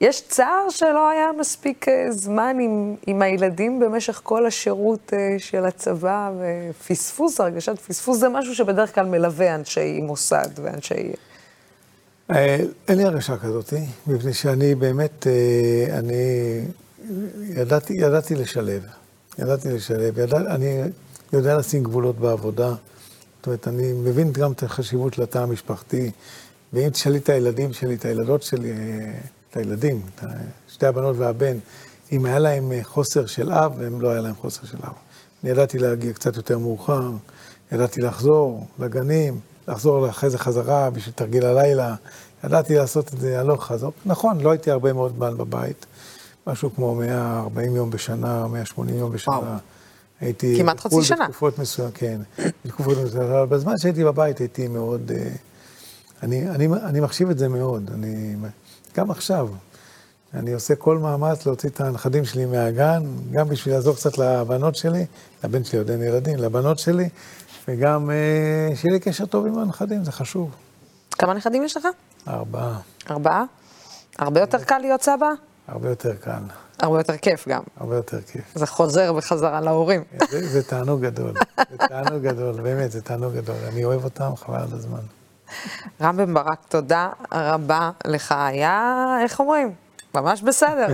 יש 0.00 0.22
צער 0.28 0.70
שלא 0.70 1.08
היה 1.08 1.30
מספיק 1.40 1.88
אה, 1.88 2.12
זמן 2.12 2.56
עם, 2.60 2.94
עם 3.06 3.22
הילדים 3.22 3.80
במשך 3.80 4.20
כל 4.22 4.46
השירות 4.46 5.12
אה, 5.12 5.36
של 5.38 5.64
הצבא, 5.64 6.30
ופספוס, 6.40 7.40
הרגשת 7.40 7.78
פספוס, 7.78 8.18
זה 8.18 8.28
משהו 8.28 8.54
שבדרך 8.54 8.94
כלל 8.94 9.06
מלווה 9.06 9.54
אנשי 9.54 10.00
מוסד 10.00 10.48
ואנשי... 10.62 11.12
אה, 12.30 12.56
אין 12.88 12.98
לי 12.98 13.04
הרגשה 13.04 13.36
כזאת, 13.36 13.72
מפני 14.06 14.32
שאני 14.32 14.74
באמת, 14.74 15.26
אני 15.90 16.14
ידעתי, 17.48 17.92
ידעתי 17.92 18.34
לשלב. 18.34 18.82
ידעתי 19.38 19.68
לשלב. 19.68 20.18
ידע, 20.18 20.36
אני 20.36 20.80
יודע 21.32 21.58
לשים 21.58 21.82
גבולות 21.82 22.18
בעבודה. 22.18 22.68
זאת 22.68 23.46
אומרת, 23.46 23.68
אני 23.68 23.92
מבין 23.92 24.32
גם 24.32 24.52
את 24.52 24.62
החשיבות 24.62 25.14
של 25.14 25.22
התא 25.22 25.38
המשפחתי. 25.38 26.10
ואם 26.72 26.90
תשאלי 26.90 27.18
את 27.18 27.28
הילדים 27.28 27.72
שלי, 27.72 27.94
את 27.94 28.04
הילדות 28.04 28.42
שלי, 28.42 28.72
את 29.50 29.56
הילדים, 29.56 30.02
את 30.14 30.24
שתי 30.68 30.86
הבנות 30.86 31.16
והבן, 31.18 31.56
אם 32.12 32.24
היה 32.24 32.38
להם 32.38 32.72
חוסר 32.82 33.26
של 33.26 33.52
אב, 33.52 33.82
הם 33.82 34.00
לא 34.00 34.10
היה 34.10 34.20
להם 34.20 34.34
חוסר 34.34 34.66
של 34.66 34.78
אב. 34.84 34.92
אני 35.42 35.50
ידעתי 35.50 35.78
להגיע 35.78 36.12
קצת 36.12 36.36
יותר 36.36 36.58
מאוחר, 36.58 37.10
ידעתי 37.72 38.00
לחזור 38.00 38.66
לגנים. 38.78 39.40
לחזור 39.68 40.08
אחרי 40.08 40.30
זה 40.30 40.38
חזרה 40.38 40.90
בשביל 40.90 41.14
תרגיל 41.14 41.44
הלילה. 41.44 41.94
ידעתי 42.44 42.74
לעשות 42.74 43.14
את 43.14 43.20
זה 43.20 43.40
הלוך 43.40 43.64
חזור. 43.64 43.92
נכון, 44.06 44.40
לא 44.40 44.50
הייתי 44.50 44.70
הרבה 44.70 44.92
מאוד 44.92 45.12
זמן 45.16 45.36
בבית. 45.36 45.86
משהו 46.46 46.74
כמו 46.74 46.94
140 46.94 47.76
יום 47.76 47.90
בשנה, 47.90 48.46
180 48.46 48.98
יום 48.98 49.12
בשנה. 49.12 49.34
וואו. 49.34 49.54
הייתי... 50.20 50.58
כמעט 50.58 50.80
חצי 50.80 51.02
שנה. 51.02 51.24
בתקופות 51.24 51.58
מסוימות, 51.58 51.94
כן. 51.94 52.20
בתקופות 52.64 52.98
מסוימות, 53.04 53.30
אבל 53.30 53.46
בזמן 53.46 53.78
שהייתי 53.78 54.04
בבית 54.04 54.38
הייתי 54.38 54.68
מאוד... 54.68 55.12
אה, 55.14 55.28
אני, 56.22 56.50
אני, 56.50 56.66
אני 56.66 57.00
מחשיב 57.00 57.30
את 57.30 57.38
זה 57.38 57.48
מאוד. 57.48 57.90
אני... 57.94 58.36
גם 58.96 59.10
עכשיו. 59.10 59.48
אני 60.34 60.52
עושה 60.52 60.74
כל 60.74 60.98
מאמץ 60.98 61.46
להוציא 61.46 61.68
את 61.68 61.80
הנכדים 61.80 62.24
שלי 62.24 62.46
מהגן, 62.46 63.02
גם 63.32 63.48
בשביל 63.48 63.74
לעזור 63.74 63.94
קצת 63.94 64.18
לבנות 64.18 64.76
שלי, 64.76 65.06
לבן 65.44 65.64
שלי 65.64 65.78
עוד 65.78 65.90
אין 65.90 66.02
ילדים, 66.02 66.38
לבנות 66.38 66.78
שלי, 66.78 67.08
וגם 67.68 68.10
אה, 68.10 68.76
שיהיה 68.76 68.92
לי 68.92 69.00
קשר 69.00 69.26
טוב 69.26 69.46
עם 69.46 69.58
הנכדים, 69.58 70.04
זה 70.04 70.12
חשוב. 70.12 70.50
כמה 71.10 71.34
נכדים 71.34 71.64
יש 71.64 71.76
לך? 71.76 71.86
ארבעה. 72.28 72.78
ארבעה? 73.10 73.44
הרבה 74.18 74.40
יותר 74.40 74.64
קל 74.64 74.78
להיות 74.78 75.02
סבא? 75.02 75.28
הרבה 75.68 75.88
יותר 75.88 76.14
קל. 76.14 76.42
הרבה 76.78 76.98
יותר 76.98 77.16
כיף 77.16 77.48
גם. 77.48 77.62
הרבה 77.76 77.96
יותר 77.96 78.20
כיף. 78.20 78.44
זה 78.54 78.66
חוזר 78.66 79.12
בחזרה 79.12 79.60
להורים. 79.60 80.04
זה, 80.30 80.48
זה 80.48 80.62
תענוג 80.62 81.00
גדול, 81.00 81.32
זה 81.70 81.76
תענוג 81.88 82.22
גדול, 82.22 82.60
באמת, 82.60 82.92
זה 82.92 83.02
תענוג 83.02 83.34
גדול. 83.34 83.56
אני 83.68 83.84
אוהב 83.84 84.04
אותם, 84.04 84.36
חבל 84.36 84.56
על 84.56 84.68
הזמן. 84.72 85.19
רם 86.00 86.16
בן 86.16 86.34
ברק, 86.34 86.58
תודה 86.68 87.08
רבה 87.32 87.90
לך. 88.04 88.34
היה, 88.38 89.06
איך 89.22 89.40
אומרים? 89.40 89.72
ממש 90.14 90.42
בסדר. 90.42 90.86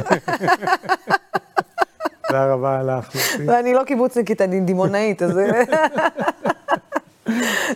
תודה 2.27 2.47
רבה 2.53 2.83
לך. 2.83 3.17
ואני 3.47 3.75
לא 3.75 3.85
קיבוצניקית, 3.85 4.41
אני 4.41 4.61
דימונאית, 4.61 5.23
אז... 5.23 5.41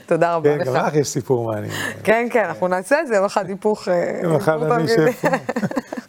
תודה 0.06 0.34
רבה 0.34 0.56
לך. 0.56 0.64
כן, 0.64 0.72
גם 0.72 0.86
לך 0.86 0.94
יש 0.94 1.08
סיפור 1.08 1.52
מעניין. 1.52 1.72
כן, 2.04 2.26
כן, 2.30 2.44
אנחנו 2.44 2.68
נעשה 2.68 3.00
את 3.00 3.06
זה, 3.06 3.14
יום 3.14 3.24
אחד 3.24 3.48
היפוך... 3.48 3.88
יום 4.22 4.36
אחד 4.36 4.62
אני 4.62 4.84
אשב 4.84 5.10
פה. 5.12 5.28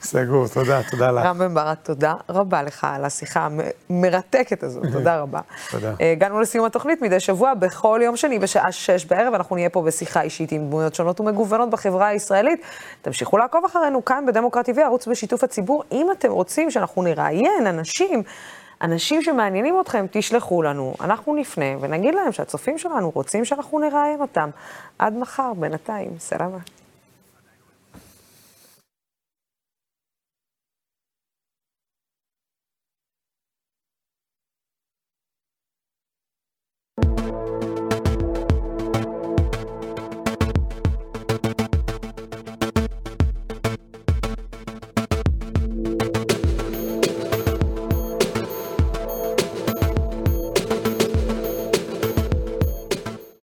סגור, 0.02 0.48
תודה, 0.48 0.82
תודה 0.92 1.12
לך. 1.12 1.26
רם 1.26 1.38
בן 1.38 1.54
ברק, 1.54 1.78
תודה 1.84 2.14
רבה 2.30 2.64
לך 2.64 2.88
על 2.89 3.06
השיחה 3.06 3.48
המרתקת 3.89 4.64
הזאת, 4.64 4.84
תודה 4.92 5.20
רבה. 5.20 5.39
תודה. 5.72 5.94
הגענו 6.14 6.42
לסיום 6.42 6.66
התוכנית 6.66 7.02
מדי 7.02 7.20
שבוע, 7.20 7.54
בכל 7.54 8.00
יום 8.04 8.16
שני 8.16 8.39
בשעה 8.39 8.72
שש 8.72 9.06
בערב, 9.06 9.34
אנחנו 9.34 9.56
נהיה 9.56 9.70
פה 9.70 9.82
בשיחה 9.82 10.22
אישית 10.22 10.52
עם 10.52 10.68
דמויות 10.68 10.96
שונות 10.96 11.20
ומגוונות 11.20 11.70
בחברה 11.70 12.08
הישראלית. 12.08 12.62
תמשיכו 13.02 13.38
לעקוב 13.38 13.66
אחרינו 13.66 14.06
כאן 14.06 14.26
בדמוקרט 14.28 14.70
TV, 14.70 14.82
ערוץ 14.82 15.08
בשיתוף 15.08 15.44
הציבור. 15.44 15.84
אם 15.92 16.08
אתם 16.12 16.32
רוצים 16.32 16.72
שאנחנו 16.72 17.02
נראיין 17.02 17.68
אנשים, 17.68 18.24
אנשים 18.82 19.21
שמעניינים 19.21 19.79
אתכם, 19.82 20.05
תשלחו 20.11 20.61
לנו, 20.61 20.93
אנחנו 21.01 21.36
נפנה 21.36 21.65
ונגיד 21.79 22.15
להם 22.15 22.32
שהצופים 22.32 22.77
שלנו 22.77 23.09
רוצים 23.09 23.45
שאנחנו 23.45 23.79
נראיין 23.79 24.21
אותם. 24.21 24.49
עד 24.99 25.13
מחר, 25.13 25.53
בינתיים, 25.53 26.11
סלמה. 26.19 26.57